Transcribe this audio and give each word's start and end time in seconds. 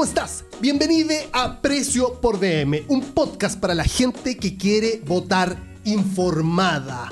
¿cómo 0.00 0.08
estás? 0.08 0.46
Bienvenido 0.62 1.14
a 1.30 1.60
Precio 1.60 2.22
por 2.22 2.40
DM, 2.40 2.86
un 2.88 3.02
podcast 3.12 3.60
para 3.60 3.74
la 3.74 3.84
gente 3.84 4.38
que 4.38 4.56
quiere 4.56 5.02
votar 5.04 5.58
informada. 5.84 7.10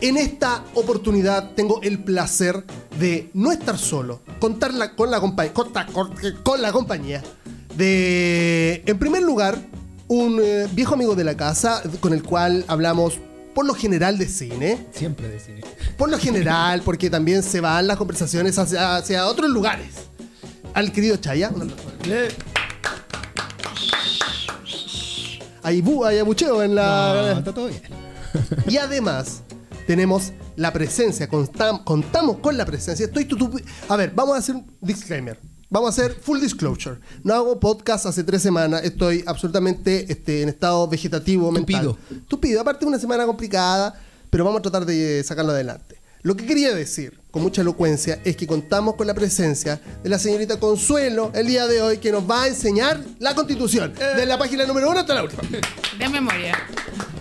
En 0.00 0.16
esta 0.16 0.64
oportunidad 0.72 1.50
tengo 1.50 1.82
el 1.82 2.02
placer 2.02 2.64
de 2.98 3.28
no 3.34 3.52
estar 3.52 3.76
solo, 3.76 4.22
contarla 4.38 4.96
con 4.96 5.10
la, 5.10 5.20
con 5.20 6.62
la 6.62 6.72
compañía 6.72 7.22
de, 7.76 8.84
en 8.86 8.98
primer 8.98 9.20
lugar, 9.20 9.58
un 10.08 10.40
eh, 10.42 10.66
viejo 10.72 10.94
amigo 10.94 11.14
de 11.14 11.24
la 11.24 11.36
casa 11.36 11.82
con 12.00 12.14
el 12.14 12.22
cual 12.22 12.64
hablamos 12.68 13.18
por 13.54 13.66
lo 13.66 13.74
general 13.74 14.16
de 14.16 14.26
cine, 14.26 14.86
Siempre 14.92 15.28
de 15.28 15.40
cine. 15.40 15.60
por 15.98 16.08
lo 16.08 16.16
general, 16.16 16.80
porque 16.86 17.10
también 17.10 17.42
se 17.42 17.60
van 17.60 17.86
las 17.86 17.98
conversaciones 17.98 18.56
hacia, 18.56 18.96
hacia 18.96 19.26
otros 19.26 19.50
lugares. 19.50 20.10
Al 20.74 20.92
querido 20.92 21.16
Chaya. 21.16 21.50
Hay, 25.62 25.82
bu- 25.82 26.06
hay 26.06 26.18
abucheo 26.18 26.62
en 26.62 26.74
la. 26.74 27.32
No, 27.34 27.38
está 27.38 27.52
todo 27.52 27.66
bien. 27.68 27.82
Y 28.68 28.76
además, 28.78 29.42
tenemos 29.86 30.32
la 30.56 30.72
presencia, 30.72 31.28
constam- 31.28 31.84
contamos 31.84 32.38
con 32.38 32.56
la 32.56 32.64
presencia. 32.64 33.04
Estoy 33.06 33.24
tutu- 33.26 33.62
A 33.88 33.96
ver, 33.96 34.12
vamos 34.14 34.36
a 34.36 34.38
hacer 34.38 34.54
un 34.56 34.66
disclaimer. 34.80 35.38
Vamos 35.68 35.86
a 35.98 36.02
hacer 36.02 36.16
full 36.20 36.40
disclosure. 36.40 36.96
No 37.22 37.34
hago 37.34 37.60
podcast 37.60 38.06
hace 38.06 38.24
tres 38.24 38.42
semanas. 38.42 38.82
Estoy 38.82 39.22
absolutamente 39.26 40.10
este, 40.10 40.42
en 40.42 40.48
estado 40.48 40.88
vegetativo 40.88 41.52
mental. 41.52 41.82
Tupido. 41.94 42.24
Tupido. 42.26 42.60
Aparte, 42.60 42.86
una 42.86 42.98
semana 42.98 43.24
complicada, 43.24 43.94
pero 44.30 44.44
vamos 44.44 44.58
a 44.60 44.62
tratar 44.62 44.84
de 44.84 45.22
sacarlo 45.24 45.52
adelante. 45.52 45.99
Lo 46.22 46.36
que 46.36 46.44
quería 46.44 46.74
decir, 46.74 47.18
con 47.30 47.42
mucha 47.42 47.62
elocuencia, 47.62 48.20
es 48.24 48.36
que 48.36 48.46
contamos 48.46 48.94
con 48.96 49.06
la 49.06 49.14
presencia 49.14 49.80
de 50.02 50.08
la 50.10 50.18
señorita 50.18 50.60
Consuelo 50.60 51.30
el 51.34 51.46
día 51.46 51.66
de 51.66 51.80
hoy, 51.80 51.96
que 51.98 52.12
nos 52.12 52.28
va 52.28 52.42
a 52.42 52.48
enseñar 52.48 53.00
la 53.18 53.34
constitución. 53.34 53.94
De 53.94 54.26
la 54.26 54.38
página 54.38 54.66
número 54.66 54.90
uno 54.90 55.00
hasta 55.00 55.14
la 55.14 55.22
última 55.24 55.42
De 55.98 56.08
memoria. 56.10 56.58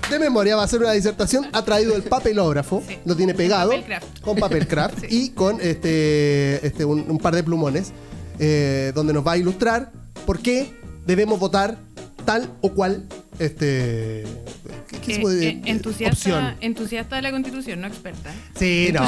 de 0.10 0.20
memoria 0.20 0.56
va 0.58 0.64
a 0.64 0.68
ser 0.68 0.82
una 0.82 0.92
disertación. 0.92 1.48
Ha 1.54 1.64
traído 1.64 1.96
el 1.96 2.04
papelógrafo, 2.04 2.84
Sí. 2.86 2.98
lo 3.06 3.16
tiene 3.16 3.34
pegado 3.34 3.70
Papel 3.70 3.86
craft. 3.86 4.20
con 4.22 4.36
papel 4.38 4.68
craft 4.68 5.00
Sí. 5.02 5.08
y 5.10 5.30
con 5.30 5.62
este, 5.62 6.66
este 6.68 6.84
un, 6.84 7.10
un 7.10 7.18
par 7.20 7.36
de 7.36 7.44
plumones 7.44 7.92
eh, 8.40 8.92
donde 8.96 9.14
nos 9.14 9.26
va 9.26 9.34
a 9.34 9.38
ilustrar 9.38 9.92
por 10.26 10.40
qué 10.40 10.74
debemos 11.06 11.40
votar 11.40 11.78
tal 12.30 12.48
o 12.62 12.72
cual 12.74 13.06
este 13.40 14.24
¿qué, 14.88 14.98
qué 15.00 15.14
se 15.14 15.20
Eh, 15.20 15.22
puede- 15.22 15.48
eh, 15.48 15.62
entusiasta, 15.66 16.14
opción. 16.16 16.56
entusiasta 16.62 17.16
de 17.16 17.22
la 17.24 17.32
constitución, 17.32 17.82
no 17.82 17.88
experta. 17.88 18.32
Sí, 18.58 18.90
no, 18.94 19.02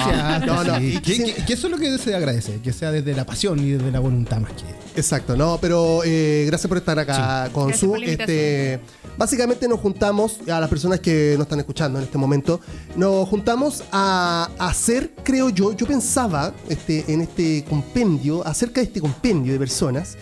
no, 0.46 0.64
no. 0.64 0.80
sí. 0.80 1.00
Que, 1.04 1.14
sí, 1.16 1.24
que- 1.26 1.46
que 1.46 1.54
eso 1.54 1.68
es 1.68 1.72
lo 1.72 1.78
que 1.78 1.98
se 2.00 2.16
agradece, 2.16 2.60
que 2.64 2.74
sea 2.74 2.92
desde 2.92 3.14
la 3.14 3.26
pasión 3.26 3.60
y 3.60 3.72
desde 3.72 3.92
la 3.92 4.00
voluntad 4.00 4.40
más 4.40 4.52
que. 4.54 4.64
Exacto, 5.00 5.36
no, 5.38 5.60
pero 5.62 6.02
eh, 6.04 6.46
gracias 6.48 6.68
por 6.68 6.78
estar 6.78 6.98
acá 6.98 7.50
con 7.54 7.68
Gracias 7.68 7.80
su. 7.82 7.90
por 7.90 8.00
la 8.00 8.06
Este, 8.12 8.80
básicamente 9.18 9.68
nos 9.68 9.80
juntamos, 9.80 10.40
a 10.50 10.60
las 10.60 10.70
personas 10.70 11.00
que 11.00 11.34
nos 11.38 11.46
están 11.46 11.60
escuchando 11.60 12.00
en 12.00 12.06
este 12.06 12.18
momento, 12.18 12.60
nos 12.96 13.28
juntamos 13.30 13.84
a 13.92 14.50
hacer, 14.60 15.12
creo 15.24 15.50
yo, 15.50 15.74
yo 15.76 15.86
pensaba 15.86 16.54
este, 16.70 17.06
en 17.08 17.22
este 17.22 17.64
compendio, 17.70 18.46
acerca 18.48 18.82
de 18.82 18.88
este 18.88 19.00
compendio 19.02 19.54
de 19.54 19.60
personas, 19.60 20.18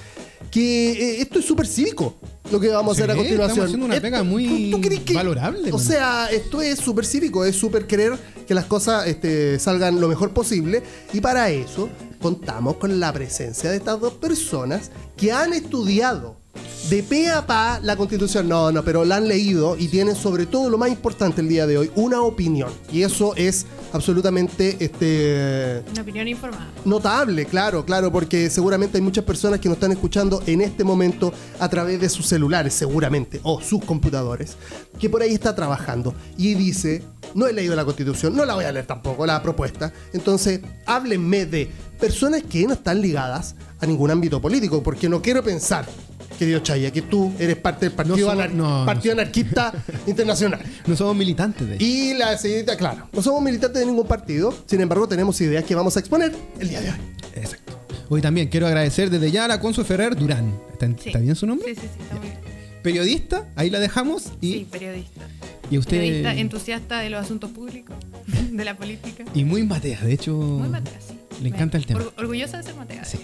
que 0.51 0.91
eh, 0.91 1.21
esto 1.21 1.39
es 1.39 1.45
súper 1.45 1.67
cívico, 1.67 2.15
lo 2.51 2.59
que 2.59 2.69
vamos 2.69 2.97
a 2.97 3.01
hacer 3.03 3.11
a 3.11 3.15
continuación. 3.15 3.49
estamos 3.49 3.65
haciendo 3.65 3.85
una 3.85 3.95
Esto- 3.95 4.05
pega 4.05 4.23
muy 4.23 4.75
crees 4.81 5.13
valorable, 5.13 5.69
O 5.71 5.77
man. 5.77 5.85
sea, 5.85 6.27
esto 6.31 6.61
es 6.61 6.79
súper 6.79 7.05
cívico, 7.05 7.45
es 7.45 7.55
súper 7.55 7.85
querer 7.87 8.13
que 8.47 8.53
las 8.53 8.65
cosas 8.65 9.07
este, 9.07 9.59
salgan 9.59 9.99
lo 10.01 10.07
mejor 10.07 10.31
posible. 10.33 10.81
Y 11.13 11.21
para 11.21 11.49
eso 11.51 11.89
contamos 12.21 12.75
con 12.77 12.99
la 12.99 13.13
presencia 13.13 13.69
de 13.69 13.77
estas 13.77 13.99
dos 13.99 14.13
personas 14.13 14.89
que 15.15 15.31
han 15.31 15.53
estudiado 15.53 16.38
de 16.89 17.03
pe 17.03 17.29
a 17.29 17.45
pa 17.45 17.79
la 17.83 17.95
constitución. 17.95 18.49
No, 18.49 18.71
no, 18.71 18.83
pero 18.83 19.05
la 19.05 19.17
han 19.17 19.27
leído 19.27 19.77
y 19.77 19.87
tienen 19.89 20.15
sobre 20.15 20.47
todo 20.47 20.69
lo 20.69 20.77
más 20.77 20.89
importante 20.89 21.41
el 21.41 21.47
día 21.47 21.67
de 21.67 21.77
hoy, 21.77 21.91
una 21.95 22.21
opinión. 22.21 22.71
Y 22.91 23.03
eso 23.03 23.35
es 23.35 23.67
absolutamente 23.93 24.77
este, 24.79 25.83
Una 25.91 26.01
opinión 26.01 26.27
informada. 26.27 26.67
Notable, 26.85 27.45
claro, 27.45 27.85
claro, 27.85 28.11
porque 28.11 28.49
seguramente 28.49 28.97
hay 28.97 29.03
muchas 29.03 29.23
personas 29.23 29.59
que 29.59 29.69
nos 29.69 29.77
están 29.77 29.91
escuchando 29.91 30.41
en 30.47 30.61
este 30.61 30.83
momento 30.83 31.31
a 31.59 31.69
través 31.69 32.01
de 32.01 32.09
sus 32.09 32.25
celulares, 32.25 32.73
seguramente, 32.73 33.39
o 33.43 33.61
sus 33.61 33.85
computadores, 33.85 34.57
que 34.99 35.09
por 35.09 35.21
ahí 35.21 35.33
está 35.33 35.53
trabajando 35.55 36.15
y 36.37 36.55
dice, 36.55 37.03
no 37.35 37.45
he 37.45 37.53
leído 37.53 37.75
la 37.75 37.85
constitución, 37.85 38.35
no 38.35 38.45
la 38.45 38.55
voy 38.55 38.65
a 38.65 38.71
leer 38.71 38.87
tampoco, 38.87 39.27
la 39.27 39.41
propuesta. 39.43 39.93
Entonces, 40.13 40.61
háblenme 40.87 41.45
de 41.45 41.69
personas 41.99 42.41
que 42.43 42.65
no 42.65 42.73
están 42.73 43.01
ligadas 43.01 43.55
a 43.79 43.85
ningún 43.85 44.09
ámbito 44.09 44.41
político, 44.41 44.81
porque 44.81 45.07
no 45.07 45.21
quiero 45.21 45.43
pensar, 45.43 45.85
querido 46.39 46.59
Chaya, 46.61 46.89
que 46.91 47.01
tú 47.03 47.31
eres 47.37 47.57
parte 47.57 47.85
del 47.85 47.93
Partido, 47.93 48.17
No 48.17 48.25
soy- 48.33 48.39
Anar- 48.41 48.51
no, 48.53 48.79
no 48.79 48.85
partido. 48.85 49.13
Anarquista 49.13 49.73
Internacional. 50.07 50.59
No 50.87 50.95
somos 50.95 51.15
militantes 51.15 51.67
de. 51.67 51.75
Y 51.83 52.13
la 52.15 52.37
señorita, 52.37 52.75
claro, 52.77 53.07
no 53.13 53.21
somos 53.21 53.41
militantes 53.43 53.79
de 53.81 53.85
ningún 53.85 54.07
partido, 54.07 54.51
sin 54.65 54.81
embargo 54.81 55.07
tenemos 55.07 55.39
ideas 55.41 55.63
que 55.65 55.75
vamos 55.75 55.95
a 55.97 55.99
exponer 55.99 56.33
el 56.59 56.69
día 56.69 56.81
de 56.81 56.89
hoy. 56.91 56.97
Exacto. 57.35 57.77
Hoy 58.09 58.21
también 58.21 58.47
quiero 58.47 58.65
agradecer 58.65 59.09
desde 59.11 59.29
ya 59.29 59.45
a 59.45 59.47
la 59.47 59.59
Consu 59.59 59.83
Ferrer 59.83 60.15
Durán. 60.15 60.57
¿Está, 60.71 60.87
Sí. 60.87 61.09
está 61.09 61.19
bien 61.19 61.35
su 61.35 61.45
nombre? 61.45 61.75
Sí, 61.75 61.81
sí, 61.81 61.87
sí, 61.95 62.01
está 62.01 62.15
muy 62.15 62.27
bien. 62.29 62.39
Periodista, 62.81 63.45
ahí 63.55 63.69
la 63.69 63.79
dejamos. 63.79 64.31
Y, 64.41 64.53
Sí, 64.53 64.67
periodista. 64.71 65.21
y 65.69 65.77
usted. 65.77 65.97
Periodista 65.97 66.33
entusiasta 66.35 66.99
de 67.01 67.09
los 67.09 67.21
asuntos 67.21 67.51
públicos, 67.51 67.95
de 68.51 68.65
la 68.65 68.77
política. 68.77 69.25
Y 69.35 69.43
muy 69.43 69.63
matea, 69.63 69.99
de 70.01 70.13
hecho. 70.13 70.33
Muy 70.33 70.69
matea, 70.69 70.99
sí. 71.05 71.13
Le 71.43 71.49
encanta 71.49 71.77
el 71.77 71.85
tema. 71.85 71.99
Or- 71.99 72.13
orgullosa 72.17 72.57
de 72.57 72.63
ser 72.63 72.75
matea. 72.75 73.03
Sí. 73.03 73.19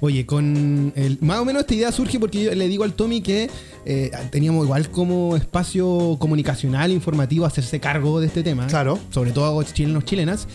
Oye, 0.00 0.26
con 0.26 0.92
el, 0.96 1.18
más 1.20 1.38
o 1.40 1.44
menos 1.44 1.62
esta 1.62 1.74
idea 1.74 1.92
surge 1.92 2.18
porque 2.18 2.44
yo 2.44 2.54
le 2.54 2.68
digo 2.68 2.84
al 2.84 2.94
Tommy 2.94 3.20
que 3.20 3.50
eh, 3.86 4.10
teníamos 4.30 4.64
igual 4.64 4.90
como 4.90 5.36
espacio 5.36 6.16
comunicacional, 6.18 6.90
informativo, 6.92 7.46
hacerse 7.46 7.80
cargo 7.80 8.20
de 8.20 8.26
este 8.26 8.42
tema. 8.42 8.66
Claro. 8.66 8.98
Sobre 9.10 9.32
todo 9.32 9.62
chilenos, 9.62 10.04
chilenas. 10.04 10.48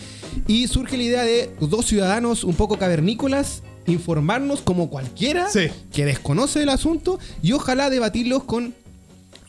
Y 0.46 0.66
surge 0.68 0.96
la 0.96 1.02
idea 1.02 1.22
de 1.22 1.50
dos 1.60 1.86
ciudadanos 1.86 2.44
un 2.44 2.54
poco 2.54 2.78
cavernícolas 2.78 3.62
informarnos 3.86 4.60
como 4.60 4.88
cualquiera 4.90 5.48
Sí. 5.48 5.68
que 5.92 6.04
desconoce 6.04 6.62
el 6.62 6.68
asunto 6.68 7.18
y 7.42 7.52
ojalá 7.52 7.90
debatirlos 7.90 8.44
con 8.44 8.74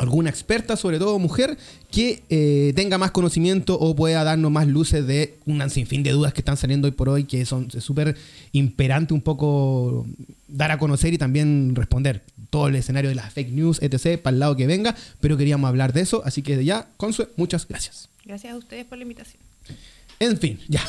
alguna 0.01 0.29
experta, 0.29 0.75
sobre 0.75 0.99
todo 0.99 1.19
mujer, 1.19 1.57
que 1.91 2.23
eh, 2.29 2.73
tenga 2.75 2.97
más 2.97 3.11
conocimiento 3.11 3.77
o 3.79 3.95
pueda 3.95 4.23
darnos 4.23 4.51
más 4.51 4.67
luces 4.67 5.05
de 5.05 5.37
un 5.45 5.67
sinfín 5.69 6.03
de 6.03 6.11
dudas 6.11 6.33
que 6.33 6.41
están 6.41 6.57
saliendo 6.57 6.87
hoy 6.87 6.91
por 6.91 7.09
hoy, 7.09 7.25
que 7.25 7.45
son 7.45 7.69
súper 7.69 8.17
imperante 8.51 9.13
un 9.13 9.21
poco 9.21 10.05
dar 10.47 10.71
a 10.71 10.77
conocer 10.77 11.13
y 11.13 11.17
también 11.17 11.75
responder 11.75 12.23
todo 12.49 12.67
el 12.67 12.75
escenario 12.75 13.09
de 13.09 13.15
las 13.15 13.31
fake 13.31 13.51
news, 13.51 13.79
etc., 13.81 14.19
para 14.21 14.33
el 14.33 14.39
lado 14.39 14.55
que 14.55 14.67
venga, 14.67 14.95
pero 15.19 15.37
queríamos 15.37 15.67
hablar 15.67 15.93
de 15.93 16.01
eso, 16.01 16.21
así 16.25 16.41
que 16.41 16.57
de 16.57 16.65
ya, 16.65 16.87
Consue, 16.97 17.29
muchas 17.37 17.67
gracias. 17.67 18.09
Gracias 18.25 18.53
a 18.53 18.57
ustedes 18.57 18.85
por 18.85 18.97
la 18.97 19.03
invitación. 19.03 19.41
En 20.19 20.37
fin, 20.37 20.59
ya. 20.67 20.81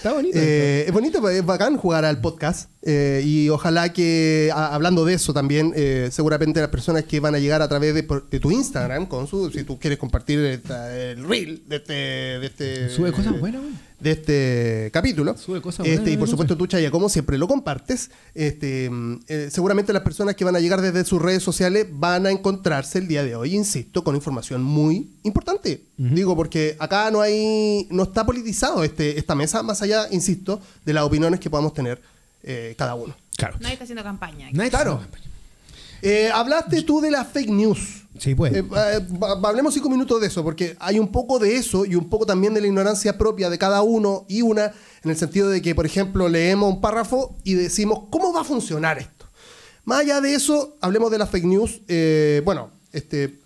Está 0.00 0.14
bonito. 0.14 0.38
Eh, 0.40 0.84
es 0.86 0.92
bonito, 0.94 1.28
es 1.28 1.44
bacán 1.44 1.76
jugar 1.76 2.06
al 2.06 2.22
podcast. 2.22 2.70
eh, 2.82 3.20
y 3.22 3.50
ojalá 3.50 3.92
que, 3.92 4.50
a- 4.54 4.74
hablando 4.74 5.04
de 5.04 5.12
eso 5.12 5.34
también, 5.34 5.74
eh, 5.76 6.08
seguramente 6.10 6.58
las 6.60 6.70
personas 6.70 7.04
que 7.04 7.20
van 7.20 7.34
a 7.34 7.38
llegar 7.38 7.60
a 7.60 7.68
través 7.68 7.92
de, 7.94 8.06
de 8.30 8.40
tu 8.40 8.50
Instagram, 8.50 9.04
con 9.04 9.26
su, 9.26 9.50
si 9.50 9.62
tú 9.64 9.78
quieres 9.78 9.98
compartir 9.98 10.38
esta- 10.40 10.96
el 10.98 11.22
reel 11.28 11.62
de 11.68 11.76
este, 11.76 11.92
de 11.92 12.46
este 12.46 12.88
Sube 12.88 13.12
cosas 13.12 13.38
buenas, 13.38 13.60
güey. 13.60 13.74
De 14.00 14.10
este 14.12 14.90
capítulo. 14.92 15.36
Sube 15.36 15.60
cosas 15.60 15.86
Este, 15.86 15.96
buenas, 15.98 16.14
y 16.14 16.16
por 16.16 16.28
supuesto 16.28 16.56
tú, 16.56 16.66
Chaya, 16.66 16.90
como 16.90 17.08
siempre 17.08 17.38
lo 17.38 17.46
compartes. 17.46 18.10
Este, 18.34 18.88
mm, 18.90 19.20
eh, 19.28 19.48
seguramente 19.50 19.92
las 19.92 20.02
personas 20.02 20.34
que 20.34 20.44
van 20.44 20.56
a 20.56 20.60
llegar 20.60 20.80
desde 20.80 21.04
sus 21.04 21.20
redes 21.20 21.42
sociales 21.42 21.86
van 21.90 22.26
a 22.26 22.30
encontrarse 22.30 22.98
el 22.98 23.08
día 23.08 23.22
de 23.22 23.36
hoy, 23.36 23.54
insisto, 23.54 24.02
con 24.02 24.14
información 24.14 24.62
muy 24.62 25.10
importante. 25.22 25.84
Digo, 25.96 26.34
porque 26.34 26.76
acá 26.78 27.10
no 27.10 27.20
hay, 27.20 27.86
no 27.90 28.04
está 28.04 28.24
politizado 28.24 28.82
este, 28.82 29.18
esta 29.18 29.34
mesa, 29.34 29.62
más 29.62 29.82
allá, 29.82 30.06
insisto, 30.10 30.60
de 30.86 30.94
las 30.94 31.04
opiniones 31.04 31.40
que 31.40 31.50
podamos 31.50 31.74
tener 31.74 32.00
eh, 32.42 32.74
cada 32.78 32.94
uno. 32.94 33.14
Claro. 33.36 33.58
Nadie 33.60 33.74
está 33.74 33.84
haciendo 33.84 34.02
campaña. 34.02 34.48
Claro. 34.70 35.02
Eh, 36.02 36.30
hablaste 36.32 36.82
tú 36.82 37.00
de 37.00 37.10
las 37.10 37.26
fake 37.28 37.50
news. 37.50 38.04
Sí, 38.20 38.34
pues. 38.34 38.52
Eh, 38.52 38.62
eh, 38.62 39.06
hablemos 39.42 39.72
cinco 39.72 39.88
minutos 39.88 40.20
de 40.20 40.26
eso, 40.26 40.44
porque 40.44 40.76
hay 40.78 40.98
un 40.98 41.08
poco 41.08 41.38
de 41.38 41.56
eso 41.56 41.86
y 41.86 41.94
un 41.94 42.10
poco 42.10 42.26
también 42.26 42.52
de 42.52 42.60
la 42.60 42.66
ignorancia 42.66 43.16
propia 43.16 43.48
de 43.48 43.56
cada 43.56 43.80
uno 43.80 44.26
y 44.28 44.42
una, 44.42 44.72
en 45.02 45.10
el 45.10 45.16
sentido 45.16 45.48
de 45.48 45.62
que, 45.62 45.74
por 45.74 45.86
ejemplo, 45.86 46.28
leemos 46.28 46.68
un 46.68 46.82
párrafo 46.82 47.34
y 47.44 47.54
decimos, 47.54 48.04
¿cómo 48.10 48.30
va 48.34 48.42
a 48.42 48.44
funcionar 48.44 48.98
esto? 48.98 49.24
Más 49.86 50.00
allá 50.00 50.20
de 50.20 50.34
eso, 50.34 50.76
hablemos 50.82 51.10
de 51.10 51.16
las 51.16 51.30
fake 51.30 51.46
news. 51.46 51.80
Eh, 51.88 52.42
bueno, 52.44 52.70
este, 52.92 53.38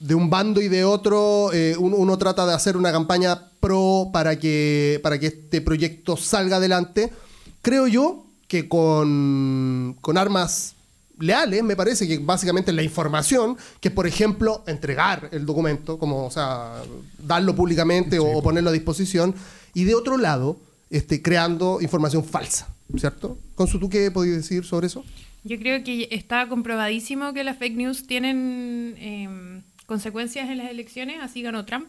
de 0.00 0.14
un 0.14 0.30
bando 0.30 0.62
y 0.62 0.68
de 0.68 0.84
otro, 0.84 1.52
eh, 1.52 1.76
uno, 1.78 1.96
uno 1.96 2.16
trata 2.16 2.46
de 2.46 2.54
hacer 2.54 2.78
una 2.78 2.90
campaña 2.90 3.50
pro 3.60 4.08
para 4.14 4.38
que, 4.38 4.98
para 5.02 5.20
que 5.20 5.26
este 5.26 5.60
proyecto 5.60 6.16
salga 6.16 6.56
adelante. 6.56 7.12
Creo 7.60 7.86
yo 7.86 8.24
que 8.48 8.66
con, 8.66 9.98
con 10.00 10.16
armas 10.16 10.74
leales, 11.18 11.62
me 11.62 11.76
parece 11.76 12.06
que 12.08 12.18
básicamente 12.18 12.72
la 12.72 12.82
información, 12.82 13.56
que 13.80 13.88
es, 13.88 13.94
por 13.94 14.06
ejemplo, 14.06 14.64
entregar 14.66 15.28
el 15.32 15.46
documento, 15.46 15.98
como, 15.98 16.26
o 16.26 16.30
sea, 16.30 16.82
darlo 17.18 17.54
públicamente 17.54 18.18
o, 18.18 18.26
o 18.38 18.42
ponerlo 18.42 18.70
a 18.70 18.72
disposición, 18.72 19.34
y 19.74 19.84
de 19.84 19.94
otro 19.94 20.16
lado, 20.16 20.58
este, 20.90 21.22
creando 21.22 21.80
información 21.80 22.24
falsa. 22.24 22.68
¿cierto? 22.98 23.38
Consu, 23.54 23.78
¿tú 23.78 23.88
qué 23.88 24.10
podías 24.10 24.36
decir 24.36 24.64
sobre 24.64 24.86
eso? 24.86 25.02
Yo 25.44 25.58
creo 25.58 25.82
que 25.82 26.08
está 26.10 26.46
comprobadísimo 26.48 27.32
que 27.32 27.42
las 27.42 27.56
fake 27.56 27.74
news 27.76 28.06
tienen 28.06 28.94
eh, 28.98 29.62
consecuencias 29.86 30.50
en 30.50 30.58
las 30.58 30.70
elecciones, 30.70 31.16
así 31.22 31.40
ganó 31.40 31.64
Trump. 31.64 31.86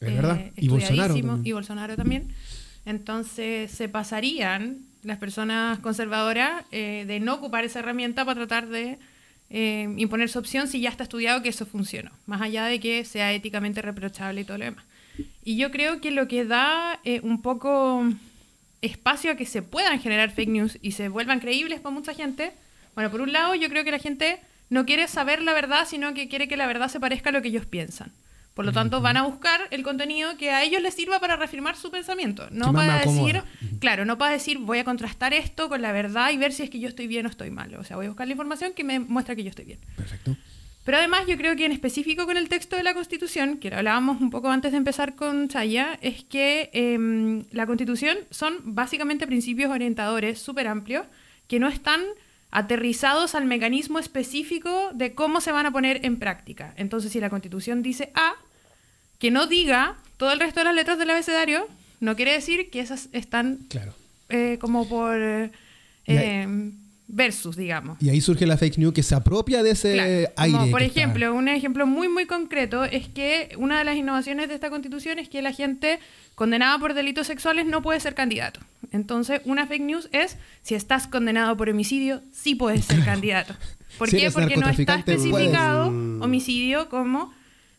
Es 0.00 0.14
verdad. 0.14 0.38
eh, 0.38 0.52
Y 0.56 0.68
Bolsonaro 0.68 1.14
también. 1.14 1.40
Y 1.44 1.52
Bolsonaro 1.52 1.96
también. 1.96 2.28
Entonces 2.86 3.70
se 3.70 3.88
pasarían 3.88 4.78
las 5.06 5.18
personas 5.18 5.78
conservadoras 5.78 6.64
eh, 6.72 7.04
de 7.06 7.20
no 7.20 7.34
ocupar 7.34 7.64
esa 7.64 7.78
herramienta 7.78 8.24
para 8.24 8.46
tratar 8.46 8.66
de 8.66 8.98
eh, 9.48 9.88
imponer 9.96 10.28
su 10.28 10.38
opción 10.38 10.66
si 10.66 10.80
ya 10.80 10.90
está 10.90 11.04
estudiado 11.04 11.42
que 11.42 11.48
eso 11.48 11.64
funcionó, 11.64 12.10
más 12.26 12.42
allá 12.42 12.66
de 12.66 12.80
que 12.80 13.04
sea 13.04 13.32
éticamente 13.32 13.80
reprochable 13.80 14.40
y 14.40 14.44
todo 14.44 14.58
lo 14.58 14.64
demás. 14.64 14.84
Y 15.44 15.56
yo 15.56 15.70
creo 15.70 16.00
que 16.00 16.10
lo 16.10 16.26
que 16.26 16.44
da 16.44 17.00
eh, 17.04 17.20
un 17.22 17.40
poco 17.40 18.04
espacio 18.82 19.30
a 19.30 19.36
que 19.36 19.46
se 19.46 19.62
puedan 19.62 20.00
generar 20.00 20.30
fake 20.30 20.50
news 20.50 20.78
y 20.82 20.92
se 20.92 21.08
vuelvan 21.08 21.40
creíbles 21.40 21.80
para 21.80 21.94
mucha 21.94 22.12
gente, 22.12 22.52
bueno, 22.94 23.10
por 23.10 23.20
un 23.20 23.32
lado 23.32 23.54
yo 23.54 23.68
creo 23.68 23.84
que 23.84 23.92
la 23.92 23.98
gente 24.00 24.40
no 24.68 24.84
quiere 24.84 25.06
saber 25.06 25.40
la 25.42 25.54
verdad, 25.54 25.86
sino 25.88 26.12
que 26.14 26.28
quiere 26.28 26.48
que 26.48 26.56
la 26.56 26.66
verdad 26.66 26.88
se 26.88 26.98
parezca 26.98 27.30
a 27.30 27.32
lo 27.32 27.42
que 27.42 27.48
ellos 27.48 27.66
piensan. 27.66 28.12
Por 28.56 28.64
lo 28.64 28.72
tanto, 28.72 29.02
van 29.02 29.18
a 29.18 29.22
buscar 29.22 29.60
el 29.70 29.82
contenido 29.82 30.38
que 30.38 30.50
a 30.50 30.64
ellos 30.64 30.80
les 30.80 30.94
sirva 30.94 31.20
para 31.20 31.36
reafirmar 31.36 31.76
su 31.76 31.90
pensamiento. 31.90 32.48
No 32.50 32.72
para 32.72 33.00
decir, 33.00 33.42
claro, 33.80 34.06
no 34.06 34.16
para 34.16 34.32
decir 34.32 34.56
voy 34.56 34.78
a 34.78 34.84
contrastar 34.84 35.34
esto 35.34 35.68
con 35.68 35.82
la 35.82 35.92
verdad 35.92 36.30
y 36.30 36.38
ver 36.38 36.54
si 36.54 36.62
es 36.62 36.70
que 36.70 36.80
yo 36.80 36.88
estoy 36.88 37.06
bien 37.06 37.26
o 37.26 37.28
estoy 37.28 37.50
mal. 37.50 37.74
O 37.74 37.84
sea, 37.84 37.96
voy 37.96 38.06
a 38.06 38.08
buscar 38.08 38.26
la 38.26 38.32
información 38.32 38.72
que 38.72 38.82
me 38.82 38.98
muestra 38.98 39.36
que 39.36 39.42
yo 39.42 39.50
estoy 39.50 39.66
bien. 39.66 39.80
Perfecto. 39.94 40.34
Pero 40.86 40.96
además 40.96 41.26
yo 41.26 41.36
creo 41.36 41.54
que 41.54 41.66
en 41.66 41.72
específico 41.72 42.24
con 42.24 42.38
el 42.38 42.48
texto 42.48 42.76
de 42.76 42.82
la 42.82 42.94
Constitución, 42.94 43.58
que 43.58 43.68
lo 43.68 43.76
hablábamos 43.76 44.22
un 44.22 44.30
poco 44.30 44.48
antes 44.48 44.72
de 44.72 44.78
empezar 44.78 45.16
con 45.16 45.48
Chaya, 45.48 45.98
es 46.00 46.24
que 46.24 46.70
em, 46.72 47.44
la 47.50 47.66
Constitución 47.66 48.16
son 48.30 48.56
básicamente 48.62 49.26
principios 49.26 49.70
orientadores 49.70 50.38
súper 50.38 50.66
amplios 50.66 51.04
que 51.46 51.58
no 51.58 51.68
están 51.68 52.00
aterrizados 52.50 53.34
al 53.34 53.44
mecanismo 53.44 53.98
específico 53.98 54.92
de 54.94 55.14
cómo 55.14 55.42
se 55.42 55.52
van 55.52 55.66
a 55.66 55.72
poner 55.72 56.06
en 56.06 56.18
práctica. 56.18 56.72
Entonces, 56.78 57.12
si 57.12 57.20
la 57.20 57.28
Constitución 57.28 57.82
dice 57.82 58.10
A, 58.14 58.36
que 59.18 59.30
no 59.30 59.46
diga 59.46 59.96
todo 60.16 60.32
el 60.32 60.40
resto 60.40 60.60
de 60.60 60.64
las 60.64 60.74
letras 60.74 60.98
del 60.98 61.10
abecedario, 61.10 61.66
no 62.00 62.16
quiere 62.16 62.32
decir 62.32 62.70
que 62.70 62.80
esas 62.80 63.08
están 63.12 63.60
Claro. 63.68 63.94
eh, 64.28 64.58
como 64.60 64.88
por 64.88 65.16
eh, 65.20 65.50
ahí- 66.06 66.72
versus, 67.08 67.56
digamos. 67.56 68.02
Y 68.02 68.08
ahí 68.10 68.20
surge 68.20 68.46
la 68.46 68.56
fake 68.56 68.78
news 68.78 68.92
que 68.92 69.02
se 69.04 69.14
apropia 69.14 69.62
de 69.62 69.70
ese 69.70 69.92
Claro, 69.92 70.10
aire. 70.36 70.58
como 70.58 70.70
por 70.72 70.82
está- 70.82 71.00
ejemplo, 71.00 71.34
un 71.34 71.46
ejemplo 71.48 71.86
muy 71.86 72.08
muy 72.08 72.26
concreto 72.26 72.84
es 72.84 73.06
que 73.08 73.54
una 73.58 73.78
de 73.78 73.84
las 73.84 73.96
innovaciones 73.96 74.48
de 74.48 74.54
esta 74.54 74.70
constitución 74.70 75.18
es 75.20 75.28
que 75.28 75.40
la 75.40 75.52
gente 75.52 76.00
condenada 76.34 76.78
por 76.80 76.94
delitos 76.94 77.28
sexuales 77.28 77.64
no 77.66 77.80
puede 77.80 78.00
ser 78.00 78.14
candidato. 78.16 78.58
Entonces, 78.90 79.40
una 79.44 79.66
fake 79.66 79.82
news 79.82 80.08
es 80.12 80.36
si 80.62 80.74
estás 80.74 81.06
condenado 81.06 81.56
por 81.56 81.68
homicidio, 81.68 82.22
sí 82.32 82.54
puedes 82.56 82.84
ser 82.84 83.04
candidato. 83.04 83.54
¿Por 83.98 84.10
Si 84.10 84.16
qué? 84.18 84.30
Porque 84.32 84.56
no 84.56 84.68
está 84.68 84.96
especificado 84.96 85.90
puedes. 85.90 86.22
homicidio 86.22 86.88
como 86.88 87.32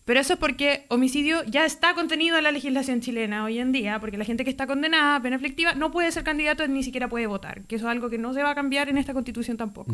pero 0.08 0.22
eso 0.22 0.34
es 0.34 0.40
porque 0.40 0.86
homicidio 0.88 1.44
ya 1.44 1.66
está 1.66 1.94
contenido 1.94 2.38
en 2.38 2.46
la 2.46 2.54
legislación 2.54 3.02
chilena 3.02 3.44
hoy 3.44 3.60
en 3.60 3.74
día, 3.74 4.00
porque 4.00 4.18
la 4.18 4.24
gente 4.24 4.46
que 4.46 4.50
está 4.50 4.66
condenada 4.66 5.18
a 5.18 5.22
pena 5.22 5.36
aflictiva 5.36 5.74
no 5.74 5.92
puede 5.92 6.10
ser 6.14 6.24
candidato 6.24 6.66
ni 6.66 6.82
siquiera 6.82 7.10
puede 7.10 7.28
votar, 7.28 7.64
que 7.64 7.76
eso 7.76 7.88
es 7.88 7.92
algo 7.92 8.10
que 8.10 8.18
no 8.18 8.34
se 8.34 8.42
va 8.42 8.52
a 8.52 8.56
cambiar 8.56 8.88
en 8.88 8.98
esta 8.98 9.14
constitución 9.14 9.58
tampoco. 9.58 9.92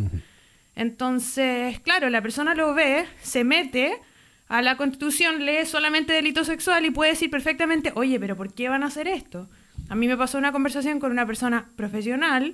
Entonces, 0.76 1.80
claro, 1.80 2.12
la 2.12 2.22
persona 2.22 2.54
lo 2.54 2.76
ve, 2.76 3.06
se 3.24 3.44
mete 3.44 3.96
a 4.50 4.62
la 4.62 4.78
constitución, 4.78 5.48
lee 5.48 5.66
solamente 5.66 6.14
delito 6.14 6.44
sexual 6.44 6.86
y 6.86 6.92
puede 6.92 7.14
decir 7.14 7.32
perfectamente, 7.32 7.92
oye, 7.96 8.20
pero 8.20 8.38
¿por 8.38 8.54
qué 8.54 8.70
van 8.70 8.84
a 8.84 8.88
hacer 8.88 9.08
esto? 9.08 9.50
A 9.90 9.96
mí 9.96 10.08
me 10.08 10.16
pasó 10.16 10.38
una 10.38 10.52
conversación 10.52 11.00
con 11.00 11.12
una 11.12 11.26
persona 11.26 11.70
profesional, 11.76 12.54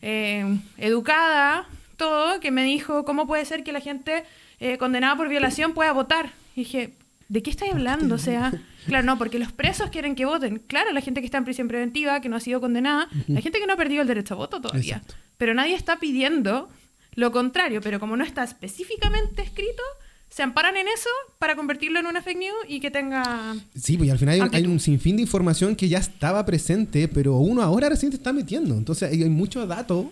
eh, 0.00 0.46
educada, 0.78 1.68
todo, 1.98 2.40
que 2.40 2.50
me 2.50 2.64
dijo, 2.64 3.04
¿cómo 3.04 3.26
puede 3.26 3.44
ser 3.44 3.64
que 3.64 3.72
la 3.72 3.80
gente 3.80 4.24
eh, 4.60 4.78
condenada 4.78 5.14
por 5.14 5.28
violación 5.28 5.74
pueda 5.74 5.92
votar? 5.92 6.32
Y 6.56 6.60
dije, 6.64 6.94
¿de 7.28 7.42
qué 7.42 7.50
estáis 7.50 7.72
hablando? 7.72 8.14
O 8.16 8.18
sea, 8.18 8.52
claro, 8.86 9.04
no, 9.06 9.18
porque 9.18 9.38
los 9.38 9.52
presos 9.52 9.90
quieren 9.90 10.14
que 10.16 10.24
voten. 10.24 10.60
Claro, 10.66 10.92
la 10.92 11.00
gente 11.02 11.20
que 11.20 11.26
está 11.26 11.38
en 11.38 11.44
prisión 11.44 11.68
preventiva, 11.68 12.20
que 12.20 12.28
no 12.28 12.36
ha 12.36 12.40
sido 12.40 12.60
condenada, 12.60 13.08
la 13.28 13.40
gente 13.40 13.60
que 13.60 13.66
no 13.66 13.74
ha 13.74 13.76
perdido 13.76 14.02
el 14.02 14.08
derecho 14.08 14.34
a 14.34 14.38
voto 14.38 14.60
todavía. 14.60 14.96
Exacto. 14.96 15.14
Pero 15.38 15.54
nadie 15.54 15.74
está 15.74 15.98
pidiendo 16.00 16.68
lo 17.14 17.30
contrario, 17.30 17.80
pero 17.82 18.00
como 18.00 18.16
no 18.16 18.24
está 18.24 18.42
específicamente 18.42 19.42
escrito, 19.42 19.82
se 20.28 20.42
amparan 20.42 20.76
en 20.76 20.86
eso 20.88 21.08
para 21.38 21.54
convertirlo 21.56 22.00
en 22.00 22.06
una 22.06 22.20
fake 22.22 22.38
news 22.38 22.56
y 22.68 22.80
que 22.80 22.90
tenga... 22.90 23.54
Sí, 23.74 23.96
pues 23.96 24.10
al 24.10 24.18
final 24.18 24.34
hay, 24.34 24.40
un- 24.40 24.54
hay 24.54 24.66
un 24.66 24.80
sinfín 24.80 25.16
de 25.16 25.22
información 25.22 25.76
que 25.76 25.88
ya 25.88 25.98
estaba 25.98 26.44
presente, 26.44 27.06
pero 27.08 27.36
uno 27.36 27.62
ahora 27.62 27.88
recién 27.88 28.10
se 28.12 28.16
está 28.18 28.32
metiendo. 28.32 28.74
Entonces 28.76 29.10
hay, 29.12 29.22
hay 29.22 29.28
muchos 29.30 29.66
datos, 29.68 30.06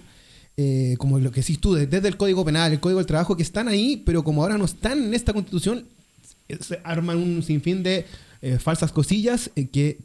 eh, 0.56 0.94
como 0.98 1.18
lo 1.18 1.30
que 1.32 1.40
decís 1.40 1.58
tú, 1.60 1.74
de- 1.74 1.86
desde 1.86 2.08
el 2.08 2.16
Código 2.16 2.44
Penal, 2.44 2.72
el 2.72 2.80
Código 2.80 2.98
del 3.00 3.06
Trabajo, 3.06 3.36
que 3.36 3.42
están 3.42 3.66
ahí, 3.68 4.02
pero 4.06 4.22
como 4.22 4.42
ahora 4.42 4.56
no 4.56 4.64
están 4.66 5.02
en 5.04 5.14
esta 5.14 5.32
constitución, 5.32 5.86
se 6.60 6.80
arman 6.84 7.18
un 7.18 7.42
sinfín 7.42 7.82
de 7.82 8.06
eh, 8.42 8.58
falsas 8.58 8.92
cosillas 8.92 9.50
eh, 9.56 9.68
que 9.68 9.98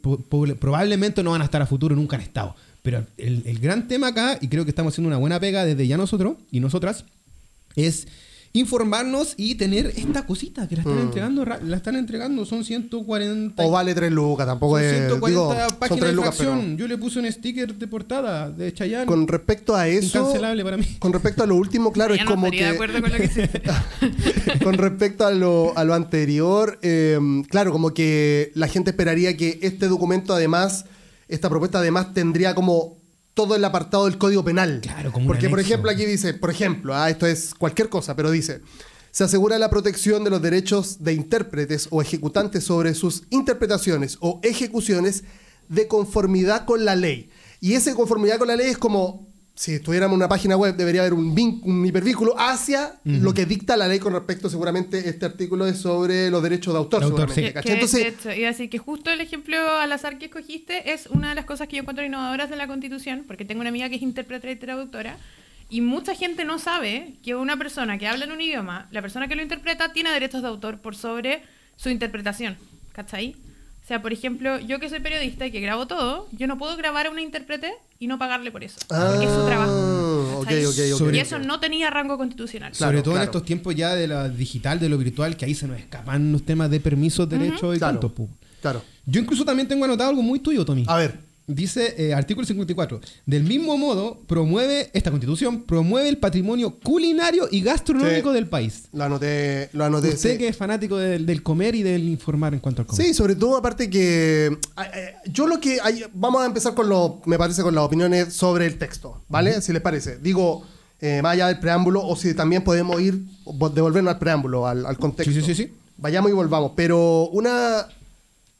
probablemente 0.58 1.22
no 1.22 1.32
van 1.32 1.42
a 1.42 1.44
estar 1.44 1.60
a 1.62 1.66
futuro, 1.66 1.94
nunca 1.94 2.16
han 2.16 2.22
estado. 2.22 2.56
Pero 2.82 3.06
el, 3.18 3.42
el 3.44 3.58
gran 3.58 3.88
tema 3.88 4.08
acá, 4.08 4.38
y 4.40 4.48
creo 4.48 4.64
que 4.64 4.70
estamos 4.70 4.94
haciendo 4.94 5.08
una 5.08 5.18
buena 5.18 5.38
pega 5.38 5.64
desde 5.64 5.86
ya 5.86 5.96
nosotros 5.96 6.36
y 6.50 6.60
nosotras, 6.60 7.04
es 7.76 8.08
informarnos 8.52 9.34
y 9.36 9.54
tener 9.54 9.86
esta 9.96 10.26
cosita 10.26 10.66
que 10.66 10.74
la 10.74 10.82
están 10.82 10.96
Mm. 10.96 11.02
entregando, 11.02 11.44
la 11.44 11.76
están 11.76 11.94
entregando, 11.96 12.44
son 12.44 12.64
140 12.64 13.64
O 13.64 13.70
vale 13.70 13.94
3 13.94 14.10
lucas, 14.10 14.44
tampoco 14.46 14.76
son 14.76 14.84
es. 14.84 14.90
140 14.92 15.28
Digo, 15.28 15.48
son 15.54 15.78
páginas 15.78 16.00
3 16.00 16.10
de 16.10 16.12
lucas, 16.16 16.34
pero. 16.36 16.62
Yo 16.76 16.88
le 16.88 16.98
puse 16.98 17.20
un 17.20 17.30
sticker 17.30 17.74
de 17.76 17.86
portada 17.86 18.50
de 18.50 18.72
Chayanne. 18.74 19.06
Con 19.06 19.28
respecto 19.28 19.76
a 19.76 19.86
eso. 19.86 20.18
Incancelable 20.18 20.64
para 20.64 20.76
mí. 20.76 20.84
Con 20.98 21.12
respecto 21.12 21.44
a 21.44 21.46
lo 21.46 21.54
último, 21.54 21.92
claro, 21.92 22.14
Ya 22.16 22.22
es 22.22 22.28
no 22.28 22.34
como 22.34 22.50
que. 22.50 22.56
de 22.58 22.66
acuerdo 22.66 23.00
con 23.00 23.12
lo 23.12 23.16
que 23.18 23.28
se... 23.28 23.48
con 24.64 24.74
respecto 24.74 25.26
a 25.26 25.30
lo, 25.30 25.76
a 25.78 25.84
lo 25.84 25.94
anterior, 25.94 26.78
eh, 26.82 27.18
claro, 27.48 27.70
como 27.72 27.94
que 27.94 28.50
la 28.54 28.66
gente 28.68 28.90
esperaría 28.90 29.36
que 29.36 29.60
este 29.62 29.86
documento, 29.86 30.34
además, 30.34 30.86
esta 31.28 31.48
propuesta, 31.48 31.78
además, 31.78 32.14
tendría 32.14 32.54
como 32.56 32.99
todo 33.34 33.56
el 33.56 33.64
apartado 33.64 34.06
del 34.06 34.18
Código 34.18 34.44
Penal. 34.44 34.80
Claro, 34.82 35.12
como 35.12 35.26
Porque, 35.26 35.48
por 35.48 35.60
ejemplo, 35.60 35.90
aquí 35.90 36.04
dice, 36.04 36.34
por 36.34 36.50
ejemplo, 36.50 36.94
ah, 36.94 37.10
esto 37.10 37.26
es 37.26 37.54
cualquier 37.54 37.88
cosa, 37.88 38.16
pero 38.16 38.30
dice. 38.30 38.60
Se 39.12 39.24
asegura 39.24 39.58
la 39.58 39.70
protección 39.70 40.22
de 40.22 40.30
los 40.30 40.40
derechos 40.40 41.02
de 41.02 41.14
intérpretes 41.14 41.88
o 41.90 42.00
ejecutantes 42.00 42.62
sobre 42.62 42.94
sus 42.94 43.24
interpretaciones 43.30 44.18
o 44.20 44.38
ejecuciones 44.44 45.24
de 45.68 45.88
conformidad 45.88 46.64
con 46.64 46.84
la 46.84 46.94
ley. 46.94 47.30
Y 47.60 47.74
esa 47.74 47.94
conformidad 47.94 48.38
con 48.38 48.48
la 48.48 48.56
ley 48.56 48.68
es 48.68 48.78
como, 48.78 49.29
si 49.60 49.74
estuviéramos 49.74 50.14
en 50.14 50.20
una 50.20 50.28
página 50.28 50.56
web, 50.56 50.74
debería 50.74 51.02
haber 51.02 51.12
un, 51.12 51.36
vin- 51.36 51.60
un 51.64 51.84
hipervínculo 51.84 52.34
hacia 52.38 52.98
lo 53.04 53.34
que 53.34 53.44
dicta 53.44 53.76
la 53.76 53.88
ley 53.88 53.98
con 53.98 54.14
respecto, 54.14 54.48
seguramente, 54.48 55.06
este 55.06 55.26
artículo 55.26 55.66
es 55.66 55.76
sobre 55.76 56.30
los 56.30 56.42
derechos 56.42 56.72
de 56.72 56.78
autor. 56.78 57.02
Autor, 57.02 57.30
sí. 57.30 57.42
Que- 57.42 57.72
Entonces, 57.72 58.02
de 58.04 58.08
hecho, 58.08 58.32
iba 58.32 58.48
a 58.48 58.52
decir 58.52 58.70
que 58.70 58.78
justo 58.78 59.10
el 59.10 59.20
ejemplo 59.20 59.58
al 59.76 59.92
azar 59.92 60.16
que 60.16 60.24
escogiste 60.26 60.94
es 60.94 61.08
una 61.08 61.28
de 61.28 61.34
las 61.34 61.44
cosas 61.44 61.68
que 61.68 61.76
yo 61.76 61.82
encuentro 61.82 62.02
innovadoras 62.02 62.48
de 62.48 62.56
la 62.56 62.66
Constitución, 62.66 63.24
porque 63.26 63.44
tengo 63.44 63.60
una 63.60 63.68
amiga 63.68 63.90
que 63.90 63.96
es 63.96 64.02
intérprete 64.02 64.50
y 64.50 64.56
traductora, 64.56 65.18
y 65.68 65.82
mucha 65.82 66.14
gente 66.14 66.46
no 66.46 66.58
sabe 66.58 67.16
que 67.22 67.34
una 67.34 67.58
persona 67.58 67.98
que 67.98 68.08
habla 68.08 68.24
en 68.24 68.32
un 68.32 68.40
idioma, 68.40 68.88
la 68.92 69.02
persona 69.02 69.28
que 69.28 69.34
lo 69.36 69.42
interpreta, 69.42 69.92
tiene 69.92 70.10
derechos 70.10 70.40
de 70.40 70.48
autor 70.48 70.80
por 70.80 70.96
sobre 70.96 71.42
su 71.76 71.90
interpretación. 71.90 72.56
¿Cachai? 72.94 73.36
O 73.90 73.92
sea, 73.92 74.02
por 74.02 74.12
ejemplo, 74.12 74.60
yo 74.60 74.78
que 74.78 74.88
soy 74.88 75.00
periodista 75.00 75.46
y 75.46 75.50
que 75.50 75.58
grabo 75.58 75.88
todo, 75.88 76.28
yo 76.30 76.46
no 76.46 76.56
puedo 76.58 76.76
grabar 76.76 77.08
a 77.08 77.10
una 77.10 77.22
intérprete 77.22 77.72
y 77.98 78.06
no 78.06 78.20
pagarle 78.20 78.52
por 78.52 78.62
eso. 78.62 78.78
porque 78.86 79.24
es 79.26 79.32
su 79.32 79.40
Ah, 79.40 79.46
trabajo. 79.46 80.38
ok, 80.38 80.44
¿cachai? 80.44 80.64
ok, 80.64 80.74
ok. 80.92 80.98
Sobre- 80.98 81.16
Y 81.16 81.20
eso 81.20 81.40
no 81.40 81.58
tenía 81.58 81.90
rango 81.90 82.16
constitucional. 82.16 82.70
Claro, 82.70 82.92
Sobre 82.92 83.02
todo 83.02 83.14
claro. 83.14 83.24
en 83.24 83.28
estos 83.30 83.44
tiempos 83.44 83.74
ya 83.74 83.96
de 83.96 84.06
la 84.06 84.28
digital, 84.28 84.78
de 84.78 84.88
lo 84.88 84.96
virtual, 84.96 85.36
que 85.36 85.44
ahí 85.44 85.56
se 85.56 85.66
nos 85.66 85.76
escapan 85.76 86.30
los 86.30 86.44
temas 86.44 86.70
de 86.70 86.78
permisos, 86.78 87.28
derechos 87.28 87.74
y 87.74 87.78
Claro, 87.80 87.94
tanto. 87.94 88.14
pu. 88.14 88.28
claro. 88.62 88.80
Yo 89.06 89.20
incluso 89.20 89.44
también 89.44 89.66
tengo 89.66 89.84
anotado 89.86 90.10
algo 90.10 90.22
muy 90.22 90.38
tuyo, 90.38 90.64
Tommy. 90.64 90.84
A 90.86 90.96
ver, 90.96 91.18
Dice 91.54 91.94
eh, 91.98 92.14
artículo 92.14 92.46
54. 92.46 93.00
Del 93.26 93.42
mismo 93.44 93.76
modo, 93.76 94.20
promueve, 94.26 94.90
esta 94.92 95.10
constitución, 95.10 95.62
promueve 95.62 96.08
el 96.08 96.18
patrimonio 96.18 96.78
culinario 96.82 97.48
y 97.50 97.60
gastronómico 97.62 98.30
Sí. 98.30 98.34
del 98.34 98.46
país. 98.48 98.84
lo 98.92 99.04
anoté. 99.04 99.68
Lo 99.72 99.84
anoté 99.84 100.10
Usted 100.10 100.32
sí. 100.32 100.38
que 100.38 100.48
es 100.48 100.56
fanático 100.56 100.96
del, 100.96 101.26
del 101.26 101.42
comer 101.42 101.74
y 101.74 101.82
del 101.82 102.08
informar 102.08 102.54
en 102.54 102.60
cuanto 102.60 102.82
al 102.82 102.86
comer. 102.86 103.04
Sí, 103.06 103.14
sobre 103.14 103.34
todo 103.34 103.56
aparte 103.56 103.90
que 103.90 104.46
eh, 104.46 104.50
eh, 104.94 105.14
yo 105.26 105.46
lo 105.46 105.60
que 105.60 105.78
hay, 105.82 106.04
vamos 106.14 106.42
a 106.42 106.46
empezar 106.46 106.74
con 106.74 106.88
lo, 106.88 107.20
me 107.26 107.36
parece 107.38 107.62
con 107.62 107.74
las 107.74 107.84
opiniones 107.84 108.32
sobre 108.32 108.66
el 108.66 108.78
texto, 108.78 109.22
¿vale? 109.28 109.60
Si 109.60 109.72
les 109.72 109.82
parece. 109.82 110.18
Digo, 110.18 110.64
eh, 111.00 111.20
más 111.22 111.32
allá 111.32 111.48
del 111.48 111.58
preámbulo 111.58 112.06
o 112.06 112.14
si 112.14 112.34
también 112.34 112.62
podemos 112.62 113.00
ir 113.00 113.24
vo- 113.44 113.72
devolvernos 113.72 114.12
al 114.14 114.18
preámbulo, 114.18 114.66
al, 114.66 114.86
al 114.86 114.98
contexto. 114.98 115.32
Sí, 115.34 115.40
sí, 115.40 115.54
sí, 115.54 115.64
sí. 115.64 115.72
Vayamos 115.96 116.30
y 116.30 116.34
volvamos. 116.34 116.72
Pero 116.76 117.28
una 117.28 117.86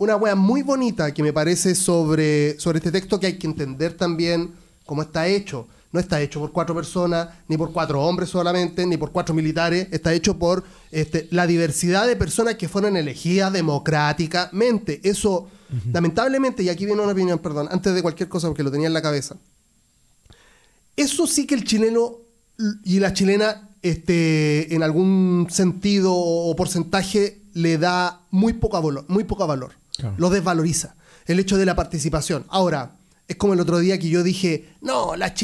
una 0.01 0.17
wea 0.17 0.35
muy 0.35 0.63
bonita 0.63 1.13
que 1.13 1.23
me 1.23 1.33
parece 1.33 1.75
sobre 1.75 2.59
sobre 2.59 2.79
este 2.79 2.91
texto 2.91 3.21
que 3.21 3.27
hay 3.27 3.39
que 3.39 3.47
entender 3.47 3.93
también 3.93 4.55
cómo 4.87 5.03
está 5.03 5.29
hecho. 5.29 5.69
No 5.93 6.01
está 6.01 6.23
hecho 6.23 6.41
por 6.41 6.53
cuatro 6.53 6.75
personas, 6.75 7.29
ni 7.49 7.59
por 7.59 7.73
cuatro 7.73 8.01
hombres 8.01 8.31
solamente, 8.31 8.87
ni 8.87 8.97
por 8.97 9.11
cuatro 9.11 9.35
militares. 9.35 9.89
Está 9.91 10.15
hecho 10.15 10.39
por 10.39 10.65
este, 10.91 11.29
la 11.33 11.47
diversidad 11.47 12.07
de 12.07 12.17
personas 12.17 12.55
que 12.55 12.69
fueron 12.69 12.97
elegidas 12.97 13.53
democráticamente. 13.53 15.01
Eso, 15.03 15.49
lamentablemente, 15.93 16.63
y 16.63 16.69
aquí 16.69 16.87
viene 16.87 17.03
una 17.03 17.13
opinión, 17.13 17.41
perdón, 17.41 17.69
antes 17.71 17.93
de 17.93 18.03
cualquier 18.03 18.29
cosa 18.29 18.47
porque 18.47 18.63
lo 18.63 18.71
tenía 18.71 18.87
en 18.87 18.95
la 18.95 19.03
cabeza. 19.03 19.37
Eso 20.97 21.27
sí 21.27 21.47
que 21.47 21.57
el 21.57 21.65
chileno 21.65 22.19
y 22.85 23.01
la 23.01 23.13
chilena, 23.13 23.69
este, 23.83 24.73
en 24.75 24.83
algún 24.83 25.49
sentido 25.51 26.15
o 26.15 26.55
porcentaje, 26.55 27.43
le 27.53 27.79
da 27.79 28.23
muy, 28.31 28.55
poca 28.55 28.79
valor, 28.79 29.05
muy 29.09 29.25
poca 29.25 29.45
valor. 29.45 29.80
Lo 30.17 30.31
desvaloriza. 30.31 30.95
El 31.27 31.39
hecho 31.39 31.57
de 31.57 31.67
la 31.67 31.77
participación. 31.77 32.45
Ahora, 32.49 32.93
es 33.29 33.37
como 33.37 33.53
el 33.55 33.61
otro 33.61 33.79
día 33.79 33.99
que 33.99 34.09
yo 34.09 34.23
dije, 34.23 34.75
no, 34.81 35.15
la- 35.17 35.35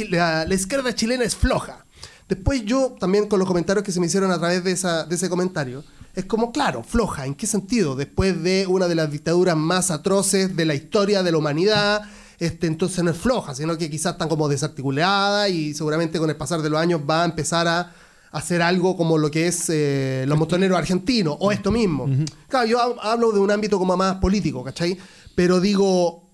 la 0.46 0.54
izquierda 0.54 0.94
chilena 0.94 1.24
es 1.24 1.36
floja. 1.36 1.84
Después 2.28 2.64
yo, 2.64 2.96
también 2.98 3.28
con 3.28 3.38
los 3.38 3.46
comentarios 3.46 3.84
que 3.84 3.92
se 3.92 4.00
me 4.00 4.06
hicieron 4.06 4.30
a 4.32 4.38
través 4.38 4.64
de, 4.64 4.72
esa- 4.72 5.04
de 5.04 5.14
ese 5.14 5.28
comentario, 5.28 5.84
es 6.14 6.24
como, 6.24 6.50
claro, 6.50 6.82
floja. 6.82 7.26
¿En 7.26 7.34
qué 7.34 7.46
sentido? 7.46 7.94
Después 7.94 8.42
de 8.42 8.66
una 8.66 8.88
de 8.88 8.94
las 8.96 9.10
dictaduras 9.10 9.56
más 9.56 9.90
atroces 9.90 10.56
de 10.56 10.64
la 10.64 10.74
historia 10.74 11.22
de 11.22 11.30
la 11.30 11.38
humanidad, 11.38 12.02
este, 12.38 12.66
entonces 12.66 13.04
no 13.04 13.10
es 13.10 13.16
floja, 13.16 13.54
sino 13.54 13.78
que 13.78 13.88
quizás 13.90 14.12
están 14.12 14.28
como 14.28 14.48
desarticulada 14.48 15.48
y 15.48 15.72
seguramente 15.74 16.18
con 16.18 16.28
el 16.30 16.36
pasar 16.36 16.62
de 16.62 16.70
los 16.70 16.80
años 16.80 17.00
va 17.08 17.22
a 17.22 17.26
empezar 17.26 17.68
a 17.68 17.94
hacer 18.36 18.62
algo 18.62 18.96
como 18.96 19.18
lo 19.18 19.30
que 19.30 19.46
es 19.46 19.68
eh, 19.68 20.24
los 20.28 20.38
montoneros 20.38 20.76
argentinos 20.76 21.36
o 21.40 21.52
esto 21.52 21.70
mismo. 21.72 22.08
Claro, 22.48 22.66
yo 22.66 22.78
hab- 22.78 22.98
hablo 23.02 23.32
de 23.32 23.40
un 23.40 23.50
ámbito 23.50 23.78
como 23.78 23.96
más 23.96 24.16
político, 24.16 24.62
¿cachai? 24.62 24.96
Pero 25.34 25.60
digo, 25.60 26.28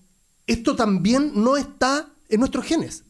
esto 0.47 0.75
también 0.75 1.31
no 1.35 1.57
está 1.57 2.07
en 2.29 2.39
nuestros 2.39 2.65
genes, 2.65 3.03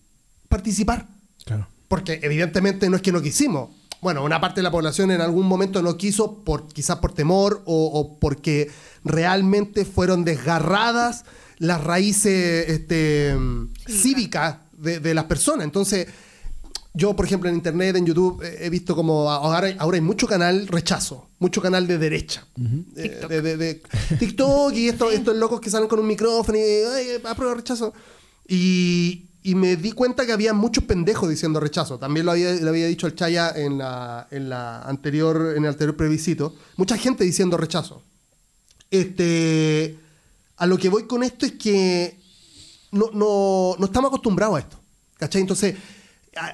participar. 0.49 1.07
Claro. 1.45 1.67
Porque 1.87 2.19
evidentemente 2.23 2.89
no 2.89 2.95
es 2.95 3.01
que 3.01 3.11
no 3.11 3.21
quisimos. 3.21 3.69
Bueno, 4.01 4.23
una 4.23 4.41
parte 4.41 4.59
de 4.59 4.63
la 4.63 4.71
población 4.71 5.11
en 5.11 5.21
algún 5.21 5.47
momento 5.47 5.81
no 5.81 5.95
quiso, 5.95 6.43
por, 6.43 6.67
quizás 6.67 6.97
por 6.97 7.13
temor 7.13 7.61
o, 7.65 7.85
o 7.85 8.19
porque 8.19 8.69
realmente 9.03 9.85
fueron 9.85 10.25
desgarradas 10.25 11.23
las 11.57 11.81
raíces 11.83 12.67
este, 12.69 13.35
cívicas 13.87 14.57
de, 14.77 14.99
de 14.99 15.13
las 15.13 15.25
personas. 15.25 15.63
Entonces, 15.65 16.07
yo, 16.93 17.15
por 17.15 17.25
ejemplo, 17.25 17.49
en 17.49 17.55
internet, 17.55 17.95
en 17.95 18.05
YouTube, 18.05 18.41
eh, 18.43 18.57
he 18.61 18.69
visto 18.69 18.95
como 18.95 19.29
ahora, 19.31 19.67
hay- 19.67 19.75
ahora 19.79 19.95
hay 19.95 20.01
mucho 20.01 20.27
canal 20.27 20.67
rechazo, 20.67 21.27
mucho 21.39 21.61
canal 21.61 21.87
de 21.87 21.97
derecha. 21.97 22.45
Eh, 22.95 23.09
TikTok. 23.09 23.29
de, 23.29 23.41
de- 23.41 23.57
de 23.57 23.81
TikTok 24.19 24.73
y 24.73 24.89
estos, 24.89 25.13
estos 25.13 25.35
locos 25.35 25.59
que 25.59 25.69
salen 25.69 25.87
con 25.89 25.99
un 25.99 26.07
micrófono 26.07 26.57
y 26.57 26.61
"Ay, 26.61 27.07
apruebo 27.23 27.55
rechazo. 27.55 27.93
Y, 28.47 29.25
y 29.41 29.55
me 29.55 29.75
di 29.75 29.91
cuenta 29.91 30.25
que 30.25 30.31
había 30.33 30.53
muchos 30.53 30.83
pendejos 30.83 31.29
diciendo 31.29 31.59
rechazo. 31.59 31.97
También 31.97 32.25
lo 32.25 32.31
había, 32.33 32.53
le 32.53 32.69
había 32.69 32.87
dicho 32.87 33.07
el 33.07 33.15
Chaya 33.15 33.51
en 33.55 33.77
la, 33.79 34.27
en 34.31 34.49
la 34.49 34.81
anterior, 34.83 35.53
en 35.57 35.63
el 35.63 35.69
anterior 35.71 35.95
plebiscito. 35.97 36.55
Mucha 36.77 36.97
gente 36.97 37.23
diciendo 37.23 37.57
rechazo. 37.57 38.03
Este, 38.91 39.97
a 40.57 40.65
lo 40.67 40.77
que 40.77 40.89
voy 40.89 41.03
con 41.07 41.23
esto 41.23 41.45
es 41.45 41.53
que 41.53 42.19
no, 42.91 43.09
no, 43.13 43.75
no 43.79 43.85
estamos 43.85 44.09
acostumbrados 44.09 44.57
a 44.57 44.59
esto. 44.59 44.79
¿Cachai? 45.17 45.41
Entonces, 45.41 45.75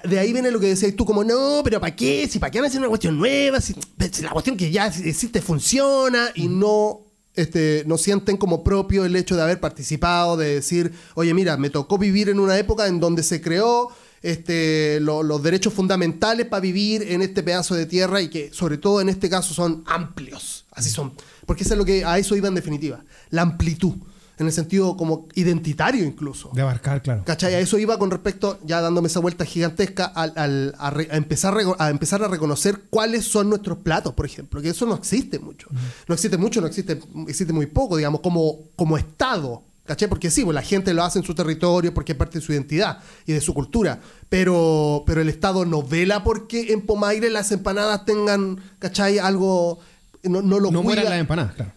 de 0.03 0.19
ahí 0.19 0.33
viene 0.33 0.51
lo 0.51 0.59
que 0.59 0.67
decías 0.67 0.93
tú, 0.95 1.05
como, 1.05 1.23
no, 1.23 1.61
pero 1.63 1.79
¿para 1.79 1.95
qué? 1.95 2.27
Si 2.29 2.39
para 2.39 2.51
qué 2.51 2.59
van 2.59 2.65
a 2.65 2.67
hacer 2.67 2.79
una 2.79 2.89
cuestión 2.89 3.17
nueva, 3.17 3.61
si, 3.61 3.73
si 4.11 4.21
la 4.21 4.31
cuestión 4.31 4.57
que 4.57 4.71
ya 4.71 4.87
existe 4.87 5.41
funciona 5.41 6.29
y 6.35 6.47
no, 6.47 7.01
este, 7.35 7.83
no 7.87 7.97
sienten 7.97 8.37
como 8.37 8.63
propio 8.63 9.05
el 9.05 9.15
hecho 9.15 9.35
de 9.35 9.41
haber 9.41 9.59
participado, 9.59 10.35
de 10.37 10.55
decir, 10.55 10.91
oye, 11.15 11.33
mira, 11.33 11.55
me 11.57 11.69
tocó 11.69 11.97
vivir 11.97 12.29
en 12.29 12.39
una 12.39 12.57
época 12.57 12.87
en 12.87 12.99
donde 12.99 13.23
se 13.23 13.41
creó 13.41 13.89
este, 14.21 14.99
lo- 14.99 15.23
los 15.23 15.41
derechos 15.41 15.73
fundamentales 15.73 16.45
para 16.47 16.59
vivir 16.61 17.03
en 17.03 17.21
este 17.21 17.41
pedazo 17.41 17.73
de 17.75 17.85
tierra 17.85 18.21
y 18.21 18.29
que 18.29 18.51
sobre 18.53 18.77
todo 18.77 18.99
en 18.99 19.07
este 19.09 19.29
caso 19.29 19.53
son 19.53 19.83
amplios. 19.87 20.65
Así 20.71 20.89
son. 20.89 21.13
Porque 21.45 21.63
eso 21.63 21.73
es 21.73 21.77
lo 21.77 21.85
que 21.85 22.03
a 22.05 22.17
eso 22.17 22.35
iba 22.35 22.47
en 22.49 22.55
definitiva. 22.55 23.03
La 23.29 23.41
amplitud. 23.43 23.93
En 24.39 24.45
el 24.47 24.53
sentido 24.53 24.95
como 24.97 25.27
identitario 25.35 26.05
incluso. 26.05 26.49
De 26.53 26.61
abarcar, 26.61 27.01
claro. 27.01 27.23
¿Cachai? 27.25 27.53
A 27.55 27.59
eso 27.59 27.77
iba 27.77 27.99
con 27.99 28.09
respecto, 28.09 28.57
ya 28.65 28.79
dándome 28.81 29.07
esa 29.07 29.19
vuelta 29.19 29.43
gigantesca, 29.45 30.05
al, 30.05 30.31
al- 30.37 30.73
a, 30.79 30.89
re- 30.89 31.09
a 31.11 31.17
empezar, 31.17 31.53
a 31.77 31.89
empezar 31.89 32.23
a 32.23 32.27
reconocer 32.29 32.83
cuáles 32.89 33.25
son 33.25 33.49
nuestros 33.49 33.79
platos, 33.79 34.13
por 34.13 34.25
ejemplo, 34.25 34.61
que 34.61 34.69
eso 34.69 34.85
no 34.85 34.95
existe 34.95 35.39
mucho. 35.39 35.67
No 36.07 36.13
existe 36.15 36.37
mucho, 36.37 36.61
no 36.61 36.67
existe, 36.67 36.99
existe 37.27 37.51
muy 37.53 37.65
poco, 37.65 37.97
digamos, 37.97 38.21
como, 38.21 38.59
como 38.75 38.97
Estado. 38.97 39.63
¿Cachai? 39.85 40.07
Porque 40.07 40.29
sí, 40.29 40.43
pues 40.45 40.53
la 40.53 40.61
gente 40.61 40.93
lo 40.93 41.03
hace 41.03 41.17
en 41.17 41.25
su 41.25 41.33
territorio 41.33 41.91
porque 41.95 42.11
es 42.11 42.17
parte 42.17 42.37
de 42.39 42.45
su 42.45 42.53
identidad 42.53 42.99
y 43.25 43.33
de 43.33 43.41
su 43.41 43.55
cultura. 43.55 43.99
Pero, 44.29 45.03
pero 45.07 45.19
el 45.19 45.29
Estado 45.29 45.65
no 45.65 45.81
vela 45.81 46.23
porque 46.23 46.71
en 46.73 46.81
Pomaire 46.81 47.29
las 47.31 47.51
empanadas 47.51 48.05
tengan, 48.05 48.59
¿cachai? 48.77 49.17
Algo. 49.17 49.79
No, 50.23 50.41
no 50.43 50.59
lo 50.59 50.69
No 50.71 50.83
cuida 50.83 50.95
mueran 51.01 51.05
las 51.09 51.19
empanadas, 51.19 51.55
claro. 51.55 51.71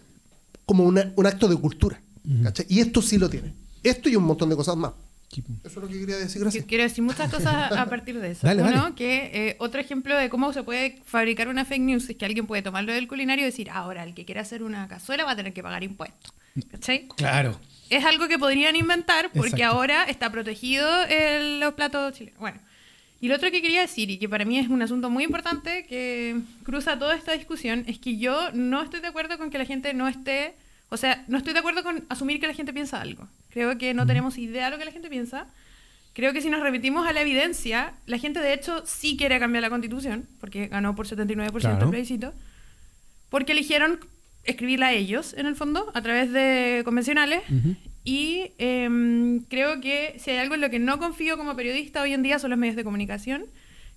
como 0.67 0.83
una- 0.83 1.11
un 1.15 1.25
acto 1.25 1.47
de 1.47 1.55
cultura. 1.57 1.99
¿Cachai? 2.43 2.65
Y 2.69 2.79
esto 2.79 3.01
sí 3.01 3.17
lo 3.17 3.29
tiene. 3.29 3.53
Esto 3.83 4.09
y 4.09 4.15
un 4.15 4.23
montón 4.23 4.49
de 4.49 4.55
cosas 4.55 4.75
más. 4.75 4.91
Eso 5.35 5.41
es 5.63 5.75
lo 5.77 5.87
que 5.87 5.99
quería 5.99 6.17
decir. 6.17 6.39
Gracias. 6.41 6.63
Yo 6.63 6.67
quiero 6.67 6.83
decir 6.83 7.03
muchas 7.03 7.31
cosas 7.31 7.71
a 7.71 7.85
partir 7.87 8.19
de 8.19 8.31
eso. 8.31 8.41
Dale, 8.45 8.61
Uno, 8.61 8.71
dale. 8.83 8.95
que 8.95 9.31
eh, 9.33 9.55
otro 9.59 9.81
ejemplo 9.81 10.15
de 10.15 10.29
cómo 10.29 10.53
se 10.53 10.61
puede 10.61 11.01
fabricar 11.05 11.47
una 11.47 11.65
fake 11.65 11.81
news 11.81 12.07
es 12.09 12.17
que 12.17 12.25
alguien 12.25 12.45
puede 12.45 12.61
tomarlo 12.61 12.93
del 12.93 13.07
culinario 13.07 13.43
y 13.43 13.47
decir, 13.47 13.71
ahora 13.71 14.03
el 14.03 14.13
que 14.13 14.25
quiera 14.25 14.41
hacer 14.41 14.61
una 14.61 14.87
cazuela 14.87 15.23
va 15.25 15.31
a 15.31 15.35
tener 15.35 15.51
que 15.53 15.63
pagar 15.63 15.83
impuestos. 15.83 16.33
¿Cachai? 16.69 17.07
Claro. 17.17 17.59
Es 17.89 18.05
algo 18.05 18.27
que 18.27 18.37
podrían 18.37 18.75
inventar 18.75 19.31
porque 19.33 19.55
Exacto. 19.55 19.65
ahora 19.75 20.03
está 20.03 20.31
protegido 20.31 20.87
el- 21.05 21.59
los 21.59 21.73
platos 21.73 22.13
chilenos. 22.13 22.39
Bueno, 22.39 22.59
y 23.19 23.27
lo 23.27 23.35
otro 23.35 23.49
que 23.49 23.61
quería 23.63 23.81
decir, 23.81 24.11
y 24.11 24.19
que 24.19 24.29
para 24.29 24.45
mí 24.45 24.59
es 24.59 24.67
un 24.67 24.83
asunto 24.83 25.09
muy 25.09 25.23
importante 25.23 25.85
que 25.87 26.39
cruza 26.63 26.99
toda 26.99 27.15
esta 27.15 27.31
discusión, 27.33 27.85
es 27.87 27.97
que 27.97 28.17
yo 28.17 28.51
no 28.53 28.83
estoy 28.83 28.99
de 28.99 29.07
acuerdo 29.07 29.39
con 29.39 29.49
que 29.49 29.57
la 29.57 29.65
gente 29.65 29.95
no 29.95 30.07
esté, 30.07 30.53
o 30.93 30.97
sea, 30.97 31.23
no 31.27 31.37
estoy 31.39 31.53
de 31.53 31.59
acuerdo 31.59 31.81
con 31.83 32.05
asumir 32.09 32.39
que 32.39 32.47
la 32.47 32.53
gente 32.53 32.71
piensa 32.71 33.01
algo. 33.01 33.27
Creo 33.49 33.77
que 33.77 33.93
no 33.93 34.05
tenemos 34.05 34.37
idea 34.37 34.65
de 34.65 34.71
lo 34.71 34.77
que 34.77 34.85
la 34.85 34.91
gente 34.91 35.09
piensa. 35.09 35.47
Creo 36.13 36.31
que 36.33 36.41
si 36.41 36.49
nos 36.51 36.61
remitimos 36.61 37.07
a 37.07 37.13
la 37.13 37.21
evidencia, 37.21 37.93
la 38.05 38.19
gente 38.19 38.39
de 38.39 38.53
hecho 38.53 38.83
sí 38.85 39.17
quiere 39.17 39.39
cambiar 39.39 39.63
la 39.63 39.69
constitución, 39.71 40.27
porque 40.39 40.67
ganó 40.67 40.95
por 40.95 41.07
79% 41.07 41.59
Claro. 41.59 41.83
el 41.85 41.89
plebiscito, 41.89 42.33
porque 43.29 43.53
eligieron 43.53 43.99
escribirla 44.43 44.87
a 44.87 44.91
ellos, 44.93 45.33
en 45.35 45.47
el 45.47 45.55
fondo, 45.55 45.89
a 45.95 46.01
través 46.03 46.31
de 46.31 46.83
convencionales. 46.85 47.41
Y 48.03 48.51
em, 48.59 49.39
creo 49.45 49.81
que 49.81 50.15
si 50.19 50.29
hay 50.31 50.37
algo 50.37 50.53
en 50.53 50.61
lo 50.61 50.69
que 50.69 50.77
no 50.77 50.99
confío 50.99 51.37
como 51.37 51.55
periodista 51.55 52.01
hoy 52.03 52.13
en 52.13 52.21
día 52.21 52.37
son 52.37 52.51
los 52.51 52.59
medios 52.59 52.75
de 52.75 52.83
comunicación. 52.83 53.45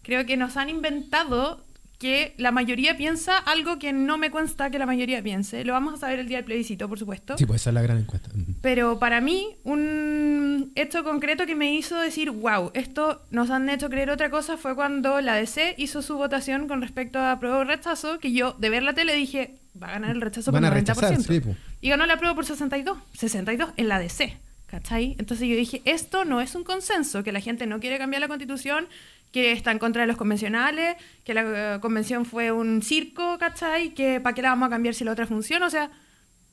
Creo 0.02 0.24
que 0.24 0.36
nos 0.38 0.56
han 0.56 0.70
inventado 0.70 1.65
que 1.98 2.34
la 2.36 2.52
mayoría 2.52 2.96
piensa 2.96 3.38
algo 3.38 3.78
que 3.78 3.92
no 3.92 4.18
me 4.18 4.30
consta 4.30 4.70
que 4.70 4.78
la 4.78 4.86
mayoría 4.86 5.22
piense. 5.22 5.64
Lo 5.64 5.72
vamos 5.72 5.94
a 5.94 5.96
saber 5.96 6.18
el 6.18 6.28
día 6.28 6.38
del 6.38 6.44
plebiscito, 6.44 6.88
por 6.88 6.98
supuesto. 6.98 7.38
Sí, 7.38 7.46
pues 7.46 7.62
esa 7.62 7.70
es 7.70 7.74
la 7.74 7.82
gran 7.82 7.98
encuesta. 7.98 8.30
Ujú. 8.34 8.52
Pero 8.60 8.98
para 8.98 9.20
mí, 9.20 9.56
un 9.64 10.72
hecho 10.74 11.04
concreto 11.04 11.46
que 11.46 11.54
me 11.54 11.74
hizo 11.74 11.98
decir, 11.98 12.30
wow, 12.30 12.70
esto 12.74 13.22
nos 13.30 13.50
han 13.50 13.68
hecho 13.70 13.88
creer 13.88 14.10
otra 14.10 14.30
cosa 14.30 14.56
fue 14.56 14.74
cuando 14.74 15.20
la 15.20 15.34
DC 15.36 15.74
hizo 15.78 16.02
su 16.02 16.16
votación 16.16 16.68
con 16.68 16.82
respecto 16.82 17.18
a 17.18 17.38
prueba 17.38 17.58
o 17.58 17.64
rechazo, 17.64 18.18
que 18.18 18.32
yo 18.32 18.52
de 18.58 18.68
ver 18.68 18.82
la 18.82 18.92
tele 18.92 19.14
dije, 19.14 19.58
va 19.80 19.88
a 19.88 19.92
ganar 19.92 20.10
el 20.10 20.20
rechazo 20.20 20.52
por 20.52 20.62
a 20.64 20.68
90%. 20.68 20.74
rechazar, 20.74 21.22
sí, 21.22 21.40
po. 21.40 21.56
y 21.80 21.88
ganó 21.88 22.04
la 22.06 22.18
prueba 22.18 22.34
por 22.34 22.44
62, 22.44 22.98
62 23.14 23.70
en 23.76 23.88
la 23.88 23.98
DC. 23.98 24.36
¿Cachai? 24.66 25.14
Entonces 25.20 25.48
yo 25.48 25.54
dije, 25.54 25.80
esto 25.84 26.24
no 26.24 26.40
es 26.40 26.56
un 26.56 26.64
consenso, 26.64 27.22
que 27.22 27.30
la 27.30 27.38
gente 27.38 27.68
no 27.68 27.78
quiere 27.78 27.98
cambiar 27.98 28.20
la 28.20 28.26
constitución, 28.26 28.88
que 29.36 29.52
está 29.52 29.70
en 29.70 29.78
contra 29.78 30.00
de 30.00 30.06
los 30.06 30.16
convencionales, 30.16 30.96
que 31.22 31.34
la 31.34 31.74
eh, 31.74 31.80
convención 31.80 32.24
fue 32.24 32.52
un 32.52 32.80
circo, 32.80 33.36
¿cachai? 33.36 33.92
Que 33.92 34.18
para 34.18 34.34
qué 34.34 34.40
la 34.40 34.48
vamos 34.48 34.68
a 34.68 34.70
cambiar 34.70 34.94
si 34.94 35.04
la 35.04 35.12
otra 35.12 35.26
funciona. 35.26 35.66
O 35.66 35.68
sea, 35.68 35.90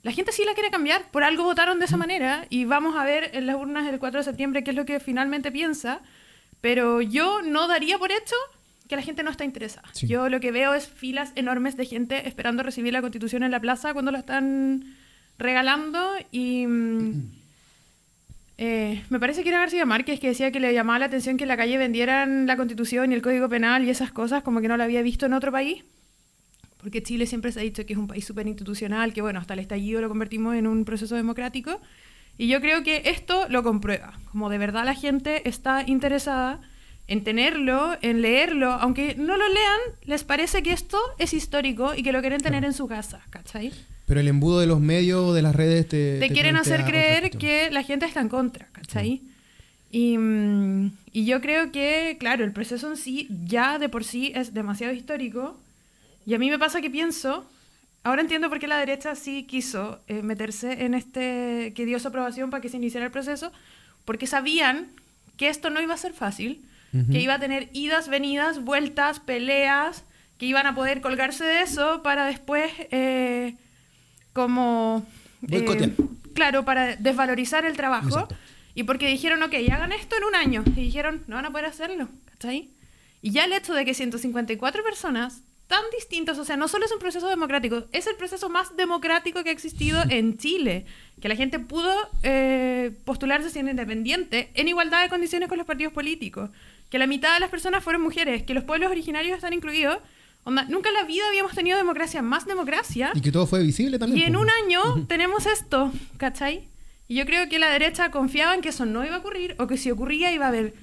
la 0.02 0.12
gente 0.12 0.34
sí 0.34 0.44
la 0.44 0.54
quiere 0.54 0.70
cambiar, 0.70 1.10
por 1.10 1.24
algo 1.24 1.46
votaron 1.46 1.80
de 1.80 1.86
esa 1.86 1.96
manera 1.96 2.46
y 2.50 2.66
vamos 2.66 2.98
a 2.98 3.06
ver 3.06 3.32
en 3.36 3.48
las 3.48 3.56
urnas 3.56 3.88
el 3.88 4.00
4 4.00 4.20
de 4.20 4.24
septiembre 4.25 4.66
qué 4.66 4.72
es 4.72 4.75
lo 4.75 4.84
que 4.84 5.00
finalmente 5.00 5.50
piensa, 5.50 6.02
pero 6.60 7.02
yo 7.02 7.42
no 7.42 7.70
daría 7.70 7.98
por 7.98 8.12
hecho 8.12 8.36
que 8.90 8.98
la 8.98 9.02
gente 9.02 9.24
no 9.24 9.32
está 9.32 9.46
interesada. 9.46 9.88
Sí. 9.94 10.08
Yo 10.08 10.28
lo 10.28 10.42
que 10.42 10.52
veo 10.52 10.74
es 10.74 10.90
filas 10.90 11.32
enormes 11.36 11.78
de 11.78 11.86
gente 11.86 12.28
esperando 12.28 12.63
recibir 12.63 12.92
la 12.92 13.00
constitución 13.00 13.44
en 13.44 13.52
la 13.52 13.62
plaza 13.62 13.94
cuando 13.94 14.12
la 14.12 14.20
están 14.20 14.98
regalando 15.38 16.16
y... 16.34 16.68
eh, 18.65 19.03
me 19.10 19.20
parece 19.20 19.43
que 19.43 19.50
era 19.50 19.60
García 19.60 19.86
Márquez 19.86 20.22
que 20.22 20.29
decía 20.29 20.50
que 20.50 20.62
le 20.62 20.74
llamaba 20.74 20.98
la 20.98 21.08
atención 21.08 21.36
que 21.36 21.43
en 21.43 21.50
la 21.50 21.58
calle 21.58 21.77
vendieran 21.77 22.48
la 22.48 22.55
constitución 22.55 23.12
y 23.12 23.15
el 23.15 23.22
código 23.22 23.50
penal 23.50 23.84
y 23.84 23.89
esas 23.89 24.13
cosas 24.13 24.41
como 24.41 24.62
que 24.62 24.70
no 24.70 24.77
lo 24.77 24.84
había 24.84 25.01
visto 25.01 25.25
en 25.25 25.34
otro 25.34 25.51
país. 25.51 25.84
Porque 26.77 27.03
Chile 27.03 27.25
siempre 27.25 27.51
se 27.51 27.60
ha 27.60 27.63
dicho 27.63 27.86
que 27.86 27.91
es 27.91 28.00
un 28.00 28.08
país 28.08 28.24
súper 28.24 28.48
institucional, 28.48 29.12
que 29.12 29.22
bueno, 29.22 29.41
hasta 29.41 29.53
el 29.53 29.60
estallido 29.60 30.00
lo 30.00 30.08
convertimos 30.08 30.55
en 30.55 30.67
un 30.67 30.86
proceso 30.86 31.17
democrático. 31.17 31.82
Y 32.38 32.48
yo 32.48 32.62
creo 32.62 32.84
que 32.84 33.01
esto 33.05 33.48
lo 33.50 33.63
comprueba, 33.63 34.17
como 34.32 34.50
de 34.50 34.58
verdad 34.58 34.86
la 34.86 34.96
gente 34.96 35.46
está 35.50 35.84
interesada 35.86 36.62
en 37.07 37.24
tenerlo, 37.24 37.98
en 38.01 38.22
leerlo, 38.22 38.72
aunque 38.72 39.15
no 39.15 39.38
lo 39.38 39.48
lean, 39.48 39.79
les 40.03 40.24
parece 40.24 40.63
que 40.63 40.72
esto 40.72 40.98
es 41.17 41.33
histórico 41.33 41.93
y 41.95 42.03
que 42.03 42.12
lo 42.12 42.22
quieren 42.22 42.41
tener 42.41 42.63
en 42.63 42.74
su 42.74 42.88
casa, 42.88 43.22
¿cachai? 43.29 43.72
Pero 44.05 44.19
el 44.19 44.27
embudo 44.27 44.60
de 44.60 44.67
los 44.67 44.79
medios, 44.79 45.33
de 45.36 45.41
las 45.41 45.55
redes, 45.55 45.88
te. 45.88 46.19
te 46.19 46.29
quieren 46.29 46.53
plantea 46.53 46.75
hacer 46.75 46.86
creer 46.86 47.31
que 47.31 47.69
la 47.72 47.83
gente 47.83 48.05
está 48.05 48.22
en 48.22 48.29
contra, 48.29 48.67
¿cachai? 48.72 49.22
Y, 49.91 50.17
mm, 50.17 50.91
y 51.12 51.25
yo 51.25 51.41
creo 51.41 51.72
que, 51.72 52.17
claro, 52.19 52.43
el 52.43 52.51
proceso 52.51 52.89
en 52.89 52.98
sí 52.98 53.27
ya 53.45 53.79
de 53.79 53.89
por 53.89 54.03
sí 54.03 54.31
es 54.36 54.53
demasiado 54.53 54.93
histórico. 54.93 55.57
Y 56.25 56.33
a 56.33 56.39
mí 56.39 56.50
me 56.50 56.57
pasa 56.57 56.81
que 56.81 56.89
pienso, 56.89 57.45
ahora 58.03 58.22
entiendo 58.22 58.50
por 58.50 58.60
qué 58.60 58.67
la 58.67 58.77
derecha 58.77 59.15
sí 59.15 59.43
quiso 59.43 60.00
eh, 60.07 60.24
meterse 60.24 60.86
en 60.86 60.93
este, 60.93 61.74
que 61.75 61.86
dio 61.86 62.00
su 62.00 62.07
aprobación 62.07 62.50
para 62.50 62.62
que 62.62 62.69
se 62.69 62.77
iniciara 62.77 63.05
el 63.05 63.12
proceso, 63.12 63.51
porque 64.05 64.25
sabían 64.25 64.88
que 65.38 65.50
esto 65.50 65.69
no 65.69 65.81
iba 65.81 65.93
a 65.93 65.98
ser 65.98 66.13
fácil, 66.13 66.65
que 67.12 67.19
iba 67.19 67.33
a 67.33 67.39
tener 67.39 67.69
idas, 67.73 68.07
venidas, 68.07 68.63
vueltas, 68.63 69.19
peleas, 69.19 70.03
que 70.38 70.45
iban 70.45 70.67
a 70.67 70.75
poder 70.75 71.01
colgarse 71.01 71.43
de 71.43 71.62
eso 71.62 72.03
para 72.03 72.25
después 72.25 72.71
eh, 72.91 73.55
como... 74.33 75.05
eh, 75.50 75.93
claro, 76.33 76.65
para 76.65 76.95
desvalorizar 76.95 77.65
el 77.65 77.75
trabajo. 77.75 78.09
Exacto. 78.09 78.35
Y 78.75 78.83
porque 78.83 79.07
dijeron, 79.07 79.41
ok, 79.43 79.53
hagan 79.71 79.91
esto 79.91 80.15
en 80.17 80.23
un 80.23 80.35
año. 80.35 80.63
Y 80.75 80.81
dijeron, 80.81 81.23
no 81.27 81.35
van 81.35 81.45
a 81.45 81.51
poder 81.51 81.65
hacerlo. 81.65 82.09
¿Cachai? 82.25 82.69
Y 83.21 83.31
ya 83.31 83.45
el 83.45 83.53
hecho 83.53 83.73
de 83.73 83.85
que 83.85 83.93
154 83.93 84.83
personas 84.83 85.43
tan 85.67 85.83
distintas, 85.97 86.38
o 86.38 86.45
sea, 86.45 86.57
no 86.57 86.67
solo 86.67 86.85
es 86.85 86.91
un 86.91 87.00
proceso 87.00 87.29
democrático, 87.29 87.85
es 87.91 88.05
el 88.07 88.15
proceso 88.15 88.50
más 88.50 88.75
democrático 88.75 89.43
que 89.43 89.50
ha 89.50 89.53
existido 89.53 90.03
en 90.09 90.38
Chile. 90.38 90.85
Que 91.21 91.29
la 91.29 91.35
gente 91.35 91.59
pudo 91.59 91.91
eh, 92.23 92.91
postularse 93.05 93.50
siendo 93.50 93.71
independiente 93.71 94.51
en 94.55 94.67
igualdad 94.67 95.03
de 95.03 95.09
condiciones 95.09 95.50
con 95.50 95.57
los 95.57 95.67
partidos 95.67 95.93
políticos. 95.93 96.50
Que 96.93 97.00
la 97.00 97.07
mitad 97.07 97.33
de 97.33 97.39
las 97.39 97.50
personas 97.50 97.83
fueron 97.83 98.03
mujeres, 98.03 98.43
que 98.43 98.53
los 98.53 98.63
pueblos 98.65 98.91
originarios 98.91 99.35
están 99.35 99.51
incluidos. 99.51 99.97
Onda, 100.43 100.65
nunca 100.65 100.89
en 100.89 100.95
la 100.95 101.03
vida 101.05 101.23
habíamos 101.27 101.55
tenido 101.55 101.75
democracia, 101.75 102.21
más 102.21 102.45
democracia. 102.45 103.09
Y 103.15 103.21
que 103.21 103.31
todo 103.31 103.47
fue 103.47 103.63
visible 103.63 103.97
también. 103.97 104.19
Y 104.21 104.23
en 104.25 104.35
un 104.35 104.47
año 104.63 105.07
tenemos 105.07 105.47
esto, 105.47 105.91
¿cachai? 106.17 106.67
Y 107.07 107.15
yo 107.15 107.25
creo 107.25 107.50
que 107.50 107.57
la 107.57 107.71
derecha 107.71 108.12
confiaba 108.12 108.53
en 108.53 108.62
que 108.62 108.69
eso 108.69 108.85
no 108.85 109.03
iba 109.03 109.15
a 109.15 109.19
ocurrir 109.19 109.55
o 109.57 109.65
que 109.65 109.77
si 109.77 109.89
ocurría 109.89 110.31
iba 110.31 110.45
a 110.45 110.50
haber 110.50 110.75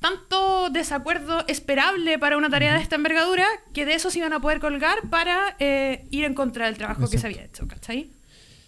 tanto 0.00 0.68
desacuerdo 0.70 1.44
esperable 1.48 2.18
para 2.18 2.36
una 2.36 2.50
tarea 2.50 2.74
de 2.74 2.82
esta 2.82 2.96
envergadura 2.96 3.46
que 3.72 3.86
de 3.86 3.94
eso 3.94 4.10
se 4.10 4.18
iban 4.18 4.34
a 4.34 4.40
poder 4.40 4.60
colgar 4.60 4.98
para 5.08 5.56
eh, 5.58 6.06
ir 6.10 6.24
en 6.24 6.34
contra 6.34 6.66
del 6.66 6.76
trabajo 6.76 7.08
que 7.08 7.16
se 7.18 7.26
había 7.26 7.42
hecho, 7.44 7.66
¿cachai? 7.66 8.10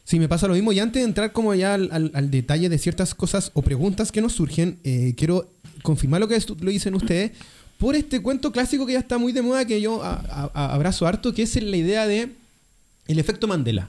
Sí, 0.04 0.18
me 0.18 0.26
pasa 0.26 0.48
lo 0.48 0.54
mismo. 0.54 0.72
Y 0.72 0.80
antes 0.80 1.02
de 1.02 1.06
entrar 1.06 1.32
como 1.32 1.54
ya 1.54 1.74
al, 1.74 1.90
al- 1.92 2.10
al 2.14 2.30
detalle 2.30 2.70
de 2.70 2.78
ciertas 2.78 3.14
cosas 3.14 3.50
o 3.52 3.60
preguntas 3.60 4.10
que 4.10 4.22
nos 4.22 4.32
surgen, 4.32 4.80
eh, 4.82 5.12
quiero 5.18 5.52
confirmar 5.88 6.20
lo 6.20 6.28
que 6.28 6.38
lo 6.60 6.70
dicen 6.70 6.94
ustedes 6.94 7.30
por 7.78 7.94
este 7.94 8.20
cuento 8.20 8.50
clásico 8.52 8.84
que 8.86 8.92
ya 8.94 8.98
está 8.98 9.16
muy 9.18 9.32
de 9.32 9.40
moda, 9.42 9.64
que 9.64 9.80
yo 9.80 10.02
a- 10.02 10.16
a- 10.40 10.50
a- 10.52 10.74
abrazo 10.74 11.06
harto, 11.06 11.32
que 11.32 11.42
es 11.42 11.54
la 11.62 11.76
idea 11.76 12.06
de 12.06 12.18
el 13.06 13.18
efecto 13.18 13.46
Mandela. 13.48 13.88